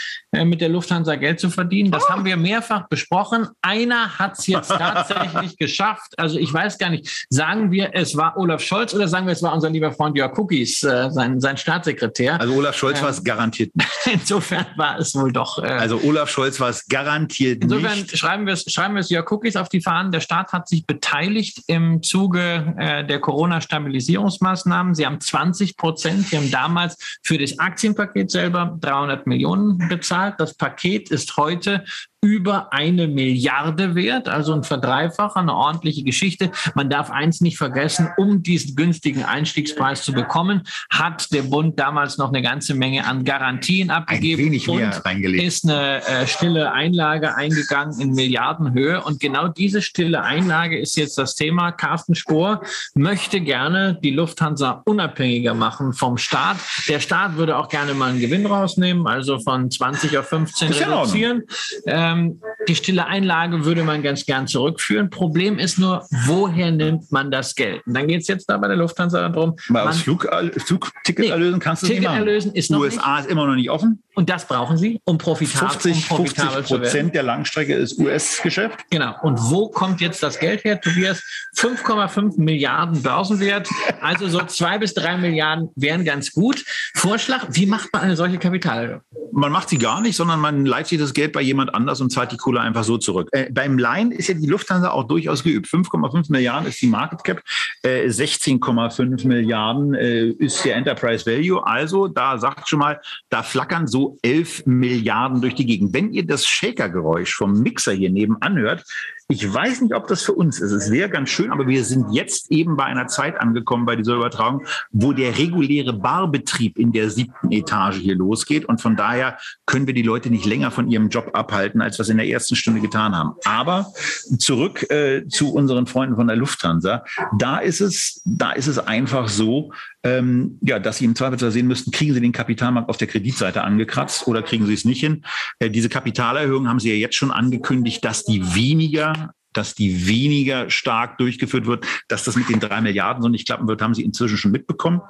mit 0.45 0.61
der 0.61 0.68
Lufthansa 0.68 1.16
Geld 1.16 1.41
zu 1.41 1.51
verdienen. 1.51 1.91
Das 1.91 2.05
oh. 2.07 2.11
haben 2.11 2.24
wir 2.24 2.37
mehrfach 2.37 2.89
besprochen. 2.89 3.49
Einer 3.62 4.18
hat 4.18 4.39
es 4.39 4.47
jetzt 4.47 4.68
tatsächlich 4.68 5.57
geschafft. 5.57 6.18
Also 6.18 6.39
ich 6.39 6.53
weiß 6.53 6.78
gar 6.78 6.91
nicht, 6.91 7.26
sagen 7.30 7.70
wir, 7.70 7.91
es 7.93 8.16
war 8.16 8.37
Olaf 8.37 8.62
Scholz 8.62 8.95
oder 8.95 9.09
sagen 9.09 9.26
wir, 9.26 9.32
es 9.32 9.43
war 9.43 9.55
unser 9.55 9.70
lieber 9.70 9.93
Freund 9.93 10.16
Jörg 10.16 10.37
Cookies, 10.39 10.82
äh, 10.82 11.11
sein, 11.11 11.41
sein 11.41 11.57
Staatssekretär. 11.57 12.41
Also 12.41 12.55
Olaf 12.55 12.76
Scholz 12.76 12.99
ähm, 12.99 13.05
war 13.05 13.11
es 13.11 13.22
garantiert 13.22 13.74
nicht. 13.76 13.89
Insofern 14.12 14.66
war 14.76 14.99
es 14.99 15.14
wohl 15.14 15.32
doch. 15.32 15.62
Äh, 15.62 15.66
also 15.66 16.01
Olaf 16.03 16.30
Scholz 16.30 16.59
war 16.61 16.70
es 16.70 16.87
garantiert 16.87 17.62
insofern 17.62 17.82
nicht. 17.82 18.12
Insofern 18.12 18.18
schreiben 18.18 18.47
wir 18.47 18.53
es 18.55 18.64
schreiben 18.72 18.95
wir 18.95 19.01
es 19.01 19.11
Jörg 19.11 19.30
Cookies 19.30 19.57
auf 19.57 19.68
die 19.68 19.80
Fahnen. 19.80 20.12
Der 20.12 20.20
Staat 20.20 20.53
hat 20.53 20.68
sich 20.68 20.87
beteiligt 20.87 21.62
im 21.66 22.03
Zuge 22.03 22.74
äh, 22.78 23.05
der 23.05 23.20
Corona-Stabilisierungsmaßnahmen. 23.20 24.95
Sie 24.95 25.07
haben 25.07 25.20
20 25.20 25.76
Prozent. 25.76 26.28
Sie 26.28 26.37
haben 26.37 26.51
damals 26.51 26.97
für 27.22 27.39
das 27.39 27.59
Aktienpaket 27.59 28.30
selber 28.30 28.76
300 28.80 29.26
Millionen 29.26 29.78
bezahlt. 29.89 30.24
Das 30.33 30.55
Paket 30.55 31.11
ist 31.11 31.37
heute 31.37 31.85
über 32.25 32.72
eine 32.72 33.07
Milliarde 33.07 33.95
wert, 33.95 34.31
also 34.31 34.55
ein 34.55 34.64
Verdreifacher, 34.64 35.41
eine 35.41 35.55
ordentliche 35.55 36.03
Geschichte. 36.05 36.51
Man 36.75 36.89
darf 36.89 37.11
eins 37.11 37.43
nicht 37.43 37.59
vergessen, 37.59 38.09
um 38.16 38.43
diesen 38.43 38.77
günstigen 38.77 39.25
Einstiegspreis 39.25 40.03
zu 40.03 40.14
bekommen, 40.14 40.62
hat 40.89 41.31
der 41.35 41.43
Bund 41.43 41.79
damals 41.79 42.16
noch 42.16 42.31
eine 42.31 42.41
ganze 42.41 42.75
Menge 42.75 43.07
an 43.07 43.25
Garantien 43.25 43.91
abgegeben 43.91 44.41
ein 44.41 44.47
wenig 44.47 44.66
mehr 44.66 44.87
und 44.87 45.05
reingelegt. 45.05 45.45
ist 45.45 45.68
eine 45.68 46.03
äh, 46.07 46.27
stille 46.27 46.72
Einlage 46.72 47.35
eingegangen 47.35 48.01
in 48.01 48.12
Milliardenhöhe. 48.12 49.03
Und 49.03 49.20
genau 49.20 49.49
diese 49.49 49.83
stille 49.83 50.22
Einlage 50.22 50.79
ist 50.79 50.97
jetzt 50.97 51.18
das 51.18 51.35
Thema. 51.35 51.72
Carsten 51.72 52.14
Spohr 52.14 52.62
möchte 52.95 53.43
gerne 53.43 53.99
die 54.03 54.12
Lufthansa 54.12 54.81
unabhängiger 54.87 55.53
machen 55.53 55.93
vom 55.93 56.16
Staat. 56.16 56.57
Der 56.89 57.01
Staat 57.01 57.37
würde 57.37 57.59
auch 57.59 57.68
gerne 57.68 57.93
mal 57.93 58.09
einen 58.09 58.20
Gewinn 58.20 58.47
rausnehmen, 58.47 59.07
also 59.07 59.39
von 59.41 59.70
20 59.70 60.16
auf 60.16 60.29
15 60.31 60.72
reduzieren. 60.72 61.43
Ja 61.85 62.13
ähm, 62.14 62.40
die 62.68 62.74
stille 62.74 63.06
Einlage 63.06 63.64
würde 63.64 63.84
man 63.84 64.02
ganz 64.02 64.24
gern 64.24 64.46
zurückführen. 64.46 65.10
Problem 65.10 65.58
ist 65.58 65.78
nur, 65.78 66.06
woher 66.26 66.70
nimmt 66.70 67.10
man 67.12 67.30
das 67.30 67.54
Geld? 67.54 67.86
Und 67.86 67.94
dann 67.94 68.08
geht 68.08 68.22
es 68.22 68.28
jetzt 68.28 68.48
da 68.48 68.56
bei 68.58 68.68
der 68.68 68.76
Lufthansa 68.76 69.28
darum. 69.28 69.56
Mal 69.68 69.88
aus 69.88 70.00
Flug, 70.00 70.28
Flugticket 70.56 71.24
nee, 71.26 71.30
erlösen 71.30 71.60
kannst 71.60 71.82
du 71.82 71.86
Ticket 71.86 72.02
nicht 72.02 72.08
machen. 72.08 72.18
erlösen 72.18 72.52
ist 72.54 72.70
noch 72.70 72.80
USA 72.80 73.16
nicht. 73.16 73.26
ist 73.26 73.32
immer 73.32 73.46
noch 73.46 73.56
nicht 73.56 73.70
offen. 73.70 74.02
Und 74.14 74.30
das 74.30 74.46
brauchen 74.46 74.76
sie, 74.76 75.00
um 75.04 75.18
profitabel, 75.18 75.70
50, 75.70 76.10
um 76.10 76.16
profitabel 76.16 76.62
50 76.62 76.76
Prozent 76.76 77.14
der 77.14 77.22
Langstrecke 77.24 77.74
ist 77.74 77.98
US-Geschäft. 77.98 78.80
Genau. 78.90 79.14
Und 79.22 79.38
wo 79.50 79.68
kommt 79.68 80.00
jetzt 80.00 80.22
das 80.22 80.38
Geld 80.38 80.64
her, 80.64 80.80
Tobias? 80.80 81.22
5,5 81.56 82.40
Milliarden 82.40 83.02
Börsenwert. 83.02 83.68
Also 84.00 84.28
so 84.28 84.40
zwei 84.42 84.78
bis 84.78 84.94
drei 84.94 85.16
Milliarden 85.16 85.70
wären 85.76 86.04
ganz 86.04 86.32
gut. 86.32 86.64
Vorschlag, 86.94 87.46
wie 87.50 87.66
macht 87.66 87.92
man 87.92 88.02
eine 88.02 88.16
solche 88.16 88.38
Kapitalerhöhung? 88.38 89.02
Man 89.32 89.50
macht 89.50 89.68
sie 89.68 89.78
gar 89.78 90.00
nicht, 90.00 90.14
sondern 90.14 90.38
man 90.38 90.64
leiht 90.64 90.86
sich 90.86 90.98
das 90.98 91.12
Geld 91.12 91.32
bei 91.32 91.42
jemand 91.42 91.74
anders 91.74 92.00
und 92.00 92.10
zahlt 92.10 92.30
die 92.30 92.36
Kohle 92.36 92.60
einfach 92.60 92.84
so 92.84 92.98
zurück. 92.98 93.28
Äh, 93.32 93.50
beim 93.50 93.78
Leihen 93.78 94.12
ist 94.12 94.28
ja 94.28 94.34
die 94.34 94.46
Lufthansa 94.46 94.90
auch 94.90 95.04
durchaus 95.04 95.42
geübt. 95.42 95.66
5,5 95.66 96.30
Milliarden 96.30 96.68
ist 96.68 96.80
die 96.80 96.86
Market 96.86 97.24
Cap, 97.24 97.42
äh, 97.82 98.06
16,5 98.08 99.26
Milliarden 99.26 99.94
äh, 99.94 100.26
ist 100.28 100.64
der 100.64 100.76
Enterprise 100.76 101.26
Value. 101.26 101.64
Also 101.66 102.06
da 102.06 102.38
sagt 102.38 102.68
schon 102.68 102.78
mal, 102.78 103.00
da 103.28 103.42
flackern 103.42 103.88
so 103.88 104.03
11 104.22 104.66
Milliarden 104.66 105.40
durch 105.40 105.55
die 105.55 105.66
Gegend. 105.66 105.92
Wenn 105.94 106.12
ihr 106.12 106.26
das 106.26 106.46
Shaker-Geräusch 106.46 107.34
vom 107.34 107.62
Mixer 107.62 107.92
hier 107.92 108.11
nebenan 108.11 108.57
hört, 108.59 108.84
ich 109.29 109.53
weiß 109.53 109.81
nicht, 109.81 109.95
ob 109.95 110.07
das 110.07 110.22
für 110.22 110.35
uns 110.35 110.61
ist. 110.61 110.72
Es 110.72 110.91
wäre 110.91 111.09
ganz 111.09 111.31
schön, 111.31 111.51
aber 111.51 111.66
wir 111.66 111.85
sind 111.85 112.12
jetzt 112.12 112.51
eben 112.51 112.77
bei 112.77 112.85
einer 112.85 113.07
Zeit 113.07 113.41
angekommen 113.41 113.87
bei 113.87 113.97
dieser 113.97 114.16
Übertragung, 114.16 114.66
wo 114.91 115.12
der 115.12 115.39
reguläre 115.39 115.95
Barbetrieb 115.95 116.79
in 116.79 116.93
der 116.93 117.09
siebten 117.09 117.51
Etage 117.51 117.97
hier 117.97 118.16
losgeht. 118.16 118.66
Und 118.66 118.83
von 118.83 118.97
daher 118.97 119.39
können 119.64 119.87
wir 119.87 119.95
die 119.95 120.03
Leute 120.03 120.29
nicht 120.29 120.45
länger 120.45 120.70
von 120.70 120.91
ihrem 120.91 121.09
Job 121.09 121.31
abhalten, 121.33 121.81
als 121.81 121.99
es 121.99 122.11
in 122.11 122.18
der 122.18 122.27
ersten 122.27 122.55
Stunde 122.55 122.81
getan 122.81 123.16
haben. 123.16 123.33
Aber 123.45 123.93
zurück 124.39 124.91
äh, 124.91 125.27
zu 125.29 125.55
unseren 125.55 125.87
Freunden 125.87 126.16
von 126.16 126.27
der 126.27 126.37
Lufthansa. 126.37 127.03
Da 127.39 127.59
ist 127.59 127.81
es, 127.81 128.20
da 128.27 128.53
ist 128.53 128.66
es 128.66 128.79
einfach 128.79 129.29
so, 129.29 129.72
ähm, 130.05 130.59
ja, 130.61 130.79
dass 130.79 130.99
Sie 130.99 131.07
im 131.07 131.16
Zweifelsfall 131.16 131.51
sehen 131.51 131.66
müssten, 131.66 131.91
kriegen 131.91 132.12
Sie 132.12 132.20
den 132.20 132.33
Kapitalmarkt 132.33 132.91
auf 132.91 132.99
der 132.99 133.09
Kreditseite 133.09 133.64
angekratzt 133.64 134.29
oder 134.29 134.43
kriegen 134.43 134.66
Sie 134.66 134.75
es 134.75 134.85
nicht 134.85 135.01
hin? 135.01 135.25
Äh, 135.59 135.70
diese 135.70 135.89
Kapitalerhöhung 135.89 136.68
haben 136.68 136.79
Sie 136.79 136.91
ja 136.91 136.97
jetzt 136.97 137.16
schon 137.16 137.31
angekündigt, 137.31 138.05
dass 138.05 138.25
die 138.25 138.55
weniger 138.55 139.24
dass 139.57 139.74
die 139.74 140.07
weniger 140.07 140.70
stark 140.70 141.18
durchgeführt 141.18 141.66
wird, 141.66 141.86
dass 142.09 142.24
das 142.24 142.36
mit 142.36 142.48
den 142.48 142.61
drei 142.61 142.80
Milliarden 142.80 143.22
so 143.22 143.28
nicht 143.28 143.46
klappen 143.46 143.66
wird, 143.68 143.82
haben 143.82 143.94
Sie 143.94 144.05
inzwischen 144.05 144.36
schon 144.36 144.52
mitbekommen. 144.52 145.00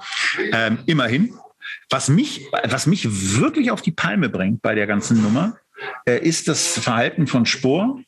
Ähm, 0.53 0.79
immerhin. 0.87 1.35
Was 1.91 2.09
mich, 2.09 2.47
was 2.65 2.87
mich 2.87 3.07
wirklich 3.39 3.71
auf 3.71 3.83
die 3.83 3.91
Palme 3.91 4.29
bringt 4.29 4.63
bei 4.63 4.75
der 4.75 4.87
ganzen 4.87 5.23
Nummer, 5.23 5.57
äh, 6.07 6.19
ist 6.19 6.49
das 6.49 6.79
Verhalten 6.79 7.27
von 7.27 7.47
Spohr, 7.47 8.01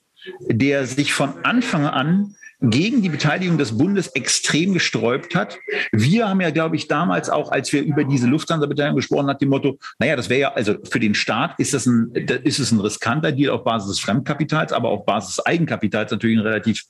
der 0.47 0.87
sich 0.87 1.13
von 1.13 1.45
Anfang 1.45 1.87
an 1.87 2.35
gegen 2.61 3.03
die 3.03 3.11
Beteiligung 3.11 3.59
des 3.59 3.77
Bundes 3.77 4.09
extrem 4.09 4.73
gesträubt 4.73 5.35
hat. 5.35 5.59
Wir 5.93 6.29
haben 6.29 6.41
ja, 6.41 6.51
glaube 6.51 6.77
ich, 6.77 6.89
damals 6.89 7.29
auch, 7.29 7.53
als 7.53 7.73
wir 7.73 7.83
über 7.83 8.05
diese 8.05 8.27
Lufthansa-Beteiligung 8.27 8.97
gesprochen 8.97 9.29
haben, 9.29 9.39
dem 9.39 9.51
Motto, 9.51 9.79
naja, 9.99 10.17
das 10.17 10.31
wäre 10.31 10.41
ja, 10.41 10.53
also 10.53 10.77
für 10.91 11.01
den 11.01 11.15
Staat 11.15 11.55
ist 11.59 11.75
das 11.75 11.87
ein, 11.87 12.13
ist 12.45 12.59
es 12.59 12.73
ein 12.73 12.81
riskanter 12.81 13.33
Deal 13.33 13.51
auf 13.51 13.65
Basis 13.65 13.89
des 13.89 14.01
Fremdkapitals, 14.01 14.73
aber 14.73 14.89
auf 14.89 15.05
Basis 15.05 15.37
des 15.37 15.47
Eigenkapitals 15.47 16.11
natürlich 16.11 16.39
ein 16.39 16.47
relativ 16.47 16.85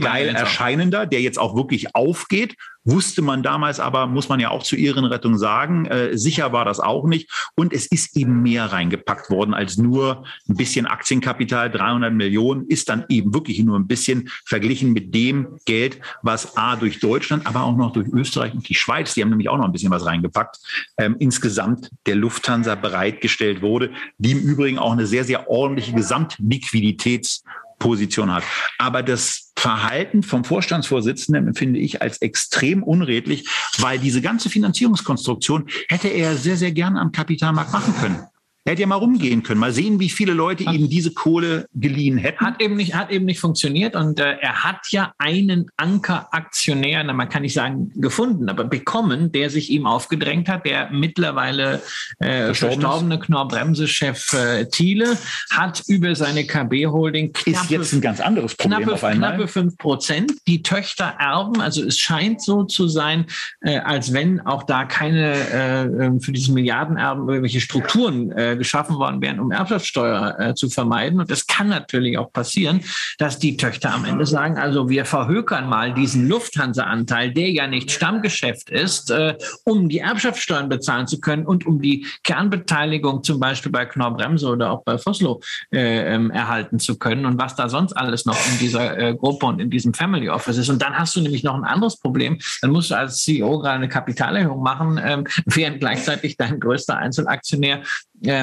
geil 0.00 0.28
erscheinender, 0.28 1.06
der 1.06 1.20
jetzt 1.20 1.38
auch 1.38 1.56
wirklich 1.56 1.94
aufgeht 1.94 2.54
Wusste 2.86 3.20
man 3.20 3.42
damals 3.42 3.80
aber, 3.80 4.06
muss 4.06 4.28
man 4.28 4.38
ja 4.38 4.50
auch 4.50 4.62
zur 4.62 4.78
Ehrenrettung 4.78 5.36
sagen, 5.36 5.86
äh, 5.86 6.16
sicher 6.16 6.52
war 6.52 6.64
das 6.64 6.78
auch 6.78 7.04
nicht. 7.06 7.28
Und 7.56 7.72
es 7.72 7.86
ist 7.86 8.16
eben 8.16 8.42
mehr 8.42 8.66
reingepackt 8.66 9.28
worden 9.28 9.54
als 9.54 9.76
nur 9.76 10.24
ein 10.48 10.56
bisschen 10.56 10.86
Aktienkapital. 10.86 11.68
300 11.68 12.14
Millionen 12.14 12.66
ist 12.68 12.88
dann 12.88 13.04
eben 13.08 13.34
wirklich 13.34 13.58
nur 13.64 13.76
ein 13.76 13.88
bisschen 13.88 14.30
verglichen 14.44 14.92
mit 14.92 15.12
dem 15.16 15.58
Geld, 15.64 16.00
was 16.22 16.56
A 16.56 16.76
durch 16.76 17.00
Deutschland, 17.00 17.44
aber 17.44 17.64
auch 17.64 17.76
noch 17.76 17.92
durch 17.92 18.06
Österreich 18.08 18.54
und 18.54 18.68
die 18.68 18.76
Schweiz, 18.76 19.14
die 19.14 19.22
haben 19.22 19.30
nämlich 19.30 19.48
auch 19.48 19.58
noch 19.58 19.64
ein 19.64 19.72
bisschen 19.72 19.90
was 19.90 20.06
reingepackt, 20.06 20.58
ähm, 20.96 21.16
insgesamt 21.18 21.90
der 22.06 22.14
Lufthansa 22.14 22.76
bereitgestellt 22.76 23.62
wurde, 23.62 23.90
die 24.18 24.30
im 24.30 24.42
Übrigen 24.42 24.78
auch 24.78 24.92
eine 24.92 25.06
sehr, 25.06 25.24
sehr 25.24 25.50
ordentliche 25.50 25.92
Gesamtliquiditäts 25.92 27.42
Position 27.78 28.32
hat. 28.32 28.44
Aber 28.78 29.02
das 29.02 29.52
Verhalten 29.56 30.22
vom 30.22 30.44
Vorstandsvorsitzenden 30.44 31.48
empfinde 31.48 31.80
ich 31.80 32.02
als 32.02 32.18
extrem 32.18 32.82
unredlich, 32.82 33.48
weil 33.78 33.98
diese 33.98 34.20
ganze 34.20 34.50
Finanzierungskonstruktion 34.50 35.68
hätte 35.88 36.08
er 36.08 36.36
sehr, 36.36 36.56
sehr 36.56 36.72
gerne 36.72 37.00
am 37.00 37.12
Kapitalmarkt 37.12 37.72
machen 37.72 37.94
können. 38.00 38.18
Er 38.66 38.72
hätte 38.72 38.80
ja 38.80 38.88
mal 38.88 38.96
rumgehen 38.96 39.44
können, 39.44 39.60
mal 39.60 39.72
sehen, 39.72 40.00
wie 40.00 40.08
viele 40.08 40.32
Leute 40.32 40.66
hat, 40.66 40.74
ihm 40.74 40.88
diese 40.88 41.12
Kohle 41.12 41.68
geliehen 41.72 42.18
hätten. 42.18 42.44
Hat 42.44 42.60
eben 42.60 42.74
nicht, 42.74 42.96
hat 42.96 43.12
eben 43.12 43.24
nicht 43.24 43.38
funktioniert 43.38 43.94
und 43.94 44.18
äh, 44.18 44.38
er 44.40 44.64
hat 44.64 44.88
ja 44.90 45.12
einen 45.18 45.70
Ankeraktionär, 45.76 47.04
na, 47.04 47.12
man 47.12 47.28
kann 47.28 47.42
nicht 47.42 47.54
sagen 47.54 47.92
gefunden, 47.94 48.48
aber 48.48 48.64
bekommen, 48.64 49.30
der 49.30 49.50
sich 49.50 49.70
ihm 49.70 49.86
aufgedrängt 49.86 50.48
hat, 50.48 50.66
der 50.66 50.90
mittlerweile 50.90 51.80
äh, 52.18 52.52
verstorbene 52.52 53.20
Knorr-Bremse-Chef 53.20 54.32
äh, 54.32 54.64
Thiele 54.66 55.16
hat 55.50 55.84
über 55.86 56.16
seine 56.16 56.44
KB-Holding 56.44 57.36
ist 57.44 57.70
jetzt 57.70 57.92
ein 57.92 58.00
ganz 58.00 58.20
anderes 58.20 58.56
Problem 58.56 58.78
knappe, 58.78 58.94
auf 58.94 59.04
einmal. 59.04 59.34
Knappe 59.34 59.46
fünf 59.46 59.76
Prozent. 59.76 60.32
Die 60.48 60.62
Töchter 60.64 61.14
erben, 61.20 61.60
also 61.60 61.84
es 61.84 61.98
scheint 61.98 62.42
so 62.42 62.64
zu 62.64 62.88
sein, 62.88 63.26
äh, 63.60 63.78
als 63.78 64.12
wenn 64.12 64.40
auch 64.40 64.64
da 64.64 64.86
keine 64.86 65.34
äh, 65.34 65.82
ähm, 65.84 66.20
für 66.20 66.32
diese 66.32 66.52
Milliardenerben 66.52 67.28
irgendwelche 67.28 67.60
Strukturen 67.60 68.32
äh, 68.32 68.55
geschaffen 68.56 68.96
worden 68.96 69.20
wären, 69.20 69.40
um 69.40 69.50
Erbschaftssteuer 69.50 70.36
äh, 70.38 70.54
zu 70.54 70.68
vermeiden. 70.68 71.20
Und 71.20 71.30
es 71.30 71.46
kann 71.46 71.68
natürlich 71.68 72.18
auch 72.18 72.32
passieren, 72.32 72.80
dass 73.18 73.38
die 73.38 73.56
Töchter 73.56 73.94
am 73.94 74.04
Ende 74.04 74.26
sagen, 74.26 74.58
also 74.58 74.88
wir 74.88 75.04
verhökern 75.04 75.68
mal 75.68 75.94
diesen 75.94 76.28
Lufthansa-Anteil, 76.28 77.32
der 77.32 77.50
ja 77.50 77.66
nicht 77.66 77.90
Stammgeschäft 77.90 78.70
ist, 78.70 79.10
äh, 79.10 79.36
um 79.64 79.88
die 79.88 79.98
Erbschaftssteuern 79.98 80.68
bezahlen 80.68 81.06
zu 81.06 81.20
können 81.20 81.46
und 81.46 81.66
um 81.66 81.80
die 81.80 82.06
Kernbeteiligung 82.24 83.22
zum 83.22 83.40
Beispiel 83.40 83.72
bei 83.72 83.86
Knorr-Bremse 83.86 84.48
oder 84.48 84.70
auch 84.70 84.84
bei 84.84 84.98
Foslo 84.98 85.40
äh, 85.72 86.14
ähm, 86.14 86.30
erhalten 86.30 86.78
zu 86.78 86.98
können 86.98 87.26
und 87.26 87.40
was 87.40 87.56
da 87.56 87.68
sonst 87.68 87.92
alles 87.92 88.26
noch 88.26 88.38
in 88.52 88.58
dieser 88.58 88.98
äh, 88.98 89.14
Gruppe 89.14 89.46
und 89.46 89.60
in 89.60 89.70
diesem 89.70 89.94
Family 89.94 90.28
Office 90.28 90.58
ist. 90.58 90.68
Und 90.68 90.82
dann 90.82 90.96
hast 90.96 91.16
du 91.16 91.20
nämlich 91.20 91.42
noch 91.42 91.54
ein 91.54 91.64
anderes 91.64 91.98
Problem. 91.98 92.38
Dann 92.60 92.70
musst 92.70 92.90
du 92.90 92.96
als 92.96 93.22
CEO 93.22 93.58
gerade 93.58 93.76
eine 93.76 93.88
Kapitalerhöhung 93.88 94.62
machen, 94.62 95.00
ähm, 95.02 95.26
während 95.46 95.80
gleichzeitig 95.80 96.36
dein 96.36 96.60
größter 96.60 96.96
Einzelaktionär 96.96 97.82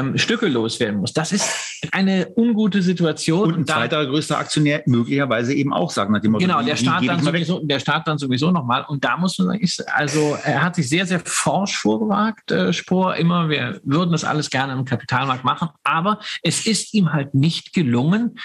ähm, 0.09 0.17
Stücke 0.17 0.47
loswerden 0.47 0.99
muss. 0.99 1.13
Das 1.13 1.31
ist 1.31 1.49
eine 1.91 2.29
ungute 2.35 2.81
Situation. 2.81 3.53
Und 3.53 3.59
ein 3.59 3.65
zweiter 3.65 4.05
größter 4.05 4.37
Aktionär 4.37 4.83
möglicherweise 4.85 5.53
eben 5.53 5.73
auch 5.73 5.91
sagen, 5.91 6.13
nach 6.13 6.21
dem 6.21 6.31
Motto, 6.31 6.45
Genau, 6.45 6.61
der 6.61 6.75
Staat, 6.75 7.07
dann 7.07 7.21
sowieso, 7.21 7.59
der 7.59 7.79
Staat 7.79 8.07
dann 8.07 8.17
sowieso 8.17 8.51
nochmal. 8.51 8.85
Und 8.87 9.03
da 9.03 9.17
muss 9.17 9.37
man 9.37 9.47
sagen, 9.47 9.59
ist, 9.61 9.87
also 9.93 10.37
er 10.43 10.63
hat 10.63 10.75
sich 10.75 10.89
sehr, 10.89 11.05
sehr 11.05 11.19
forsch 11.19 11.77
vorgewagt, 11.77 12.51
äh, 12.51 12.73
Spor. 12.73 13.15
Immer, 13.15 13.49
wir 13.49 13.79
würden 13.83 14.11
das 14.11 14.23
alles 14.23 14.49
gerne 14.49 14.73
im 14.73 14.85
Kapitalmarkt 14.85 15.43
machen. 15.43 15.69
Aber 15.83 16.19
es 16.41 16.65
ist 16.65 16.93
ihm 16.93 17.13
halt 17.13 17.33
nicht 17.33 17.73
gelungen, 17.73 18.35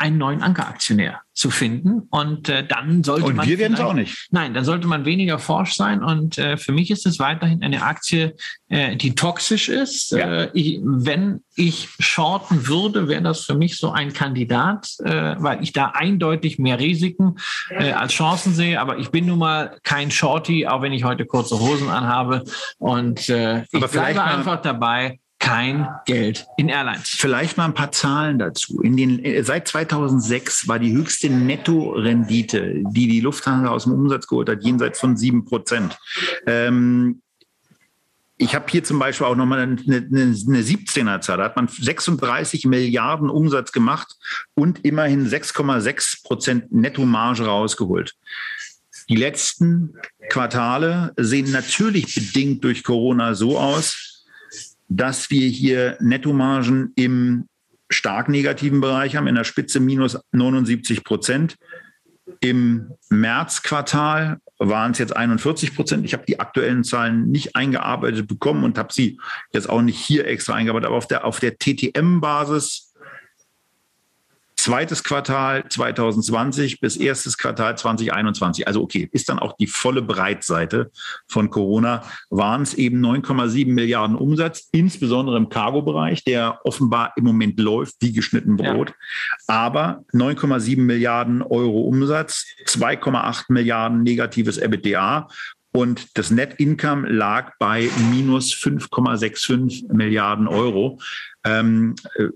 einen 0.00 0.16
neuen 0.16 0.42
Ankeraktionär 0.42 1.20
zu 1.34 1.50
finden. 1.50 2.08
Und 2.10 2.48
äh, 2.48 2.66
dann 2.66 3.04
sollte 3.04 3.26
und 3.26 3.36
man. 3.36 3.46
wir 3.46 3.58
werden 3.58 3.74
es 3.74 3.80
auch 3.80 3.92
nicht. 3.92 4.28
Nein, 4.30 4.54
dann 4.54 4.64
sollte 4.64 4.86
man 4.86 5.04
weniger 5.04 5.38
forsch 5.38 5.74
sein. 5.74 6.02
Und 6.02 6.38
äh, 6.38 6.56
für 6.56 6.72
mich 6.72 6.90
ist 6.90 7.04
es 7.04 7.18
weiterhin 7.18 7.62
eine 7.62 7.82
Aktie, 7.82 8.34
äh, 8.68 8.96
die 8.96 9.14
toxisch 9.14 9.68
ist. 9.68 10.12
Ja. 10.12 10.44
Äh, 10.44 10.50
ich, 10.54 10.80
wenn 10.82 11.42
ich 11.54 11.88
shorten 11.98 12.66
würde, 12.66 13.08
wäre 13.08 13.22
das 13.22 13.44
für 13.44 13.54
mich 13.54 13.76
so 13.76 13.90
ein 13.90 14.14
Kandidat, 14.14 14.88
äh, 15.04 15.36
weil 15.38 15.62
ich 15.62 15.72
da 15.72 15.92
eindeutig 15.94 16.58
mehr 16.58 16.78
Risiken 16.78 17.36
äh, 17.68 17.92
als 17.92 18.12
Chancen 18.12 18.54
sehe. 18.54 18.80
Aber 18.80 18.98
ich 18.98 19.10
bin 19.10 19.26
nun 19.26 19.38
mal 19.38 19.78
kein 19.82 20.10
Shorty, 20.10 20.66
auch 20.66 20.80
wenn 20.80 20.94
ich 20.94 21.04
heute 21.04 21.26
kurze 21.26 21.60
Hosen 21.60 21.90
anhabe. 21.90 22.44
Und 22.78 23.28
äh, 23.28 23.64
ich 23.70 23.86
bleibe 23.86 24.22
einfach 24.22 24.62
dabei 24.62 25.18
kein 25.40 25.88
Geld 26.04 26.46
in 26.58 26.68
Airlines. 26.68 27.08
Vielleicht 27.08 27.56
mal 27.56 27.64
ein 27.64 27.74
paar 27.74 27.90
Zahlen 27.90 28.38
dazu. 28.38 28.80
In 28.82 28.96
den, 28.96 29.24
äh, 29.24 29.42
seit 29.42 29.66
2006 29.66 30.68
war 30.68 30.78
die 30.78 30.92
höchste 30.92 31.28
Nettorendite, 31.28 32.82
die 32.90 33.08
die 33.08 33.20
Lufthansa 33.20 33.70
aus 33.70 33.84
dem 33.84 33.94
Umsatz 33.94 34.26
geholt 34.26 34.48
hat, 34.48 34.62
jenseits 34.62 35.00
von 35.00 35.16
sieben 35.16 35.44
Prozent. 35.44 35.98
Ähm, 36.46 37.22
ich 38.36 38.54
habe 38.54 38.66
hier 38.70 38.84
zum 38.84 38.98
Beispiel 38.98 39.26
auch 39.26 39.36
nochmal 39.36 39.60
eine, 39.60 39.76
eine, 39.86 40.06
eine 40.06 40.62
17er-Zahl. 40.62 41.38
Da 41.38 41.44
hat 41.44 41.56
man 41.56 41.68
36 41.68 42.64
Milliarden 42.66 43.28
Umsatz 43.28 43.72
gemacht 43.72 44.16
und 44.54 44.84
immerhin 44.84 45.28
6,6 45.28 46.22
Prozent 46.22 46.72
Nettomarge 46.72 47.44
rausgeholt. 47.44 48.14
Die 49.10 49.16
letzten 49.16 49.94
Quartale 50.30 51.12
sehen 51.16 51.50
natürlich 51.50 52.14
bedingt 52.14 52.64
durch 52.64 52.82
Corona 52.82 53.34
so 53.34 53.58
aus, 53.58 54.09
dass 54.90 55.30
wir 55.30 55.48
hier 55.48 55.96
Nettomargen 56.00 56.92
im 56.96 57.46
stark 57.88 58.28
negativen 58.28 58.80
Bereich 58.80 59.16
haben, 59.16 59.28
in 59.28 59.36
der 59.36 59.44
Spitze 59.44 59.80
minus 59.80 60.18
79 60.32 61.04
Prozent. 61.04 61.56
Im 62.40 62.90
Märzquartal 63.08 64.38
waren 64.58 64.92
es 64.92 64.98
jetzt 64.98 65.16
41 65.16 65.74
Prozent. 65.74 66.04
Ich 66.04 66.12
habe 66.12 66.24
die 66.26 66.40
aktuellen 66.40 66.84
Zahlen 66.84 67.30
nicht 67.30 67.56
eingearbeitet 67.56 68.26
bekommen 68.26 68.64
und 68.64 68.78
habe 68.78 68.92
sie 68.92 69.18
jetzt 69.52 69.68
auch 69.68 69.80
nicht 69.80 69.98
hier 69.98 70.26
extra 70.26 70.54
eingearbeitet, 70.54 70.88
aber 70.88 70.96
auf 70.96 71.06
der, 71.06 71.24
auf 71.24 71.40
der 71.40 71.56
TTM-Basis 71.56 72.89
zweites 74.60 75.02
Quartal 75.02 75.64
2020 75.68 76.80
bis 76.80 76.96
erstes 76.96 77.38
Quartal 77.38 77.78
2021. 77.78 78.66
Also 78.66 78.82
okay, 78.82 79.08
ist 79.12 79.28
dann 79.28 79.38
auch 79.38 79.56
die 79.56 79.66
volle 79.66 80.02
Breitseite 80.02 80.90
von 81.28 81.50
Corona, 81.50 82.02
waren 82.28 82.62
es 82.62 82.74
eben 82.74 83.04
9,7 83.04 83.72
Milliarden 83.72 84.16
Umsatz, 84.16 84.68
insbesondere 84.72 85.38
im 85.38 85.48
Cargo-Bereich, 85.48 86.24
der 86.24 86.60
offenbar 86.64 87.12
im 87.16 87.24
Moment 87.24 87.58
läuft 87.58 87.96
wie 88.00 88.12
geschnitten 88.12 88.56
Brot. 88.56 88.90
Ja. 88.90 88.94
Aber 89.46 90.04
9,7 90.12 90.80
Milliarden 90.80 91.42
Euro 91.42 91.80
Umsatz, 91.82 92.44
2,8 92.66 93.44
Milliarden 93.48 94.02
negatives 94.02 94.58
EBITDA 94.58 95.28
und 95.72 96.18
das 96.18 96.30
Net 96.30 96.54
Income 96.58 97.08
lag 97.08 97.52
bei 97.58 97.88
minus 98.10 98.52
5,65 98.52 99.92
Milliarden 99.92 100.48
Euro. 100.48 100.98
Ähm, 101.44 101.94
äh, 102.16 102.26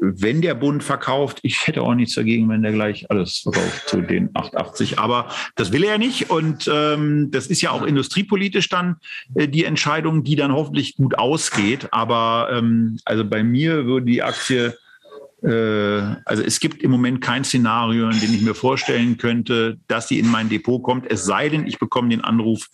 wenn 0.00 0.42
der 0.42 0.54
Bund 0.54 0.84
verkauft, 0.84 1.40
ich 1.42 1.66
hätte 1.66 1.82
auch 1.82 1.94
nichts 1.94 2.14
dagegen, 2.14 2.48
wenn 2.48 2.62
der 2.62 2.72
gleich 2.72 3.10
alles 3.10 3.38
verkauft 3.38 3.88
zu 3.88 4.02
den 4.02 4.30
880. 4.34 4.98
Aber 4.98 5.28
das 5.56 5.72
will 5.72 5.84
er 5.84 5.98
nicht. 5.98 6.30
Und 6.30 6.70
ähm, 6.72 7.30
das 7.30 7.46
ist 7.46 7.62
ja 7.62 7.70
auch 7.70 7.82
industriepolitisch 7.82 8.68
dann 8.68 8.96
äh, 9.34 9.48
die 9.48 9.64
Entscheidung, 9.64 10.22
die 10.22 10.36
dann 10.36 10.52
hoffentlich 10.52 10.96
gut 10.96 11.18
ausgeht. 11.18 11.88
Aber 11.92 12.50
ähm, 12.52 12.98
also 13.04 13.24
bei 13.24 13.42
mir 13.42 13.86
würde 13.86 14.06
die 14.06 14.22
Aktie 14.22 14.76
also 15.44 16.42
es 16.42 16.60
gibt 16.60 16.82
im 16.82 16.90
Moment 16.90 17.20
kein 17.20 17.44
Szenario, 17.44 18.08
in 18.08 18.20
dem 18.20 18.32
ich 18.32 18.42
mir 18.42 18.54
vorstellen 18.54 19.16
könnte, 19.18 19.78
dass 19.88 20.08
sie 20.08 20.18
in 20.18 20.28
mein 20.28 20.48
Depot 20.48 20.82
kommt. 20.82 21.10
Es 21.10 21.24
sei 21.24 21.48
denn, 21.48 21.66
ich 21.66 21.78
bekomme 21.78 22.10
den 22.10 22.22
Anruf 22.22 22.68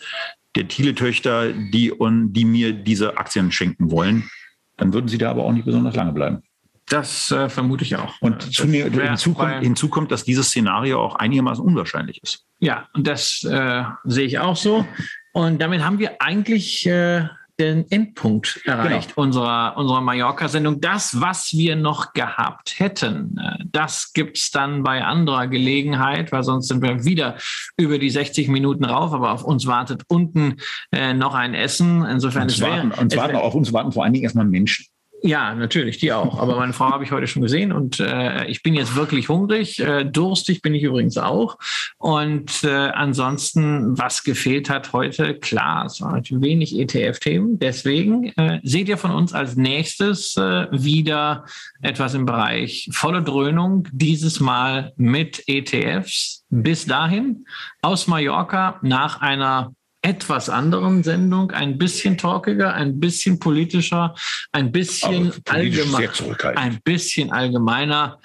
der 0.54 0.68
Thiele-Töchter, 0.68 1.52
die, 1.52 1.92
die 1.98 2.44
mir 2.44 2.72
diese 2.72 3.16
Aktien 3.16 3.52
schenken 3.52 3.90
wollen. 3.90 4.28
Dann 4.76 4.92
würden 4.92 5.08
sie 5.08 5.18
da 5.18 5.30
aber 5.30 5.44
auch 5.44 5.52
nicht 5.52 5.64
besonders 5.64 5.94
lange 5.96 6.12
bleiben. 6.12 6.42
Das 6.88 7.30
äh, 7.30 7.48
vermute 7.48 7.84
ich 7.84 7.96
auch. 7.96 8.14
Und 8.20 8.42
zu 8.54 8.66
mir, 8.66 8.90
hinzu, 8.90 9.34
kommt, 9.34 9.62
hinzu 9.62 9.88
kommt, 9.88 10.10
dass 10.10 10.24
dieses 10.24 10.48
Szenario 10.48 11.02
auch 11.02 11.16
einigermaßen 11.16 11.62
unwahrscheinlich 11.62 12.22
ist. 12.22 12.46
Ja, 12.60 12.88
und 12.94 13.06
das 13.06 13.44
äh, 13.44 13.84
sehe 14.04 14.24
ich 14.24 14.38
auch 14.38 14.56
so. 14.56 14.86
Und 15.32 15.60
damit 15.60 15.84
haben 15.84 15.98
wir 15.98 16.20
eigentlich 16.22 16.86
äh, 16.86 17.28
den 17.58 17.90
Endpunkt 17.90 18.60
erreicht 18.64 19.14
genau. 19.14 19.26
unserer, 19.26 19.76
unserer 19.76 20.00
Mallorca-Sendung. 20.00 20.80
Das, 20.80 21.20
was 21.20 21.52
wir 21.52 21.76
noch 21.76 22.12
gehabt 22.12 22.78
hätten, 22.78 23.36
äh, 23.38 23.64
das 23.66 24.12
gibt 24.12 24.38
es 24.38 24.50
dann 24.50 24.82
bei 24.82 25.04
anderer 25.04 25.48
Gelegenheit, 25.48 26.30
weil 26.32 26.42
sonst 26.44 26.68
sind 26.68 26.82
wir 26.82 27.04
wieder 27.04 27.36
über 27.76 27.98
die 27.98 28.10
60 28.10 28.48
Minuten 28.48 28.84
rauf, 28.84 29.12
aber 29.12 29.32
auf 29.32 29.44
uns 29.44 29.66
wartet 29.66 30.02
unten 30.08 30.56
äh, 30.92 31.14
noch 31.14 31.34
ein 31.34 31.54
Essen. 31.54 32.04
Insofern 32.04 32.44
uns 32.44 32.60
warten, 32.60 32.92
uns 32.92 33.16
warten, 33.16 33.36
auf 33.36 33.54
uns 33.54 33.72
warten 33.72 33.92
vor 33.92 34.04
allen 34.04 34.12
Dingen 34.12 34.24
erstmal 34.24 34.46
Menschen. 34.46 34.86
Ja, 35.22 35.52
natürlich, 35.54 35.98
die 35.98 36.12
auch. 36.12 36.38
Aber 36.38 36.56
meine 36.56 36.72
Frau 36.72 36.90
habe 36.90 37.02
ich 37.02 37.10
heute 37.10 37.26
schon 37.26 37.42
gesehen 37.42 37.72
und 37.72 37.98
äh, 37.98 38.46
ich 38.46 38.62
bin 38.62 38.74
jetzt 38.74 38.94
wirklich 38.94 39.28
hungrig. 39.28 39.80
Äh, 39.80 40.04
durstig 40.04 40.62
bin 40.62 40.74
ich 40.74 40.84
übrigens 40.84 41.18
auch. 41.18 41.58
Und 41.96 42.62
äh, 42.62 42.68
ansonsten, 42.68 43.98
was 43.98 44.22
gefehlt 44.22 44.70
hat 44.70 44.92
heute, 44.92 45.34
klar, 45.34 45.86
es 45.86 46.00
waren 46.00 46.22
wenig 46.30 46.78
ETF-Themen. 46.78 47.58
Deswegen 47.58 48.26
äh, 48.36 48.60
seht 48.62 48.88
ihr 48.88 48.96
von 48.96 49.10
uns 49.10 49.32
als 49.32 49.56
nächstes 49.56 50.36
äh, 50.36 50.66
wieder 50.70 51.44
etwas 51.82 52.14
im 52.14 52.24
Bereich 52.24 52.88
volle 52.92 53.22
Dröhnung, 53.22 53.88
dieses 53.90 54.38
Mal 54.38 54.92
mit 54.96 55.42
ETFs. 55.48 56.44
Bis 56.50 56.86
dahin 56.86 57.44
aus 57.82 58.06
Mallorca 58.06 58.78
nach 58.82 59.20
einer 59.20 59.72
etwas 60.08 60.48
anderen 60.48 61.02
Sendung, 61.02 61.50
ein 61.50 61.76
bisschen 61.76 62.16
talkiger, 62.16 62.72
ein 62.72 62.98
bisschen 62.98 63.38
politischer, 63.38 64.14
ein 64.52 64.72
bisschen 64.72 65.32
allgemein, 65.46 66.08
ein 66.56 66.80
bisschen 66.82 67.30
allgemeiner. 67.30 68.18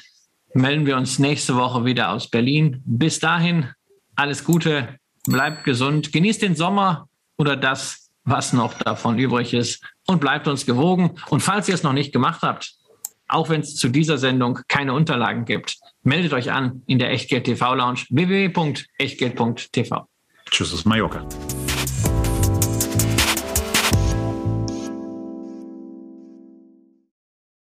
Melden 0.54 0.86
wir 0.86 0.96
uns 0.96 1.20
nächste 1.20 1.58
Woche 1.58 1.84
wieder 1.84 2.12
aus 2.12 2.30
Berlin. 2.30 2.82
Bis 2.86 3.20
dahin 3.20 3.68
alles 4.16 4.46
Gute, 4.46 4.98
bleibt 5.26 5.66
gesund, 5.66 6.14
genießt 6.14 6.42
den 6.42 6.56
Sommer 6.56 7.10
oder 7.36 7.58
das, 7.58 8.10
was 8.24 8.54
noch 8.54 8.74
davon 8.76 9.20
übrig 9.20 9.54
ist 9.54 9.84
und 10.08 10.22
bleibt 10.22 10.48
uns 10.48 10.66
gewogen. 10.66 11.20
Und 11.30 11.42
falls 11.42 11.68
ihr 11.68 11.76
es 11.76 11.84
noch 11.84 11.92
nicht 11.92 12.14
gemacht 12.14 12.44
habt, 12.44 12.76
auch 13.28 13.50
wenn 13.50 13.60
es 13.60 13.76
zu 13.76 13.90
dieser 13.90 14.18
Sendung 14.18 14.60
keine 14.70 14.94
Unterlagen 14.94 15.44
gibt, 15.44 15.78
meldet 16.04 16.32
euch 16.32 16.50
an 16.52 16.84
in 16.86 17.00
der 17.00 17.12
Echtgeld 17.12 17.44
TV 17.44 17.76
Lounge 17.76 18.06
www.echtgeld.tv. 18.10 20.08
Tschüss 20.50 20.74
aus 20.74 20.86
Mallorca. 20.86 21.26